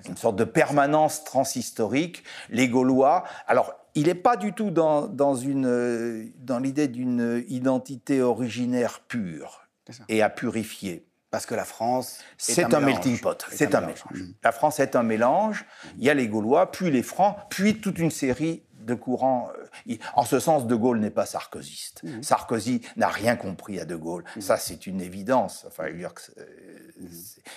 Une 0.06 0.18
sorte 0.18 0.36
de 0.36 0.44
permanence 0.44 1.24
transhistorique. 1.24 2.22
Les 2.50 2.68
Gaulois, 2.68 3.24
alors 3.46 3.72
il 3.94 4.08
n'est 4.08 4.14
pas 4.14 4.36
du 4.36 4.52
tout 4.52 4.70
dans, 4.70 5.06
dans, 5.06 5.34
une, 5.34 6.30
dans 6.36 6.58
l'idée 6.58 6.88
d'une 6.88 7.42
identité 7.48 8.20
originaire 8.20 9.00
pure 9.00 9.66
et 10.10 10.20
à 10.20 10.28
purifier. 10.28 11.06
Parce 11.32 11.46
que 11.46 11.54
la 11.54 11.64
France. 11.64 12.18
C'est 12.36 12.74
un, 12.74 12.80
melting 12.80 13.18
pot. 13.18 13.42
C'est 13.50 13.74
un, 13.74 13.80
mélange. 13.80 14.04
La 14.44 14.52
France 14.52 14.78
est 14.80 14.94
un 14.94 15.02
mélange. 15.02 15.64
Il 15.96 16.04
y 16.04 16.10
a 16.10 16.14
les 16.14 16.28
Gaulois, 16.28 16.70
puis 16.70 16.90
les 16.90 17.02
Francs, 17.02 17.36
puis 17.48 17.80
toute 17.80 17.98
une 17.98 18.10
série 18.10 18.62
de 18.74 18.92
courants. 18.92 19.50
Euh, 19.88 19.96
en 20.14 20.26
ce 20.26 20.38
sens, 20.38 20.66
De 20.66 20.74
Gaulle 20.74 21.00
n'est 21.00 21.10
pas 21.10 21.24
sarkozyste. 21.24 22.02
Mmh. 22.02 22.22
Sarkozy 22.22 22.82
n'a 22.96 23.08
rien 23.08 23.36
compris 23.36 23.80
à 23.80 23.86
De 23.86 23.96
Gaulle. 23.96 24.24
Mmh. 24.36 24.40
Ça, 24.42 24.58
c'est 24.58 24.86
une 24.86 25.00
évidence. 25.00 25.64
Enfin, 25.66 25.84
il 25.88 26.06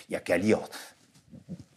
n'y 0.10 0.16
a 0.16 0.20
qu'à 0.22 0.38
lire 0.38 0.62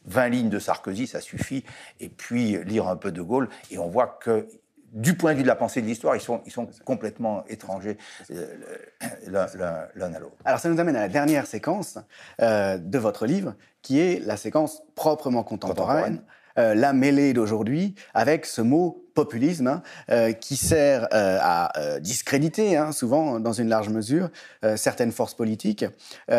20 0.05 0.29
lignes 0.29 0.51
de 0.51 0.61
Sarkozy, 0.61 1.09
ça 1.09 1.21
suffit, 1.21 1.65
et 1.99 2.09
puis 2.09 2.63
lire 2.65 2.87
un 2.87 2.97
peu 2.97 3.11
De 3.11 3.23
Gaulle, 3.23 3.49
et 3.73 3.79
on 3.79 3.89
voit 3.89 4.19
que 4.23 4.49
du 4.93 5.15
point 5.15 5.33
de 5.33 5.39
vue 5.39 5.43
de 5.43 5.49
la 5.49 5.57
pensée 5.57 5.83
de 5.83 5.87
l'histoire, 5.87 6.17
ils 6.17 6.21
sont, 6.21 6.41
ils 6.47 6.53
sont 6.53 6.69
complètement 6.85 7.45
étrangers 7.49 7.99
euh, 8.31 8.47
l'un 9.27 10.15
à 10.15 10.19
l'autre. 10.19 10.37
Alors 10.45 10.61
ça 10.61 10.69
nous 10.69 10.81
amène 10.81 10.97
à 10.97 11.01
la 11.01 11.09
dernière 11.09 11.47
séquence 11.47 11.99
euh, 12.41 12.79
de 12.79 12.99
votre 12.99 13.27
livre, 13.27 13.55
qui 13.83 14.01
est 14.01 14.25
la 14.25 14.37
séquence 14.37 14.83
proprement 14.95 15.43
contemporaine. 15.43 16.23
Euh, 16.59 16.75
la 16.75 16.93
mêlée 16.93 17.35
d'aujourd'hui 17.35 17.95
avec 18.15 18.45
ce 18.45 18.63
mot 18.63 19.05
populisme 19.15 19.81
hein, 20.09 20.33
qui 20.33 20.57
sert 20.57 21.07
à 21.13 21.73
discréditer 22.01 22.77
hein, 22.77 22.91
souvent 22.91 23.39
dans 23.39 23.53
une 23.53 23.69
large 23.69 23.89
mesure 23.91 24.29
certaines 24.77 25.13
forces 25.13 25.35
politiques, 25.35 25.85
qui 26.29 26.35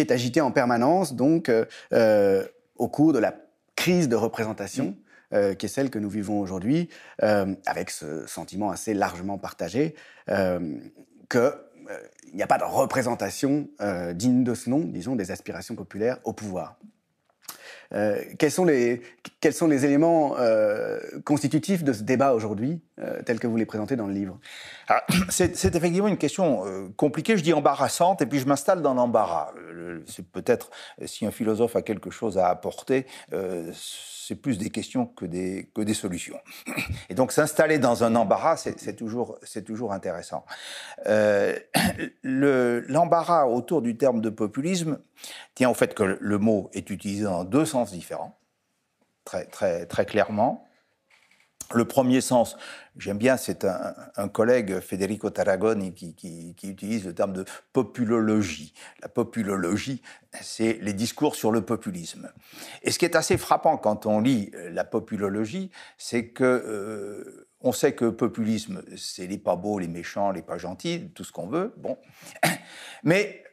est 0.00 0.10
agité 0.10 0.40
en 0.40 0.50
permanence 0.50 1.14
donc 1.14 1.50
au 1.90 2.88
cours 2.88 3.12
de 3.12 3.18
la 3.18 3.34
crise 3.76 4.08
de 4.08 4.16
représentation. 4.16 4.96
Euh, 5.32 5.54
qui 5.54 5.66
est 5.66 5.68
celle 5.68 5.90
que 5.90 5.98
nous 6.00 6.10
vivons 6.10 6.40
aujourd'hui, 6.40 6.88
euh, 7.22 7.54
avec 7.64 7.90
ce 7.90 8.26
sentiment 8.26 8.72
assez 8.72 8.94
largement 8.94 9.38
partagé 9.38 9.94
euh, 10.28 10.76
qu'il 11.30 11.52
n'y 12.34 12.42
a 12.42 12.48
pas 12.48 12.58
de 12.58 12.64
représentation 12.64 13.68
digne 14.14 14.42
de 14.42 14.54
ce 14.54 14.68
nom, 14.68 14.80
disons, 14.80 15.14
des 15.14 15.30
aspirations 15.30 15.76
populaires 15.76 16.18
au 16.24 16.32
pouvoir. 16.32 16.78
quels, 17.90 18.50
sont 18.50 18.64
les, 18.64 19.02
éléments 19.84 20.34
constitutifs 21.24 21.84
de 21.84 21.92
ce 21.92 22.02
débat 22.02 22.32
aujourd'hui, 22.32 22.80
tel 23.24 23.38
que 23.38 23.46
vous 23.46 23.56
les 23.56 23.66
présentez 23.66 23.94
dans 23.94 24.08
le 24.08 24.14
livre? 24.14 24.40
C'est 25.28 25.74
effectivement 25.76 26.08
une 26.08 26.18
question 26.18 26.92
compliquée, 26.96 27.36
je 27.36 27.42
dis 27.44 27.52
embarrassante, 27.52 28.22
et 28.22 28.26
puis 28.26 28.40
je 28.40 28.46
m'installe 28.46 28.82
dans 28.82 28.94
l'embarras. 28.94 29.52
Peut-être, 30.32 30.70
si 31.06 31.24
un 31.26 31.30
philosophe 31.30 31.76
a 31.76 31.82
quelque 31.82 32.10
chose 32.10 32.38
à 32.38 32.48
apporter, 32.48 33.06
c'est 34.30 34.36
plus 34.36 34.58
des 34.58 34.70
questions 34.70 35.06
que 35.06 35.24
des, 35.24 35.68
que 35.74 35.80
des 35.80 35.92
solutions. 35.92 36.38
Et 37.08 37.14
donc 37.14 37.32
s'installer 37.32 37.80
dans 37.80 38.04
un 38.04 38.14
embarras, 38.14 38.56
c'est 38.56 38.94
toujours, 38.94 39.40
toujours 39.66 39.92
intéressant. 39.92 40.44
Euh, 41.06 41.58
L'embarras 42.22 43.46
autour 43.46 43.82
du 43.82 43.96
terme 43.96 44.20
de 44.20 44.30
populisme 44.30 45.00
tient 45.56 45.68
au 45.68 45.74
fait 45.74 45.94
que 45.94 46.04
le 46.20 46.38
mot 46.38 46.70
est 46.74 46.90
utilisé 46.90 47.24
dans 47.24 47.42
deux 47.42 47.64
sens 47.64 47.90
différents, 47.90 48.38
très, 49.24 49.46
très, 49.46 49.86
très 49.86 50.06
clairement. 50.06 50.64
Le 51.72 51.84
premier 51.84 52.20
sens, 52.20 52.56
j'aime 52.96 53.18
bien, 53.18 53.36
c'est 53.36 53.64
un, 53.64 54.28
collègue, 54.28 54.80
Federico 54.80 55.30
Tarragoni, 55.30 55.94
qui, 55.94 56.56
utilise 56.64 57.06
le 57.06 57.14
terme 57.14 57.32
de 57.32 57.44
populologie. 57.72 58.74
La 59.02 59.08
populologie, 59.08 60.02
c'est 60.40 60.78
les 60.80 60.92
discours 60.92 61.36
sur 61.36 61.52
le 61.52 61.62
populisme. 61.62 62.32
Et 62.82 62.90
ce 62.90 62.98
qui 62.98 63.04
est 63.04 63.14
assez 63.14 63.38
frappant 63.38 63.76
quand 63.76 64.06
on 64.06 64.20
lit 64.20 64.50
la 64.72 64.84
populologie, 64.84 65.70
c'est 65.96 66.28
que 66.28 66.44
euh, 66.44 67.46
on 67.60 67.72
sait 67.72 67.92
que 67.92 68.06
populisme, 68.06 68.82
c'est 68.96 69.26
les 69.26 69.38
pas 69.38 69.54
beaux, 69.54 69.78
les 69.78 69.88
méchants, 69.88 70.32
les 70.32 70.42
pas 70.42 70.58
gentils, 70.58 71.10
tout 71.14 71.24
ce 71.24 71.30
qu'on 71.30 71.46
veut. 71.46 71.72
Bon, 71.76 71.98
mais 73.04 73.44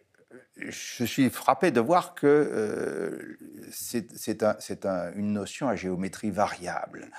je 0.59 1.03
suis 1.03 1.29
frappé 1.29 1.71
de 1.71 1.79
voir 1.79 2.13
que 2.13 2.27
euh, 2.27 3.37
c'est 3.71 4.85
une 5.15 5.33
notion 5.33 5.67
à 5.67 5.75
géométrie 5.75 6.31
variable. 6.31 7.09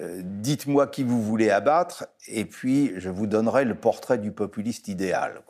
Euh, 0.00 0.22
dites-moi 0.24 0.86
qui 0.86 1.02
vous 1.02 1.22
voulez 1.22 1.50
abattre, 1.50 2.06
et 2.28 2.44
puis 2.44 2.92
je 2.96 3.08
vous 3.08 3.26
donnerai 3.26 3.64
le 3.64 3.74
portrait 3.74 4.18
du 4.18 4.30
populiste 4.30 4.88
idéal. 4.88 5.42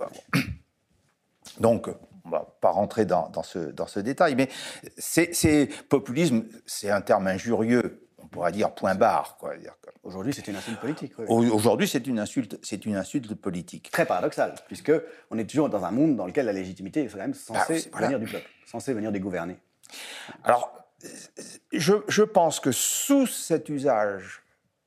Donc, 1.61 1.89
on 2.25 2.31
va 2.31 2.57
pas 2.61 2.71
rentrer 2.71 3.05
dans, 3.05 3.31
ce, 3.43 3.59
dans 3.59 3.87
ce 3.87 4.01
détail, 4.01 4.35
mais 4.35 4.49
c'est 4.97 5.69
populisme, 5.89 6.45
c'est 6.67 6.91
un 6.91 7.01
terme 7.01 7.27
injurieux 7.27 8.09
pourrait 8.31 8.53
dire 8.53 8.73
point 8.73 8.95
barre. 8.95 9.39
Aujourd'hui, 10.03 10.33
c'est 10.33 10.47
une 10.49 10.57
insulte 10.57 10.81
politique. 10.81 11.13
Aujourd'hui, 11.29 11.89
c'est 11.89 12.07
une 12.07 12.19
insulte, 12.19 12.59
c'est 12.63 12.87
une 12.87 12.97
insulte 12.97 13.35
politique. 13.35 13.91
Très 13.91 14.07
paradoxal, 14.07 14.55
puisque 14.67 14.93
on 15.31 15.39
est 15.39 15.49
toujours 15.49 15.69
dans 15.69 15.85
un 15.85 15.91
monde 15.91 16.17
dans 16.17 16.27
lequel 16.27 16.47
la 16.47 16.53
légitimité 16.53 17.03
est 17.03 17.07
quand 17.09 17.19
même 17.19 17.35
censée 17.35 17.91
ah, 17.93 18.01
venir 18.01 18.19
du 18.19 18.27
peuple, 18.27 18.49
censée 18.67 18.95
venir 18.95 19.13
des 19.13 19.21
gouvernés. 19.21 19.59
Alors, 20.45 20.73
je, 21.73 21.95
je 22.09 22.23
pense 22.23 22.61
que 22.61 22.73
sous 22.73 23.27
cet 23.27 23.69
usage 23.69 24.43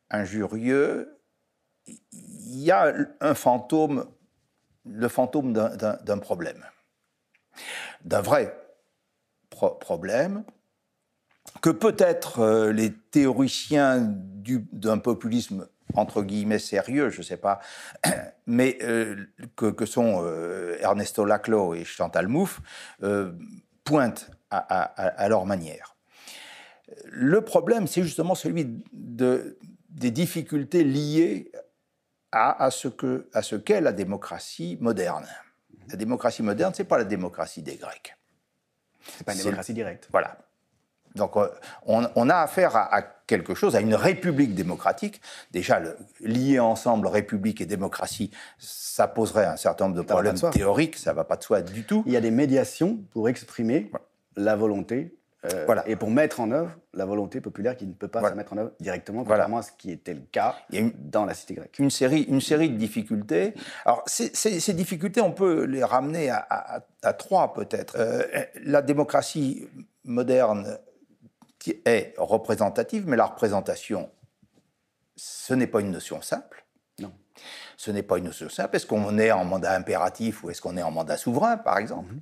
injurieux, 0.09 1.19
il 1.87 2.59
y 2.59 2.71
a 2.71 2.93
un 3.19 3.33
fantôme, 3.33 4.05
le 4.85 5.07
fantôme 5.07 5.53
d'un 5.53 6.17
problème, 6.19 6.63
d'un 8.03 8.21
vrai 8.21 8.57
problème 9.49 10.43
que 11.61 11.69
peut-être 11.69 12.39
euh, 12.39 12.71
les 12.71 12.91
théoriciens 12.93 13.99
d'un 14.01 14.97
populisme 14.97 15.67
entre 15.95 16.23
guillemets 16.23 16.59
sérieux, 16.59 17.09
je 17.09 17.19
ne 17.19 17.23
sais 17.23 17.37
pas, 17.37 17.59
mais 18.47 18.77
euh, 18.81 19.15
que, 19.55 19.85
sont 19.85 20.23
euh, 20.23 20.77
Ernesto 20.79 21.23
Laclau 21.23 21.75
et 21.75 21.83
Chantal 21.83 22.27
Mouffe, 22.27 22.61
pointent 23.83 24.31
à, 24.49 25.27
leur 25.29 25.45
manière. 25.45 25.95
Le 27.05 27.41
problème, 27.41 27.87
c'est 27.87 28.03
justement 28.03 28.35
celui 28.35 28.81
de, 28.93 29.57
des 29.89 30.11
difficultés 30.11 30.83
liées 30.83 31.51
à, 32.31 32.63
à 32.65 32.71
ce 32.71 33.55
qu'est 33.55 33.81
la 33.81 33.93
démocratie 33.93 34.77
moderne. 34.79 35.27
La 35.89 35.95
démocratie 35.95 36.43
moderne, 36.43 36.73
ce 36.73 36.81
n'est 36.81 36.87
pas 36.87 36.97
la 36.97 37.03
démocratie 37.03 37.61
des 37.61 37.75
Grecs. 37.75 38.15
C'est 39.17 39.25
pas 39.25 39.33
une 39.33 39.39
démocratie 39.39 39.73
directe. 39.73 40.07
Voilà. 40.11 40.37
Donc 41.15 41.37
euh, 41.37 41.47
on, 41.85 42.29
a 42.29 42.35
affaire 42.35 42.75
à, 42.75 43.01
quelque 43.27 43.55
chose, 43.55 43.75
à 43.75 43.81
une 43.81 43.95
république 43.95 44.55
démocratique. 44.55 45.21
Déjà, 45.51 45.79
le, 45.79 45.97
lier 46.21 46.59
ensemble 46.59 47.07
république 47.07 47.61
et 47.61 47.65
démocratie, 47.65 48.31
ça 48.57 49.07
poserait 49.07 49.45
un 49.45 49.57
certain 49.57 49.85
nombre 49.85 49.97
de 49.97 50.01
problèmes 50.01 50.39
théoriques, 50.51 50.97
ça 50.97 51.11
ne 51.11 51.15
va 51.15 51.23
pas 51.23 51.37
de 51.37 51.43
soi 51.43 51.61
du 51.61 51.83
tout. 51.83 52.03
Il 52.05 52.13
y 52.13 52.17
a 52.17 52.21
des 52.21 52.31
médiations 52.31 52.99
pour 53.11 53.29
exprimer 53.29 53.91
la 54.35 54.55
volonté 54.55 55.15
euh, 55.45 55.63
voilà. 55.65 55.87
Et 55.89 55.95
pour 55.95 56.09
mettre 56.09 56.39
en 56.39 56.51
œuvre 56.51 56.71
la 56.93 57.05
volonté 57.05 57.41
populaire 57.41 57.75
qui 57.75 57.85
ne 57.85 57.93
peut 57.93 58.07
pas 58.07 58.29
se 58.29 58.33
mettre 58.33 58.53
en 58.53 58.57
œuvre 58.57 58.71
directement, 58.79 59.23
contrairement 59.23 59.57
à 59.57 59.61
ce 59.61 59.71
qui 59.77 59.91
était 59.91 60.13
le 60.13 60.21
cas 60.31 60.55
dans 60.69 61.25
la 61.25 61.33
cité 61.33 61.55
grecque. 61.55 61.77
Une 61.79 61.89
série, 61.89 62.21
une 62.23 62.39
série 62.39 62.69
de 62.69 62.77
difficultés. 62.77 63.53
Alors, 63.85 64.03
ces, 64.05 64.73
difficultés, 64.73 65.21
on 65.21 65.31
peut 65.31 65.65
les 65.65 65.83
ramener 65.83 66.29
à, 66.29 66.83
trois, 67.17 67.53
peut-être. 67.53 67.95
Euh, 67.97 68.23
la 68.63 68.81
démocratie 68.81 69.67
moderne 70.05 70.77
qui 71.63 71.81
est 71.85 72.13
représentative, 72.17 73.07
mais 73.07 73.15
la 73.15 73.25
représentation, 73.25 74.11
ce 75.15 75.53
n'est 75.53 75.65
pas 75.65 75.79
une 75.79 75.91
notion 75.91 76.21
simple. 76.21 76.65
Non. 76.99 77.13
Ce 77.77 77.89
n'est 77.89 78.03
pas 78.03 78.17
une 78.17 78.25
notion 78.25 78.49
simple. 78.49 78.75
Est-ce 78.75 78.85
qu'on 78.85 79.17
est 79.17 79.31
en 79.31 79.45
mandat 79.45 79.73
impératif 79.73 80.43
ou 80.43 80.49
est-ce 80.49 80.61
qu'on 80.61 80.75
est 80.75 80.83
en 80.83 80.91
mandat 80.91 81.15
souverain, 81.15 81.55
par 81.55 81.77
exemple? 81.77 82.11
Mhm. 82.11 82.21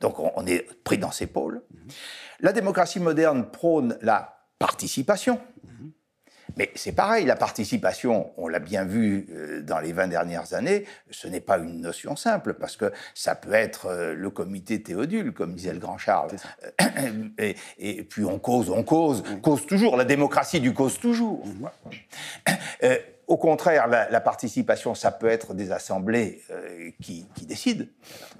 Donc 0.00 0.18
on, 0.18 0.46
est 0.46 0.62
pris 0.84 0.96
dans 0.96 1.10
ces 1.10 1.26
pôles. 1.26 1.62
Mhm. 1.70 1.88
La 2.40 2.52
démocratie 2.54 2.98
moderne 2.98 3.50
prône 3.50 3.98
la 4.00 4.38
participation. 4.58 5.38
Mhm. 5.64 5.92
Mais 6.56 6.70
c'est 6.74 6.92
pareil, 6.92 7.24
la 7.24 7.36
participation, 7.36 8.32
on 8.36 8.48
l'a 8.48 8.58
bien 8.58 8.84
vu 8.84 9.26
euh, 9.30 9.62
dans 9.62 9.78
les 9.78 9.92
20 9.92 10.08
dernières 10.08 10.54
années, 10.54 10.84
ce 11.10 11.28
n'est 11.28 11.40
pas 11.40 11.58
une 11.58 11.80
notion 11.80 12.16
simple, 12.16 12.54
parce 12.54 12.76
que 12.76 12.92
ça 13.14 13.34
peut 13.34 13.52
être 13.52 13.86
euh, 13.86 14.14
le 14.14 14.30
comité 14.30 14.82
Théodule, 14.82 15.32
comme 15.32 15.54
disait 15.54 15.72
le 15.72 15.78
grand 15.78 15.98
Charles. 15.98 16.30
Et, 17.38 17.56
et, 17.78 18.02
puis 18.02 18.24
on 18.24 18.38
cause, 18.38 18.70
on 18.70 18.82
cause, 18.82 19.22
cause 19.42 19.66
toujours, 19.66 19.96
la 19.96 20.04
démocratie 20.04 20.60
du 20.60 20.74
cause 20.74 20.98
toujours. 20.98 21.44
Euh, 22.82 22.96
au 23.26 23.36
contraire, 23.36 23.86
la, 23.86 24.20
participation, 24.20 24.94
ça 24.94 25.10
peut 25.10 25.28
être 25.28 25.54
des 25.54 25.72
assemblées 25.72 26.42
qui, 27.00 27.26
décident, 27.42 27.84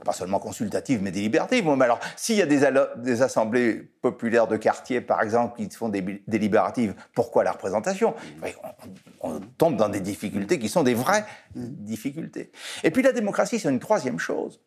pas 0.05 0.13
seulement 0.13 0.39
consultatives, 0.39 1.03
mais 1.03 1.11
délibératives. 1.11 1.65
mais 1.65 1.85
alors, 1.85 2.01
s'il 2.17 2.37
y 2.37 2.43
a 2.43 2.47
des, 2.47 3.23
assemblées 3.23 3.91
populaires 4.01 4.47
de 4.47 4.57
quartier, 4.57 5.01
par 5.01 5.23
exemple, 5.23 5.57
qui 5.57 5.75
font 5.75 5.89
des 5.89 6.23
délibératives, 6.27 6.95
pourquoi 7.15 7.45
la 7.45 7.53
représentation? 7.53 8.15
On, 9.21 9.41
tombe 9.59 9.77
dans 9.77 9.89
des 9.89 10.01
difficultés 10.01 10.59
qui 10.59 10.69
sont 10.69 10.83
des 10.83 10.95
vraies 10.95 11.25
difficultés. 11.55 12.53
Et 12.83 12.91
puis 12.91 13.03
la 13.03 13.13
démocratie, 13.13 13.59
c'est 13.59 13.71
une 13.71 13.81
troisième 13.81 14.19
chose. 14.19 14.61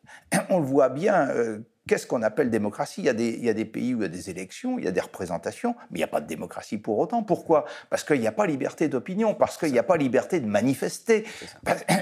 On 0.50 0.60
le 0.60 0.66
voit 0.66 0.90
bien. 0.90 1.30
Euh, 1.30 1.60
Qu'est-ce 1.88 2.08
qu'on 2.08 2.24
appelle 2.24 2.50
démocratie? 2.50 3.02
Il 3.02 3.06
y, 3.06 3.10
a 3.10 3.14
des, 3.14 3.30
il 3.30 3.46
y, 3.46 3.50
a 3.50 3.54
des, 3.54 3.66
pays 3.66 3.94
où 3.94 4.00
il 4.00 4.04
y 4.04 4.06
a 4.06 4.10
des 4.10 4.30
élections, 4.32 4.80
il 4.80 4.86
y 4.86 4.88
a 4.88 4.92
des 4.92 5.02
représentations, 5.02 5.76
mais 5.92 6.00
il 6.00 6.02
n'y 6.02 6.04
a 6.04 6.08
pas 6.08 6.22
de 6.22 6.26
démocratie 6.26 6.80
pour 6.80 6.98
autant. 6.98 7.22
Pourquoi? 7.22 7.66
Parce 7.92 8.04
qu'il 8.04 8.20
n'y 8.20 8.28
a 8.28 8.32
pas 8.32 8.48
liberté 8.48 8.88
d'opinion, 8.88 9.36
parce 9.36 9.58
qu'il 9.58 9.72
n'y 9.72 9.78
a 9.78 9.84
pas 9.84 9.98
liberté 9.98 10.40
de 10.40 10.48
manifester, 10.48 11.26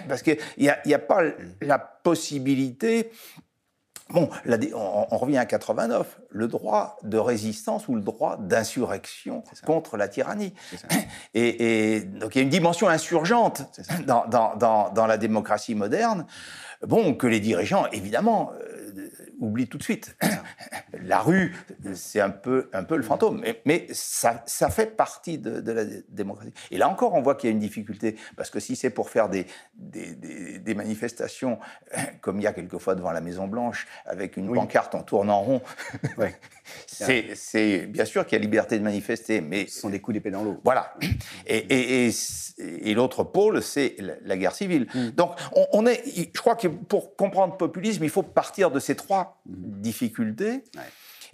parce, 0.07 0.21
qu'il 0.21 0.37
n'y 0.57 0.69
a, 0.69 0.79
a, 0.85 0.99
pas 0.99 1.23
la 1.61 1.79
possibilité 1.79 3.11
Bon, 4.09 4.29
on, 4.75 5.17
revient 5.17 5.37
à 5.37 5.45
89, 5.45 6.19
le 6.29 6.47
droit 6.47 6.97
de 7.03 7.17
résistance 7.17 7.87
ou 7.87 7.95
le 7.95 8.01
droit 8.01 8.37
d'insurrection 8.37 9.43
contre 9.65 9.97
la 9.97 10.07
tyrannie. 10.07 10.53
Et, 11.33 12.01
donc 12.01 12.35
il 12.35 12.39
y 12.39 12.41
a 12.41 12.43
une 12.43 12.49
dimension 12.49 12.89
insurgente 12.89 13.63
dans, 14.05 14.27
dans, 14.27 14.55
dans, 14.93 15.07
la 15.07 15.17
démocratie 15.17 15.73
moderne, 15.73 16.27
bon, 16.85 17.15
que 17.15 17.27
les 17.27 17.39
dirigeants, 17.39 17.87
évidemment, 17.91 18.51
euh, 18.53 18.72
oublie 19.43 19.67
tout 19.67 19.77
de 19.77 19.83
suite. 19.83 20.15
la 21.03 21.19
rue, 21.19 21.55
c'est 21.93 22.21
un 22.21 22.29
peu, 22.29 22.69
un 22.73 22.83
peu 22.83 22.95
le 22.95 23.03
fantôme, 23.03 23.43
mais, 23.65 23.87
ça, 23.91 24.43
ça, 24.45 24.69
fait 24.69 24.95
partie 24.95 25.37
de, 25.37 25.71
la 25.71 25.83
démocratie. 26.09 26.53
Et 26.71 26.77
là 26.77 26.89
encore, 26.89 27.13
on 27.13 27.21
voit 27.21 27.35
qu'il 27.35 27.49
y 27.49 27.51
a 27.51 27.53
une 27.53 27.59
difficulté, 27.59 28.15
parce 28.37 28.49
que 28.49 28.59
si 28.59 28.75
c'est 28.75 28.89
pour 28.89 29.09
faire 29.09 29.29
des, 29.29 29.45
des, 29.75 30.75
manifestations, 30.75 31.59
comme 32.21 32.39
il 32.39 32.43
y 32.43 32.47
a 32.47 32.53
quelquefois 32.53 32.95
devant 32.95 33.11
la 33.11 33.21
Maison-Blanche, 33.21 33.87
avec 34.05 34.37
une 34.37 34.53
pancarte 34.53 34.95
en 34.95 35.03
tournant 35.03 35.41
rond, 35.41 35.61
c'est 36.87 37.87
bien 37.87 38.05
sûr 38.05 38.25
qu'il 38.25 38.37
y 38.37 38.41
a 38.41 38.43
liberté 38.43 38.77
de 38.79 38.83
manifester, 38.83 39.41
mais... 39.41 39.67
Ce 39.67 39.79
sont 39.79 39.89
des 39.89 39.99
coups 39.99 40.13
d'épée 40.15 40.31
dans 40.31 40.43
l'eau. 40.43 40.59
Voilà. 40.63 40.93
Et, 41.47 42.09
et, 42.57 42.93
l'autre 42.93 43.23
pôle, 43.23 43.61
c'est 43.61 43.95
la, 44.23 44.37
guerre 44.37 44.55
civile. 44.55 44.87
Mm. 44.93 45.09
Donc, 45.09 45.31
on, 45.71 45.85
est, 45.85 46.03
je 46.33 46.39
crois 46.39 46.55
que 46.55 46.67
pour 46.67 47.15
comprendre 47.15 47.53
le 47.53 47.57
populisme, 47.57 48.03
il 48.03 48.09
faut 48.09 48.23
partir 48.23 48.71
de 48.71 48.79
ces 48.79 48.95
trois 48.95 49.32
difficulté, 49.45 50.63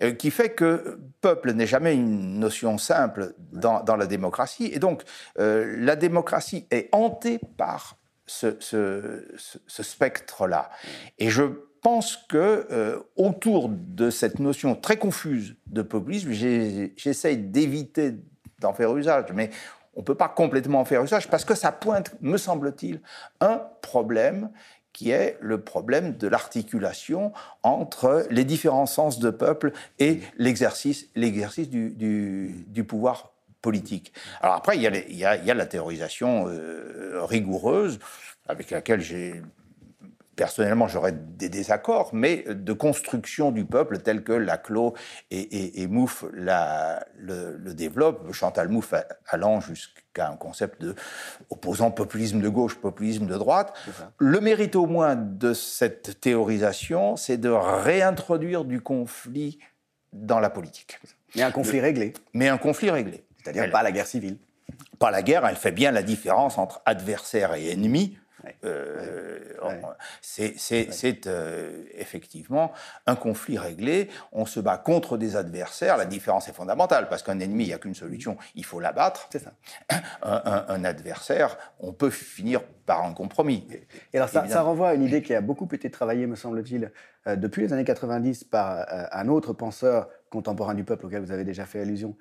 euh, 0.02 0.12
qui 0.14 0.32
fait 0.32 0.50
que 0.50 1.00
peuple 1.22 1.54
n'est 1.54 1.68
jamais 1.68 1.93
une 1.93 2.39
notion 2.39 2.78
simple 2.78 3.34
dans, 3.52 3.84
la 3.97 4.06
démocratie. 4.06 4.70
Et 4.74 4.80
donc, 4.80 5.04
euh, 5.39 5.76
la 5.78 5.95
démocratie 5.95 6.68
est 6.72 6.89
hantée 6.91 7.39
par 7.58 7.97
ce, 8.26 8.56
spectre-là. 9.68 10.70
Et 11.18 11.30
je 11.30 11.43
pense 11.82 12.18
que 12.18 12.68
euh, 12.72 13.00
autour 13.16 13.70
de 13.70 14.10
cette 14.10 14.39
notion 14.39 14.76
très 14.76 14.97
confuse 14.97 15.56
de 15.68 15.82
populisme, 15.82 16.32
j'essaye 16.32 17.38
d'éviter 17.38 18.14
d'en 18.60 18.74
faire 18.74 18.95
usage, 18.95 19.26
mais 19.34 19.50
on 19.95 20.02
ne 20.02 20.06
peut 20.06 20.16
pas 20.16 20.30
complètement 20.30 20.80
en 20.80 20.86
faire 20.86 21.04
usage 21.04 21.30
parce 21.30 21.43
que 21.43 21.56
ça 21.56 21.72
pointe, 21.72 22.16
me 22.22 22.38
semble-t-il, 22.38 23.02
un 23.41 23.62
problème 23.82 24.50
qui 24.94 25.12
est 25.12 25.38
le 25.40 25.62
problème 25.62 26.18
de 26.18 26.28
l'articulation 26.28 27.32
entre 27.64 28.26
les 28.30 28.44
différents 28.44 28.86
sens 28.86 29.20
de 29.20 29.30
peuple 29.30 29.72
et 30.00 30.20
l'exercice, 30.38 31.10
l'exercice 31.16 31.70
du, 31.70 31.92
du, 31.92 32.84
pouvoir 32.84 33.32
politique. 33.62 34.14
Alors 34.42 34.56
après, 34.56 34.78
il 34.78 34.82
y 34.82 34.88
a, 34.88 34.98
il 35.06 35.46
y 35.46 35.52
a, 35.52 35.54
la 35.54 35.66
théorisation 35.66 36.48
euh, 36.48 37.20
rigoureuse 37.24 38.00
avec 38.48 38.72
laquelle 38.72 39.02
j'ai 39.02 39.42
personnellement, 40.40 40.88
j'aurais 40.88 41.12
des 41.12 41.50
désaccords, 41.50 42.12
mais 42.14 42.46
de 42.48 42.72
construction 42.72 43.52
du 43.52 43.66
peuple 43.66 43.98
tel 43.98 44.24
que 44.24 44.32
Laclos 44.32 44.94
et, 45.32 45.82
et, 45.82 45.88
Mouffe 45.88 46.24
la, 46.34 47.06
le, 47.18 47.58
le 47.58 47.74
développent, 47.74 48.32
Chantal 48.32 48.70
Mouffe 48.70 48.94
allant 49.28 49.60
jusqu'à 49.60 50.30
un 50.30 50.38
concept 50.38 50.82
de 50.82 50.96
opposant 51.50 51.92
populisme 51.92 52.40
de 52.40 52.48
gauche, 52.48 52.76
populisme 52.76 53.26
de 53.26 53.36
droite. 53.36 53.74
Le 54.18 54.40
mérite 54.40 54.78
au 54.78 54.86
moins 54.86 55.18
de 55.18 55.54
cette 55.54 56.22
théorisation, 56.22 57.18
c'est 57.18 57.38
de 57.38 57.50
réintroduire 57.50 58.64
du 58.64 58.80
conflit 58.80 59.60
dans 60.14 60.40
la 60.40 60.50
politique. 60.50 61.02
Mais 61.36 61.42
un 61.42 61.52
conflit 61.52 61.82
réglé. 61.82 62.14
Mais 62.34 62.48
un 62.48 62.58
conflit 62.58 62.92
réglé. 62.92 63.26
C'est-à-dire 63.44 63.70
pas 63.72 63.84
la 63.84 63.92
guerre 63.92 64.08
civile. 64.08 64.38
Pas 65.00 65.12
la 65.12 65.22
guerre, 65.22 65.46
elle 65.46 65.58
fait 65.58 65.74
bien 65.74 65.92
la 65.92 66.02
différence 66.02 66.58
entre 66.58 66.82
adversaire 66.86 67.56
et 67.56 67.72
ennemi. 67.72 68.18
Euh, 68.64 69.40
c'est 70.22 71.28
euh, 71.28 71.84
effectivement 71.94 72.72
un 73.06 73.16
conflit 73.16 73.58
réglé. 73.58 74.10
On 74.32 74.46
se 74.46 74.60
bat 74.60 74.78
contre 74.78 75.18
des 75.18 75.36
adversaires. 75.36 75.98
La 75.98 76.06
différence 76.06 76.48
est 76.48 76.54
fondamentale 76.54 77.10
parce 77.10 77.24
qu'un 77.24 77.40
ennemi, 77.40 77.66
il 77.66 77.68
n'y 77.68 77.74
a 77.74 77.78
qu'une 77.78 77.96
solution, 77.96 78.38
il 78.56 78.66
faut 78.66 78.80
l'abattre. 78.80 79.28
C'est 79.32 79.40
ça. 79.40 79.54
Un, 80.22 80.84
adversaire, 80.84 81.58
on 81.80 81.94
peut 81.94 82.10
finir 82.10 82.62
par 82.86 83.04
un 83.04 83.14
compromis. 83.14 83.68
Et 84.14 84.18
alors 84.18 84.30
ça, 84.30 84.48
ça, 84.48 84.62
renvoie 84.62 84.90
à 84.90 84.94
une 84.94 85.04
idée 85.04 85.22
qui 85.22 85.34
a 85.34 85.42
beaucoup 85.42 85.68
été 85.72 85.92
travaillée, 85.92 86.26
me 86.26 86.36
semble-t-il, 86.36 86.92
euh, 87.28 87.36
depuis 87.36 87.64
les 87.64 87.74
années 87.74 87.84
90 87.84 88.46
par 88.46 88.86
un 89.12 89.28
autre 89.28 89.54
penseur 89.54 90.10
contemporain 90.30 90.74
du 90.74 90.84
peuple 90.84 91.08
auquel 91.08 91.22
vous 91.22 91.32
avez 91.32 91.44
déjà 91.44 91.66
fait 91.66 91.82
allusion, 91.82 92.16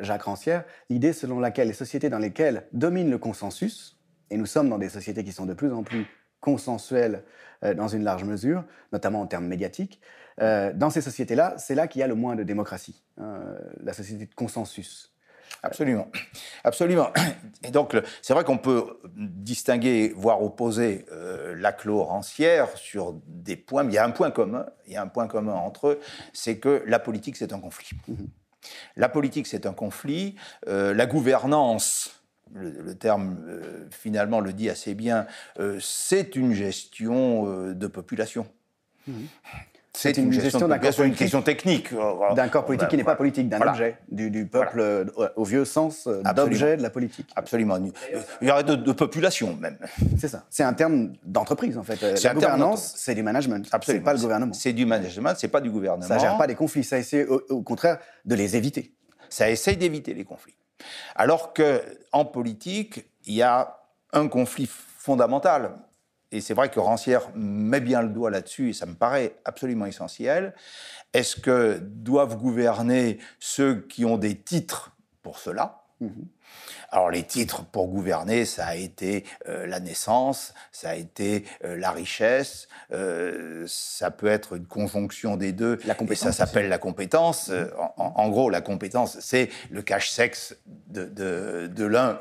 Jacques 0.00 0.22
Rancière, 0.22 0.64
l'idée 0.90 1.12
selon 1.12 1.38
laquelle 1.38 1.68
les 1.68 1.74
sociétés 1.74 2.10
dans 2.10 2.18
lesquelles 2.18 2.66
domine 2.72 3.10
le 3.10 3.18
consensus, 3.18 4.01
et 4.32 4.36
nous 4.36 4.46
sommes 4.46 4.68
dans 4.68 4.78
des 4.78 4.88
sociétés 4.88 5.24
qui 5.24 5.32
sont 5.32 5.46
de 5.46 5.54
plus 5.54 5.72
en 5.72 5.82
plus 5.82 6.06
consensuelles 6.40 7.22
euh, 7.62 7.74
dans 7.74 7.88
une 7.88 8.02
large 8.02 8.24
mesure, 8.24 8.64
notamment 8.92 9.20
en 9.20 9.26
termes 9.26 9.46
médiatiques. 9.46 10.00
Euh, 10.40 10.72
dans 10.74 10.90
ces 10.90 11.02
sociétés-là, 11.02 11.54
c'est 11.58 11.74
là, 11.74 11.86
qu'il 11.86 12.00
y 12.00 12.02
a 12.02 12.06
le 12.06 12.14
moins 12.14 12.34
de 12.34 12.42
démocratie, 12.42 13.04
hein, 13.18 13.40
la 13.82 13.92
société 13.92 14.26
de 14.26 14.34
consensus. 14.34 15.12
Absolument, 15.62 16.10
absolument. 16.64 17.12
Et 17.62 17.70
donc, 17.70 17.94
c'est 18.22 18.32
vrai 18.32 18.42
qu'on 18.42 18.58
peut 18.58 18.98
distinguer, 19.14 20.12
voire 20.16 20.42
opposer 20.42 21.04
euh, 21.12 21.54
l'acclo 21.56 22.02
rancière 22.02 22.76
sur 22.76 23.20
des 23.26 23.56
points, 23.56 23.84
mais 23.84 23.92
il 23.92 23.96
y 23.96 23.98
a 23.98 24.04
un 24.04 24.10
point 24.10 24.30
commun, 24.30 24.66
il 24.86 24.94
y 24.94 24.96
a 24.96 25.02
un 25.02 25.08
point 25.08 25.28
commun 25.28 25.52
entre 25.52 25.88
eux, 25.88 26.00
c'est 26.32 26.58
que 26.58 26.82
la 26.86 26.98
politique, 26.98 27.36
c'est 27.36 27.52
un 27.52 27.60
conflit. 27.60 27.90
Mm-hmm. 28.08 28.26
La 28.96 29.08
politique, 29.08 29.46
c'est 29.46 29.66
un 29.66 29.72
conflit. 29.72 30.36
Euh, 30.68 30.94
la 30.94 31.06
gouvernance, 31.06 32.21
le, 32.54 32.94
terme 32.94 33.38
euh, 33.48 33.86
finalement 33.90 34.40
le 34.40 34.52
dit 34.52 34.70
assez 34.70 34.94
bien, 34.94 35.26
euh, 35.58 35.78
c'est 35.80 36.36
une 36.36 36.52
gestion 36.52 37.46
euh, 37.46 37.74
de 37.74 37.86
population. 37.86 38.46
Mhm. 39.06 39.26
C'est 39.94 40.16
une, 40.16 40.32
gestion, 40.32 40.68
d'un 40.68 40.78
corps 40.78 41.00
une 41.02 41.14
question 41.14 41.42
technique. 41.42 41.92
D'un 42.34 42.48
corps 42.48 42.64
politique 42.64 42.88
qui 42.88 42.96
n'est 42.96 43.04
pas 43.04 43.14
politique, 43.14 43.50
d'un 43.50 43.60
objet, 43.60 43.98
du, 44.10 44.46
peuple 44.46 45.06
au 45.36 45.44
vieux 45.44 45.66
sens 45.66 46.08
d'objet 46.34 46.78
de 46.78 46.82
la 46.82 46.88
politique. 46.88 47.28
Absolument. 47.36 47.76
Il 48.40 48.48
y 48.48 48.50
aurait 48.50 48.64
de, 48.64 48.92
population 48.92 49.54
même. 49.60 49.76
C'est 50.16 50.28
ça. 50.28 50.46
C'est 50.48 50.62
un 50.62 50.72
terme 50.72 51.12
d'entreprise 51.24 51.76
en 51.76 51.82
fait. 51.82 52.00
La 52.00 52.32
gouvernance, 52.32 52.94
c'est 52.96 53.14
du 53.14 53.22
management. 53.22 53.68
C'est 53.82 54.00
pas 54.00 54.14
le 54.14 54.18
gouvernement. 54.18 54.54
C'est 54.54 54.72
du 54.72 54.86
management, 54.86 55.34
c'est 55.36 55.48
pas 55.48 55.60
du 55.60 55.70
gouvernement. 55.70 56.08
Ça 56.08 56.16
gère 56.16 56.38
pas 56.38 56.46
des 56.46 56.54
conflits, 56.54 56.84
ça 56.84 56.96
essaie 56.96 57.26
au 57.26 57.60
contraire 57.60 57.98
de 58.24 58.34
les 58.34 58.56
éviter. 58.56 58.94
Ça 59.28 59.50
essaye 59.50 59.76
d'éviter 59.76 60.14
les 60.14 60.24
conflits. 60.24 60.54
Alors 61.14 61.52
qu'en 61.54 62.24
politique, 62.24 63.06
il 63.24 63.34
y 63.34 63.42
a 63.42 63.78
un 64.12 64.28
conflit 64.28 64.68
fondamental. 64.68 65.78
Et 66.30 66.40
c'est 66.40 66.54
vrai 66.54 66.70
que 66.70 66.80
Rancière 66.80 67.28
met 67.34 67.80
bien 67.80 68.00
le 68.00 68.08
doigt 68.08 68.30
là-dessus, 68.30 68.70
et 68.70 68.72
ça 68.72 68.86
me 68.86 68.94
paraît 68.94 69.36
absolument 69.44 69.86
essentiel. 69.86 70.54
Est-ce 71.12 71.36
que 71.36 71.78
doivent 71.78 72.36
gouverner 72.36 73.18
ceux 73.38 73.82
qui 73.82 74.04
ont 74.04 74.16
des 74.16 74.38
titres 74.38 74.96
pour 75.22 75.38
cela? 75.38 75.84
Mmh 76.00 76.08
alors 76.92 77.10
les 77.10 77.22
titres 77.22 77.64
pour 77.64 77.88
gouverner, 77.88 78.44
ça 78.44 78.66
a 78.66 78.74
été 78.74 79.24
euh, 79.48 79.66
la 79.66 79.80
naissance, 79.80 80.52
ça 80.70 80.90
a 80.90 80.94
été 80.94 81.44
euh, 81.64 81.76
la 81.76 81.90
richesse, 81.90 82.68
euh, 82.92 83.64
ça 83.66 84.10
peut 84.10 84.26
être 84.26 84.56
une 84.56 84.66
conjonction 84.66 85.36
des 85.36 85.52
deux. 85.52 85.78
La 85.86 85.94
compétence. 85.94 86.22
Et 86.22 86.24
ça 86.26 86.32
s'appelle 86.32 86.68
la 86.68 86.78
compétence. 86.78 87.50
En, 87.96 88.28
gros, 88.28 88.50
la 88.50 88.60
compétence, 88.60 89.18
c'est 89.20 89.48
le 89.70 89.80
cache-sexe 89.80 90.54
de, 90.88 91.06
de, 91.06 91.66
de 91.74 91.84
l'un 91.84 92.20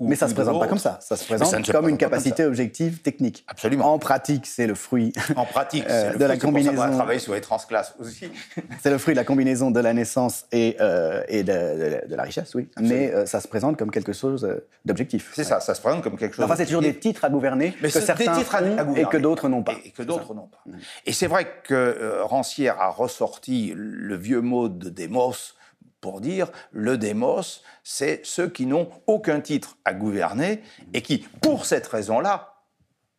mais 0.00 0.16
ça 0.16 0.26
ne 0.26 0.30
se 0.30 0.34
présente 0.34 0.58
pas 0.58 0.66
comme 0.66 0.78
ça. 0.78 0.98
Ça 1.00 1.16
se 1.16 1.24
présente 1.24 1.70
comme 1.70 1.88
une 1.88 1.96
capacité 1.96 2.44
objective 2.44 3.00
technique. 3.02 3.44
Absolument. 3.46 3.92
En 3.92 3.98
pratique, 3.98 4.46
c'est 4.46 4.66
le 4.66 4.74
fruit. 4.74 5.12
En 5.36 5.44
pratique, 5.44 5.84
euh, 5.88 6.16
de 6.16 6.24
la 6.24 6.36
combinaison. 6.36 6.72
On 6.82 6.88
va 6.88 6.90
travailler 6.90 7.20
sur 7.20 7.34
les 7.34 7.40
transclasses 7.40 7.94
aussi. 8.00 8.30
c'est 8.82 8.90
le 8.90 8.98
fruit 8.98 9.14
de 9.14 9.18
la 9.18 9.24
combinaison 9.24 9.70
de 9.70 9.80
la 9.80 9.92
naissance 9.94 10.44
et, 10.50 10.76
euh, 10.80 11.22
et 11.28 11.44
de, 11.44 12.08
de, 12.08 12.14
la 12.14 12.22
richesse, 12.24 12.54
oui. 12.54 12.68
Mais 12.80 13.12
euh, 13.12 13.26
ça 13.26 13.40
se 13.40 13.48
présente 13.48 13.76
comme 13.76 13.90
quelque 13.90 14.09
chose 14.12 14.48
d'objectif. 14.84 15.32
C'est 15.34 15.44
ça, 15.44 15.60
ça 15.60 15.74
se 15.74 15.80
présente 15.80 16.02
comme 16.02 16.16
quelque 16.16 16.34
chose. 16.36 16.44
Enfin, 16.44 16.56
c'est 16.56 16.66
toujours 16.66 16.82
des 16.82 16.98
titres 16.98 17.24
à 17.24 17.30
gouverner 17.30 17.74
mais 17.82 17.90
que 17.90 18.00
certains 18.00 18.32
des 18.32 18.38
titres 18.38 18.54
à, 18.54 18.60
gouverner. 18.60 19.00
et 19.00 19.04
que 19.04 19.16
d'autres 19.16 19.48
n'ont 19.48 19.62
pas. 19.62 19.74
Et, 19.84 19.90
que 19.90 20.02
d'autres 20.02 20.34
n'ont 20.34 20.48
pas. 20.48 20.62
Et 21.06 21.12
c'est 21.12 21.26
vrai 21.26 21.46
que 21.64 22.20
Rancière 22.22 22.80
a 22.80 22.90
ressorti 22.90 23.72
le 23.74 24.16
vieux 24.16 24.40
mot 24.40 24.68
de 24.68 24.88
Démos 24.88 25.56
pour 26.00 26.20
dire 26.20 26.50
le 26.72 26.98
démos, 26.98 27.62
c'est 27.84 28.24
ceux 28.24 28.48
qui 28.48 28.66
n'ont 28.66 28.90
aucun 29.06 29.40
titre 29.40 29.76
à 29.84 29.92
gouverner 29.92 30.62
et 30.94 31.02
qui, 31.02 31.18
pour 31.42 31.66
cette 31.66 31.86
raison-là, 31.86 32.54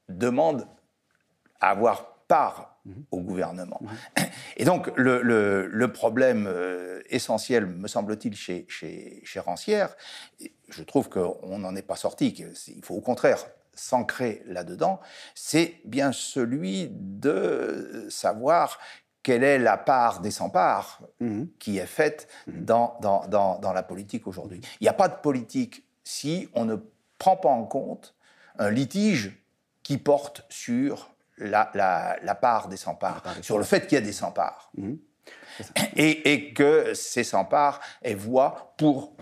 demandent 0.09 0.67
à 1.59 1.69
avoir 1.69 2.15
part 2.27 2.70
au 3.11 3.21
gouvernement. 3.21 3.81
Et 4.57 4.65
donc, 4.65 4.91
le, 4.95 5.85
problème 5.87 6.47
euh, 6.47 7.01
essentiel, 7.09 7.65
me 7.65 7.87
semble-t-il, 7.87 8.35
chez, 8.35 8.65
chez, 8.69 9.21
chez 9.23 9.39
Rancière, 9.39 9.95
je 10.69 10.83
trouve 10.83 11.09
qu'on 11.09 11.59
n'en 11.59 11.75
est 11.75 11.81
pas 11.81 11.95
sorti, 11.95 12.33
qu'il 12.33 12.83
faut 12.83 12.95
au 12.95 13.01
contraire 13.01 13.45
s'ancrer 13.73 14.43
là-dedans, 14.45 14.99
c'est 15.33 15.75
bien 15.85 16.11
celui 16.11 16.89
de 16.91 18.07
savoir 18.09 18.79
quelle 19.23 19.43
est 19.43 19.59
la 19.59 19.77
part 19.77 20.21
des 20.21 20.31
sans-parts 20.31 21.01
mhm. 21.19 21.47
qui 21.59 21.77
est 21.77 21.85
faite 21.85 22.27
mhm. 22.47 22.65
dans, 22.65 22.97
dans, 23.01 23.59
dans, 23.59 23.73
la 23.73 23.83
politique 23.83 24.27
aujourd'hui. 24.27 24.61
Il 24.79 24.83
n'y 24.83 24.89
a 24.89 24.93
pas 24.93 25.07
de 25.07 25.15
politique 25.15 25.85
si 26.03 26.49
on 26.53 26.65
ne 26.65 26.75
prend 27.17 27.37
pas 27.37 27.49
en 27.49 27.63
compte 27.63 28.15
un 28.57 28.71
litige 28.71 29.39
qui 29.83 29.97
porte 29.97 30.45
sur 30.49 31.11
la, 31.41 32.17
la, 32.21 32.35
part 32.35 32.67
des 32.67 32.77
sans-parts, 32.77 33.23
sur 33.41 33.57
le 33.57 33.63
fait 33.63 33.87
qu'il 33.87 33.95
y 33.95 34.01
a 34.01 34.05
des 34.05 34.13
sans-parts. 34.13 34.71
Mhm. 34.75 34.99
Et, 35.95 36.33
et, 36.33 36.53
que 36.53 36.93
ces 36.93 37.23
sans-parts 37.23 37.81
aient 38.01 38.15
voix 38.15 38.73
pour 38.77 39.15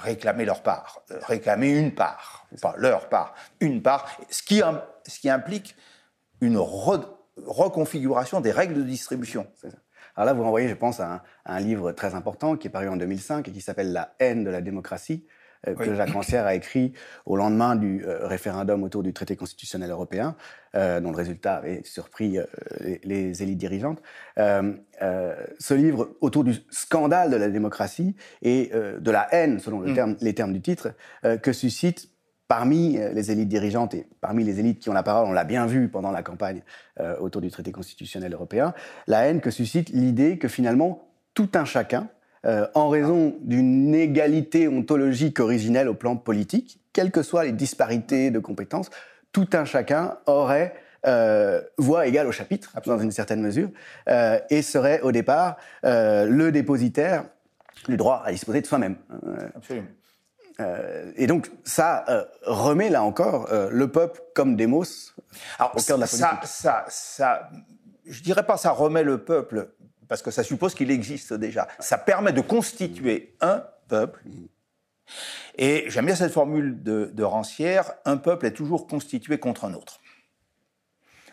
réclamer 0.00 0.44
leur 0.44 0.62
part, 0.62 1.02
euh, 1.10 1.18
réclamer 1.22 1.70
une 1.70 1.94
part, 1.94 2.46
pas 2.60 2.74
leur 2.78 3.08
part, 3.08 3.34
une 3.60 3.82
part, 3.82 4.16
ce 4.30 4.42
qui, 4.42 4.62
ce 5.06 5.18
qui 5.18 5.30
implique 5.30 5.76
une 6.40 6.58
reconfiguration 6.58 8.40
des 8.40 8.52
règles 8.52 8.74
de 8.74 8.82
distribution. 8.82 9.46
Alors 10.14 10.26
là, 10.26 10.32
vous 10.34 10.42
renvoyez, 10.42 10.68
je 10.68 10.74
pense, 10.74 11.00
à 11.00 11.22
un, 11.46 11.60
livre 11.60 11.92
très 11.92 12.14
important 12.14 12.56
qui 12.56 12.68
est 12.68 12.70
paru 12.70 12.88
en 12.88 12.96
2005 12.96 13.48
et 13.48 13.52
qui 13.52 13.60
s'appelle 13.60 13.92
La 13.92 14.14
haine 14.18 14.44
de 14.44 14.50
la 14.50 14.60
démocratie, 14.60 15.26
euh, 15.68 15.74
que 15.74 15.94
Jacques 15.94 16.10
Rancière 16.10 16.46
a 16.46 16.54
écrit 16.54 16.92
au 17.26 17.36
lendemain 17.36 17.76
du 17.76 18.04
euh, 18.04 18.26
référendum 18.26 18.82
autour 18.82 19.02
du 19.02 19.12
traité 19.12 19.36
constitutionnel 19.36 19.90
européen, 19.90 20.36
euh, 20.74 21.00
dont 21.00 21.10
le 21.10 21.16
résultat 21.16 21.56
avait 21.56 21.82
surpris 21.84 22.38
les, 23.04 23.42
élites 23.42 23.58
dirigeantes. 23.58 24.02
ce 24.36 25.74
livre 25.74 26.16
autour 26.20 26.44
du 26.44 26.54
scandale 26.70 27.30
de 27.30 27.36
la 27.36 27.48
démocratie 27.48 28.16
et 28.42 28.70
de 28.72 29.10
la 29.10 29.28
haine, 29.32 29.58
selon 29.58 29.80
le 29.80 29.90
mm. 29.90 29.94
terme, 29.94 30.16
les 30.20 30.34
termes 30.34 30.52
du 30.52 30.60
titre, 30.60 30.94
que 31.42 31.52
suscite 31.52 32.08
parmi 32.48 32.98
les 32.98 33.30
élites 33.30 33.48
dirigeantes 33.48 33.94
et 33.94 34.06
parmi 34.20 34.44
les 34.44 34.60
élites 34.60 34.80
qui 34.80 34.90
ont 34.90 34.94
la 34.94 35.02
parole, 35.02 35.28
on 35.28 35.32
l'a 35.32 35.44
bien 35.44 35.66
vu 35.66 35.88
pendant 35.88 36.10
la 36.10 36.22
campagne 36.22 36.62
autour 37.20 37.40
du 37.42 37.50
traité 37.50 37.72
constitutionnel 37.72 38.32
européen, 38.32 38.74
la 39.06 39.26
haine 39.26 39.40
que 39.40 39.50
suscite 39.50 39.90
l'idée 39.90 40.38
que 40.38 40.48
finalement 40.48 41.08
tout 41.34 41.50
un 41.54 41.64
chacun, 41.64 42.08
euh, 42.44 42.66
en 42.74 42.88
raison 42.88 43.36
d'une 43.42 43.94
égalité 43.94 44.68
ontologique 44.68 45.40
originelle 45.40 45.88
au 45.88 45.94
plan 45.94 46.16
politique, 46.16 46.80
quelles 46.92 47.10
que 47.10 47.22
soient 47.22 47.44
les 47.44 47.52
disparités 47.52 48.30
de 48.30 48.38
compétences, 48.38 48.90
tout 49.32 49.48
un 49.52 49.64
chacun 49.64 50.18
aurait 50.26 50.74
euh, 51.04 51.60
voix 51.78 52.06
égale 52.06 52.28
au 52.28 52.32
chapitre, 52.32 52.70
dans 52.86 52.98
une 52.98 53.10
certaine 53.10 53.40
mesure, 53.40 53.70
euh, 54.08 54.38
et 54.50 54.62
serait 54.62 55.00
au 55.00 55.10
départ 55.10 55.56
euh, 55.84 56.26
le 56.26 56.52
dépositaire 56.52 57.24
du 57.88 57.96
droit 57.96 58.22
à 58.24 58.30
disposer 58.30 58.60
de 58.60 58.66
soi-même. 58.66 58.96
Absolument. 59.56 59.88
et 61.16 61.26
donc 61.26 61.50
ça 61.64 62.04
remet 62.42 62.88
là 62.88 63.02
encore 63.02 63.48
le 63.50 63.88
peuple 63.88 64.20
comme 64.34 64.54
démos 64.54 65.16
au 65.58 65.80
cœur 65.80 65.96
de 65.96 66.02
la 66.02 66.06
politique. 66.06 66.44
Ça, 66.44 66.44
ça, 66.44 66.84
ça, 66.88 67.50
je 68.06 68.22
dirais 68.22 68.46
pas 68.46 68.56
ça 68.56 68.70
remet 68.70 69.02
le 69.02 69.18
peuple 69.18 69.70
parce 70.08 70.22
que 70.22 70.30
ça 70.30 70.42
suppose 70.42 70.74
qu'il 70.74 70.90
existe 70.90 71.32
déjà. 71.32 71.68
Ça 71.78 71.98
permet 71.98 72.32
de 72.32 72.40
constituer 72.40 73.34
un 73.40 73.64
peuple. 73.88 74.22
Et 75.56 75.84
j'aime 75.88 76.06
bien 76.06 76.14
cette 76.14 76.32
formule 76.32 76.82
de, 76.82 77.22
Rancière, 77.22 77.92
un 78.04 78.16
peuple 78.16 78.46
est 78.46 78.52
toujours 78.52 78.86
constitué 78.86 79.38
contre 79.38 79.64
un 79.64 79.74
autre. 79.74 80.00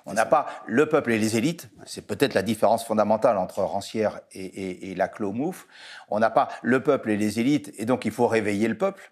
On 0.05 0.13
n'a 0.13 0.25
pas 0.25 0.47
le 0.65 0.87
peuple 0.87 1.11
et 1.11 1.19
les 1.19 1.37
élites, 1.37 1.69
c'est 1.85 2.05
peut-être 2.05 2.33
la 2.33 2.41
différence 2.41 2.83
fondamentale 2.83 3.37
entre 3.37 3.61
Rancière 3.61 4.21
et, 4.31 4.95
la 4.95 5.07
Clomouf. 5.07 5.67
On 6.09 6.19
n'a 6.19 6.29
pas 6.29 6.49
le 6.63 6.81
peuple 6.81 7.11
et 7.11 7.17
les 7.17 7.39
élites, 7.39 7.71
et 7.77 7.85
donc 7.85 8.05
il 8.05 8.11
faut 8.11 8.27
réveiller 8.27 8.67
le 8.67 8.77
peuple. 8.77 9.11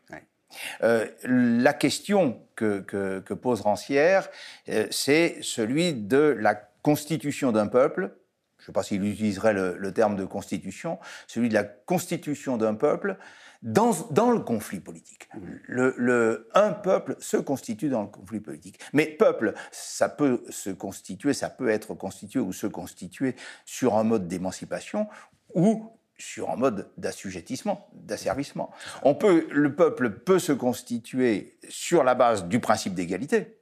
Euh, 0.82 1.08
la 1.24 1.74
question 1.74 2.41
que, 2.55 3.20
pose 3.34 3.62
Rancière, 3.62 4.30
euh, 4.70 4.88
c'est 4.91 5.38
celui 5.41 5.93
de 5.93 6.36
la 6.39 6.55
constitution 6.55 7.51
d'un 7.51 7.68
peuple 7.68 8.12
je 8.58 8.64
ne 8.64 8.66
sais 8.68 8.72
pas 8.72 8.84
s'il 8.84 9.03
utiliserait 9.05 9.53
le, 9.53 9.91
terme 9.93 10.16
de 10.16 10.26
constitution, 10.26 10.99
celui 11.28 11.49
de 11.49 11.53
la 11.53 11.64
constitution 11.64 12.58
d'un 12.58 12.74
peuple 12.74 13.18
dans, 13.64 13.91
dans, 14.12 14.32
le 14.32 14.39
conflit 14.39 14.80
politique. 14.80 15.30
Mmh. 15.34 15.39
Le, 15.68 16.49
un 16.53 16.72
peuple 16.72 17.16
se 17.20 17.38
constitue 17.38 17.89
dans 17.89 18.01
le 18.01 18.08
conflit 18.08 18.39
politique. 18.39 18.80
Mais 18.93 19.05
peuple, 19.05 19.53
ça 19.72 20.10
peut 20.10 20.43
se 20.49 20.70
constituer, 20.70 21.34
ça 21.34 21.49
peut 21.49 21.70
être 21.70 21.93
constitué 21.93 22.39
ou 22.39 22.53
se 22.53 22.68
constituer 22.68 23.36
sur 23.66 23.95
un 23.95 24.03
mode 24.03 24.28
d'émancipation 24.28 25.08
ou 25.53 25.91
sur 26.18 26.49
un 26.49 26.55
mode 26.55 26.89
d'assujettissement, 26.97 27.89
d'asservissement. 27.93 28.72
On 29.03 29.16
peut, 29.16 29.47
le 29.51 29.76
peuple 29.76 30.10
peut 30.12 30.39
se 30.39 30.51
constituer 30.51 31.58
sur 31.70 32.03
la 32.03 32.16
base 32.16 32.45
du 32.45 32.60
principe 32.60 32.95
d'égalité, 32.95 33.60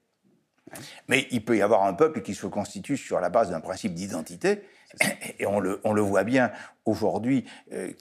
mais 1.08 1.28
il 1.32 1.43
peut 1.43 1.58
y 1.58 1.62
avoir 1.62 1.84
un 1.84 1.93
peuple 1.93 2.22
qui 2.22 2.34
se 2.34 2.48
constitue 2.48 2.98
sur 2.98 3.20
la 3.20 3.30
base 3.30 3.50
d'un 3.50 3.62
principe 3.62 3.93
d'identité 3.93 4.64
et 5.39 5.46
on 5.46 5.60
le, 5.60 5.82
on 5.84 5.93
le 5.93 6.02
voit 6.02 6.24
bien 6.24 6.52
aujourd'hui, 6.86 7.46
euh, 7.74 7.91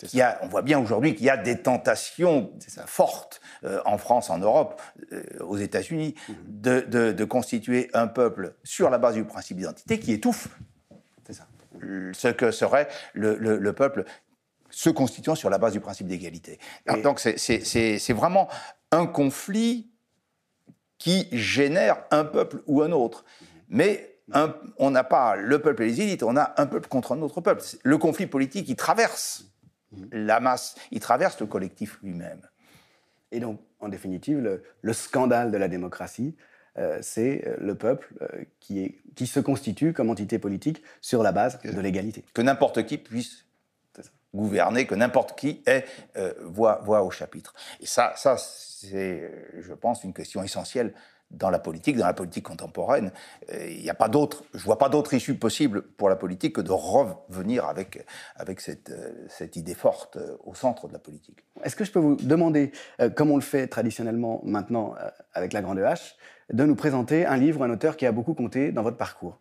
on 0.43 0.49
voit 0.49 0.63
bien 0.63 0.79
aujourd'hui 0.79 1.15
qu'il 1.15 1.27
y 1.27 1.31
a 1.31 1.37
des 1.37 1.61
tentations 1.61 2.53
fortes 2.87 3.41
euh, 3.65 3.81
en 3.87 3.99
France, 3.99 4.31
en 4.31 4.39
Europe, 4.39 4.81
euh, 5.13 5.23
aux 5.41 5.57
États-Unis, 5.57 6.15
mhm. 6.29 6.37
de, 6.47 7.13
de, 7.13 7.25
constituer 7.25 7.91
un 7.95 8.07
peuple 8.07 8.55
sur 8.63 8.91
la 8.91 8.99
base 8.99 9.15
du 9.15 9.25
principe 9.25 9.57
d'identité 9.57 9.99
qui 9.99 10.13
étouffe 10.13 10.49
ça. 11.31 11.47
ce 12.13 12.29
que 12.29 12.51
serait 12.51 12.89
le, 13.15 13.37
le, 13.37 13.73
peuple 13.73 14.05
se 14.71 14.91
constituant 14.91 15.35
sur 15.35 15.51
la 15.51 15.59
base 15.59 15.73
du 15.73 15.81
principe 15.81 16.07
d'égalité. 16.07 16.59
Donc 17.03 17.21
c'est 17.21 18.13
vraiment 18.13 18.49
un 18.93 19.07
conflit 19.07 19.91
qui 20.99 21.29
génère 21.33 22.05
un 22.11 22.25
peuple 22.25 22.63
ou 22.67 22.83
un 22.83 22.93
autre. 22.93 23.25
Mhm. 23.25 23.47
Mais 23.71 24.14
on 24.33 24.91
n'a 24.91 25.05
pas 25.05 25.37
le 25.37 25.61
peuple 25.61 25.83
et 25.83 25.87
les 25.87 26.01
élites, 26.01 26.23
on 26.23 26.37
a 26.37 26.55
un 26.57 26.67
peuple 26.67 26.89
contre 26.89 27.13
un 27.13 27.23
autre 27.23 27.41
peuple. 27.41 27.63
Le 27.83 27.99
conflit 27.99 28.27
politique, 28.27 28.69
il 28.69 28.77
traverse 28.77 29.47
la 30.13 30.41
masse, 30.41 30.77
il 30.91 31.01
traverse 31.01 31.41
le 31.41 31.47
collectif 31.47 31.99
lui-même. 32.03 32.41
Et 33.33 33.41
donc, 33.41 33.61
en 33.81 33.89
définitive, 33.89 34.39
le, 34.83 34.93
scandale 34.93 35.51
de 35.51 35.57
la 35.57 35.69
démocratie, 35.69 36.37
euh, 36.79 36.99
c'est 37.03 37.47
euh, 37.47 37.57
le 37.61 37.75
peuple 37.75 38.15
euh, 38.23 38.45
qui, 38.61 38.97
se 39.27 39.41
constitue 39.41 39.93
comme 39.93 40.11
entité 40.11 40.39
politique 40.39 40.83
sur 41.01 41.23
la 41.23 41.33
base 41.33 41.61
de 41.61 41.81
l'égalité. 41.81 42.25
Que 42.33 42.43
n'importe 42.43 42.85
qui 42.87 42.99
puisse 42.99 43.45
gouverner, 44.35 44.87
que 44.87 44.97
n'importe 44.97 45.39
qui 45.39 45.63
ait 45.67 45.85
voix, 46.43 46.81
voix, 46.83 47.05
au 47.05 47.11
chapitre. 47.13 47.55
Et 47.79 47.87
ça, 47.87 48.15
ça 48.17 48.37
c'est, 48.37 49.31
je 49.61 49.73
pense, 49.75 50.03
une 50.03 50.13
question 50.13 50.43
essentielle 50.43 50.93
dans 51.39 51.51
la 51.51 51.59
politique, 51.59 51.97
dans 51.97 52.07
la 52.07 52.15
politique 52.15 52.45
contemporaine. 52.45 53.13
Euh, 53.53 53.69
il 53.69 53.83
n'y 53.83 53.91
a 53.91 53.95
pas 53.95 54.09
d'autre, 54.09 54.45
je 54.55 54.65
vois 54.65 54.79
pas 54.79 54.89
d'autre 54.89 55.15
issue 55.15 55.35
possible 55.35 55.83
pour 55.83 56.09
la 56.09 56.17
politique 56.17 56.55
que 56.55 56.61
de 56.61 56.71
revenir 56.71 57.67
avec, 57.67 58.05
avec 58.37 58.61
cette, 58.61 58.91
euh, 58.91 59.13
cette 59.29 59.57
idée 59.57 59.75
forte 59.75 60.17
euh, 60.17 60.37
au 60.45 60.55
centre 60.55 60.89
de 60.89 60.93
la 60.93 60.99
politique. 60.99 61.45
Est-ce 61.63 61.77
que 61.77 61.85
je 61.85 61.93
peux 61.93 62.01
vous 62.01 62.17
demander, 62.17 62.73
comme 63.15 63.31
on 63.31 63.37
le 63.37 63.43
fait 63.43 63.67
traditionnellement 63.69 64.41
maintenant 64.45 64.95
avec 65.33 65.53
la 65.53 65.63
Grande 65.63 65.79
H, 65.79 66.15
de 66.53 66.65
nous 66.65 66.75
présenter 66.75 67.27
un 67.27 67.37
livre, 67.37 67.63
un 67.63 67.71
auteur 67.71 67.97
qui 67.97 68.07
a 68.07 68.13
beaucoup 68.13 68.35
compté 68.35 68.73
dans 68.73 68.83
votre 68.83 68.97
parcours? 68.97 69.39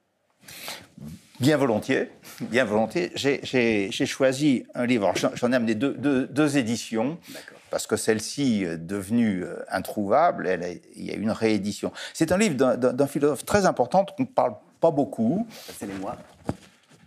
Bien 1.40 1.58
volontiers, 1.58 2.12
bien 2.42 2.64
volontiers. 2.66 3.12
J'ai 3.16 4.06
choisi 4.06 4.66
un 4.76 4.86
livre, 4.86 5.12
j'en 5.34 5.52
ai 5.52 5.56
amené 5.56 5.76
deux, 5.76 5.94
deux, 5.94 6.28
deux 6.28 6.58
éditions. 6.58 7.18
D'accord 7.30 7.63
parce 7.74 7.88
que 7.88 7.96
celle-ci, 7.96 8.68
devenue 8.78 9.44
euh, 9.44 9.66
introuvable, 9.68 10.46
elle 10.48 10.80
il 10.96 11.06
y 11.06 11.10
a 11.10 11.16
une 11.16 11.32
réédition. 11.32 11.92
C'est 12.14 12.32
un 12.32 12.38
livre 12.38 12.56
d'un 12.76 13.08
philosophe 13.08 13.46
très 13.46 13.66
important 13.66 14.06
qu'on 14.06 14.22
ne 14.22 14.28
parle 14.28 14.54
pas 14.80 14.92
beaucoup. 14.92 15.48
C'est 15.80 15.88
les 15.88 15.96
mois. 15.96 16.16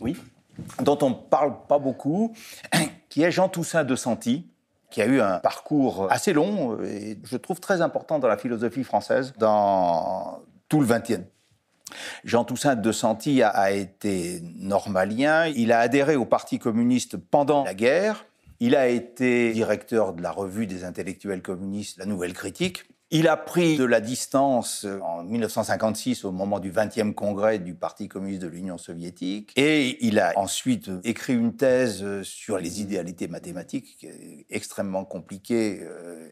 Oui. 0.00 0.16
Dont 0.82 0.98
on 1.02 1.10
ne 1.10 1.14
parle 1.14 1.54
pas 1.68 1.78
beaucoup, 1.78 2.34
qui 3.08 3.22
est 3.22 3.30
Jean 3.30 3.48
Toussaint 3.48 3.84
de 3.84 3.94
Santi, 3.94 4.48
qui 4.90 5.00
a 5.00 5.06
eu 5.06 5.20
un 5.20 5.38
parcours 5.38 6.10
assez 6.10 6.32
long 6.32 6.72
euh, 6.72 6.84
et 6.84 7.16
je 7.22 7.36
trouve 7.36 7.60
très 7.60 7.80
important 7.80 8.18
dans 8.18 8.26
la 8.26 8.36
philosophie 8.36 8.82
française, 8.82 9.34
dans 9.38 10.42
tout 10.68 10.80
le 10.80 10.86
XXe 10.88 11.20
Jean 12.24 12.42
Toussaint 12.42 12.74
de 12.74 12.90
Santi 12.90 13.40
a, 13.44 13.70
été 13.70 14.40
normalien. 14.56 15.46
Il 15.46 15.70
a 15.70 15.78
adhéré 15.78 16.16
au 16.16 16.24
Parti 16.24 16.58
communiste 16.58 17.16
pendant 17.16 17.62
la 17.62 17.74
guerre. 17.74 18.26
Il 18.60 18.74
a 18.74 18.88
été 18.88 19.52
directeur 19.52 20.12
de 20.12 20.22
la 20.22 20.30
revue 20.30 20.66
des 20.66 20.84
intellectuels 20.84 21.42
communistes, 21.42 21.98
La 21.98 22.06
Nouvelle 22.06 22.32
Critique. 22.32 22.84
Il 23.10 23.28
a 23.28 23.36
pris 23.36 23.76
de 23.76 23.84
la 23.84 24.00
distance 24.00 24.84
en 25.02 25.22
1956 25.22 26.24
au 26.24 26.32
moment 26.32 26.58
du 26.58 26.72
20e 26.72 27.14
congrès 27.14 27.60
du 27.60 27.74
Parti 27.74 28.08
communiste 28.08 28.42
de 28.42 28.48
l'Union 28.48 28.78
soviétique 28.78 29.52
et 29.54 30.04
il 30.04 30.18
a 30.18 30.32
ensuite 30.36 30.90
écrit 31.04 31.34
une 31.34 31.54
thèse 31.54 32.22
sur 32.22 32.58
les 32.58 32.80
idéalités 32.80 33.28
mathématiques 33.28 34.08
extrêmement 34.50 35.04
compliquée. 35.04 35.82
Euh. 35.82 36.30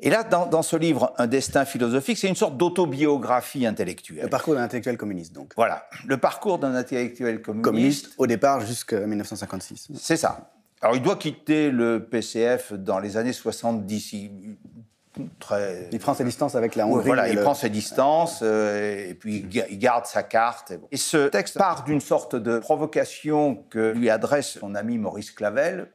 Et 0.00 0.10
là, 0.10 0.24
dans, 0.24 0.62
ce 0.62 0.76
livre, 0.76 1.14
Un 1.16 1.28
destin 1.28 1.64
philosophique, 1.64 2.18
c'est 2.18 2.28
une 2.28 2.34
sorte 2.34 2.56
d'autobiographie 2.56 3.66
intellectuelle. 3.66 4.24
Le 4.24 4.28
parcours 4.28 4.54
d'un 4.54 4.62
intellectuel 4.62 4.98
communiste, 4.98 5.32
donc. 5.32 5.52
Voilà, 5.56 5.88
le 6.06 6.18
parcours 6.18 6.58
d'un 6.58 6.74
intellectuel 6.74 7.40
communiste. 7.40 7.64
Communiste, 7.64 8.10
au 8.18 8.26
départ, 8.26 8.60
jusqu'à 8.60 9.06
1956. 9.06 9.88
C'est 9.94 10.18
ça. 10.18 10.50
Alors, 10.82 10.96
il 10.96 11.02
doit 11.02 11.16
quitter 11.16 11.70
le 11.70 12.04
PCF 12.04 12.72
dans 12.72 12.98
les 12.98 13.16
années 13.16 13.32
70. 13.32 14.12
Il 14.12 15.98
prend 15.98 16.14
ses 16.14 16.24
distances 16.24 16.54
avec 16.54 16.74
la 16.74 16.86
Hongrie. 16.86 17.06
voilà, 17.06 17.28
il 17.28 17.40
prend 17.40 17.54
ses 17.54 17.70
distances 17.70 18.40
euh, 18.42 19.08
et 19.08 19.14
puis 19.14 19.46
il 19.50 19.78
garde 19.78 20.04
sa 20.04 20.22
carte. 20.22 20.74
Et 20.92 20.96
ce 20.96 21.28
texte 21.28 21.56
part 21.56 21.84
d'une 21.84 22.00
sorte 22.00 22.36
de 22.36 22.58
provocation 22.58 23.64
que 23.70 23.92
lui 23.92 24.10
adresse 24.10 24.58
son 24.58 24.74
ami 24.74 24.98
Maurice 24.98 25.30
Clavel, 25.30 25.90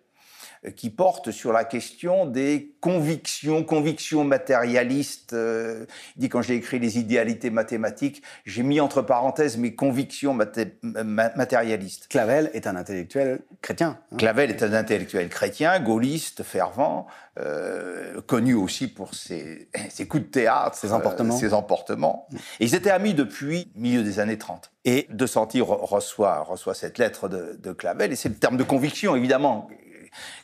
qui 0.69 0.91
porte 0.91 1.31
sur 1.31 1.51
la 1.51 1.63
question 1.63 2.27
des 2.27 2.75
convictions, 2.81 3.63
convictions 3.63 4.23
matérialistes. 4.23 5.33
Euh, 5.33 5.85
il 6.15 6.21
dit 6.21 6.29
quand 6.29 6.43
j'ai 6.43 6.55
écrit 6.55 6.77
les 6.77 6.99
idéalités 6.99 7.49
mathématiques, 7.49 8.21
j'ai 8.45 8.61
mis 8.61 8.79
entre 8.79 9.01
parenthèses 9.01 9.57
mes 9.57 9.73
convictions 9.73 10.37
matérialistes. 10.83 12.07
Clavel 12.09 12.51
est 12.53 12.67
un 12.67 12.75
intellectuel 12.75 13.41
chrétien. 13.63 13.97
Hein. 14.11 14.17
Clavel 14.17 14.51
est 14.51 14.61
un 14.61 14.73
intellectuel 14.73 15.29
chrétien, 15.29 15.79
gaulliste, 15.79 16.43
fervent, 16.43 17.07
euh, 17.39 18.21
connu 18.21 18.53
aussi 18.53 18.87
pour 18.87 19.15
ses, 19.15 19.67
ses, 19.89 20.07
coups 20.07 20.25
de 20.25 20.29
théâtre, 20.29 20.75
ses 20.75 20.93
emportements. 20.93 21.35
Euh, 21.35 21.39
ses 21.39 21.53
emportements. 21.53 22.27
Et 22.59 22.65
ils 22.65 22.75
étaient 22.75 22.91
amis 22.91 23.15
depuis 23.15 23.71
milieu 23.75 24.03
des 24.03 24.19
années 24.19 24.37
30. 24.37 24.71
Et 24.85 25.07
De 25.09 25.25
Santi 25.25 25.61
reçoit, 25.61 26.41
reçoit 26.43 26.75
cette 26.75 26.99
lettre 26.99 27.29
de, 27.29 27.57
de 27.59 27.71
Clavel, 27.71 28.11
et 28.11 28.15
c'est 28.15 28.29
le 28.29 28.35
terme 28.35 28.57
de 28.57 28.63
conviction, 28.63 29.15
évidemment, 29.15 29.69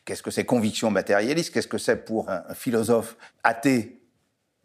Qu'est-ce 0.06 0.24
que 0.24 0.32
c'est 0.32 0.46
conviction 0.46 0.92
matérialiste? 0.92 1.54
Qu'est-ce 1.54 1.68
que 1.68 1.78
c'est 1.78 1.98
pour 1.98 2.30
un, 2.30 2.44
philosophe 2.54 3.18
athée 3.44 4.02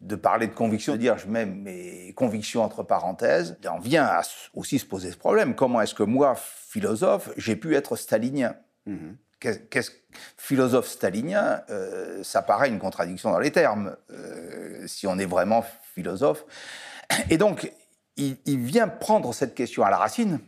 de 0.01 0.15
parler 0.15 0.47
de 0.47 0.53
conviction, 0.53 0.93
de 0.93 0.97
dire 0.97 1.17
je 1.17 1.27
mets 1.27 1.45
mes 1.45 2.13
convictions 2.13 2.63
entre 2.63 2.83
parenthèses? 2.83 3.57
On 3.69 3.79
vient 3.79 4.05
à 4.05 4.21
aussi 4.53 4.79
se 4.79 4.85
poser 4.85 5.11
ce 5.11 5.17
problème. 5.17 5.55
Comment 5.55 5.81
est-ce 5.81 5.95
que 5.95 6.03
moi, 6.03 6.35
philosophe, 6.35 7.29
j'ai 7.37 7.55
pu 7.55 7.75
être 7.75 7.95
stalinien? 7.95 8.55
Mm-hmm. 8.87 9.15
Qu'est-ce 9.69 9.91
philosophe 10.37 10.87
stalinien 10.87 11.63
euh, 11.69 12.23
Ça 12.23 12.41
paraît 12.41 12.69
une 12.69 12.79
contradiction 12.79 13.29
dans 13.29 13.39
les 13.39 13.51
termes, 13.51 13.97
euh, 14.11 14.87
si 14.87 15.05
on 15.05 15.19
est 15.19 15.25
vraiment 15.25 15.65
philosophe. 15.93 16.45
Et 17.29 17.37
donc, 17.37 17.69
il, 18.15 18.37
vient 18.59 18.87
prendre 18.87 19.33
cette 19.33 19.55
question 19.55 19.83
à 19.83 19.89
la 19.89 19.97
racine. 19.97 20.39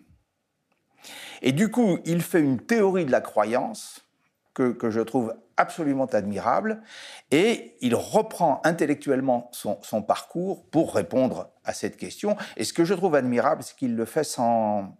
Et 1.41 1.51
du 1.51 1.69
coup, 1.69 1.99
il 2.05 2.21
fait 2.21 2.39
une 2.39 2.59
théorie 2.59 3.05
de 3.05 3.11
la 3.11 3.21
croyance 3.21 4.04
que, 4.55 4.89
je 4.89 5.01
trouve 5.01 5.35
absolument 5.57 6.05
admirable, 6.05 6.81
et 7.31 7.75
il 7.81 7.93
reprend 7.95 8.61
intellectuellement 8.63 9.49
son, 9.51 9.77
son, 9.83 10.01
parcours 10.01 10.65
pour 10.69 10.95
répondre 10.95 11.49
à 11.63 11.73
cette 11.73 11.97
question. 11.97 12.35
Et 12.57 12.63
ce 12.63 12.73
que 12.73 12.85
je 12.85 12.93
trouve 12.93 13.15
admirable, 13.15 13.63
c'est 13.63 13.75
qu'il 13.75 13.95
le 13.95 14.05
fait 14.05 14.23
sans, 14.23 14.95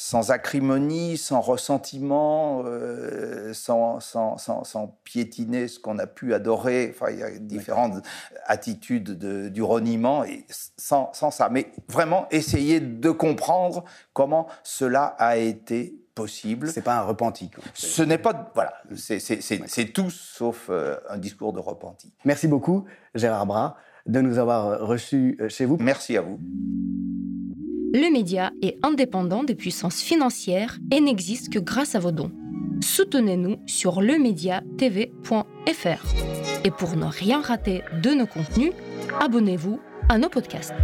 sans 0.00 0.30
acrimonie, 0.30 1.18
sans 1.18 1.40
ressentiment, 1.40 2.62
euh, 2.64 3.52
sans, 3.52 3.98
sans, 3.98 4.38
sans, 4.38 4.98
piétiner 5.02 5.66
ce 5.66 5.80
qu'on 5.80 5.98
a 5.98 6.06
pu 6.06 6.34
adorer. 6.34 6.94
Enfin, 6.94 7.10
il 7.10 7.18
y 7.18 7.22
a 7.24 7.30
différentes 7.30 8.04
attitudes 8.46 9.18
de, 9.18 9.48
du 9.48 9.60
reniement, 9.60 10.22
et 10.22 10.46
sans, 10.76 11.12
sans 11.14 11.32
ça. 11.32 11.48
Mais 11.48 11.72
vraiment 11.88 12.28
essayer 12.30 12.80
de 12.80 13.10
comprendre 13.10 13.84
comment 14.12 14.46
cela 14.62 15.16
a 15.18 15.36
été 15.36 15.96
possible. 16.18 16.68
C'est 16.68 16.82
pas 16.82 16.98
un 16.98 17.02
repenti. 17.02 17.48
Ce 17.74 18.02
n'est 18.02 18.18
pas 18.18 18.50
voilà, 18.54 18.74
c'est 18.96 19.92
tout 19.92 20.10
sauf 20.10 20.66
euh, 20.68 20.96
un 21.08 21.16
discours 21.16 21.52
de 21.52 21.60
repenti. 21.60 22.12
Merci 22.24 22.48
beaucoup 22.48 22.86
Gérard 23.14 23.46
Bras 23.46 23.76
de 24.06 24.20
nous 24.20 24.38
avoir 24.38 24.80
reçus 24.80 25.38
euh, 25.40 25.48
chez 25.48 25.64
vous. 25.64 25.76
Merci 25.78 26.16
à 26.16 26.22
vous. 26.22 26.40
Le 27.94 28.12
média 28.12 28.50
est 28.62 28.78
indépendant 28.82 29.44
des 29.44 29.54
puissances 29.54 30.00
financières 30.00 30.78
et 30.90 31.00
n'existe 31.00 31.52
que 31.52 31.60
grâce 31.60 31.94
à 31.94 32.00
vos 32.00 32.10
dons. 32.10 32.32
Soutenez-nous 32.80 33.58
sur 33.66 34.02
lemediatv.fr. 34.02 36.64
Et 36.64 36.70
pour 36.72 36.96
ne 36.96 37.06
rien 37.06 37.40
rater 37.40 37.82
de 38.02 38.10
nos 38.10 38.26
contenus, 38.26 38.72
abonnez-vous 39.20 39.78
à 40.08 40.18
nos 40.18 40.28
podcasts. 40.28 40.74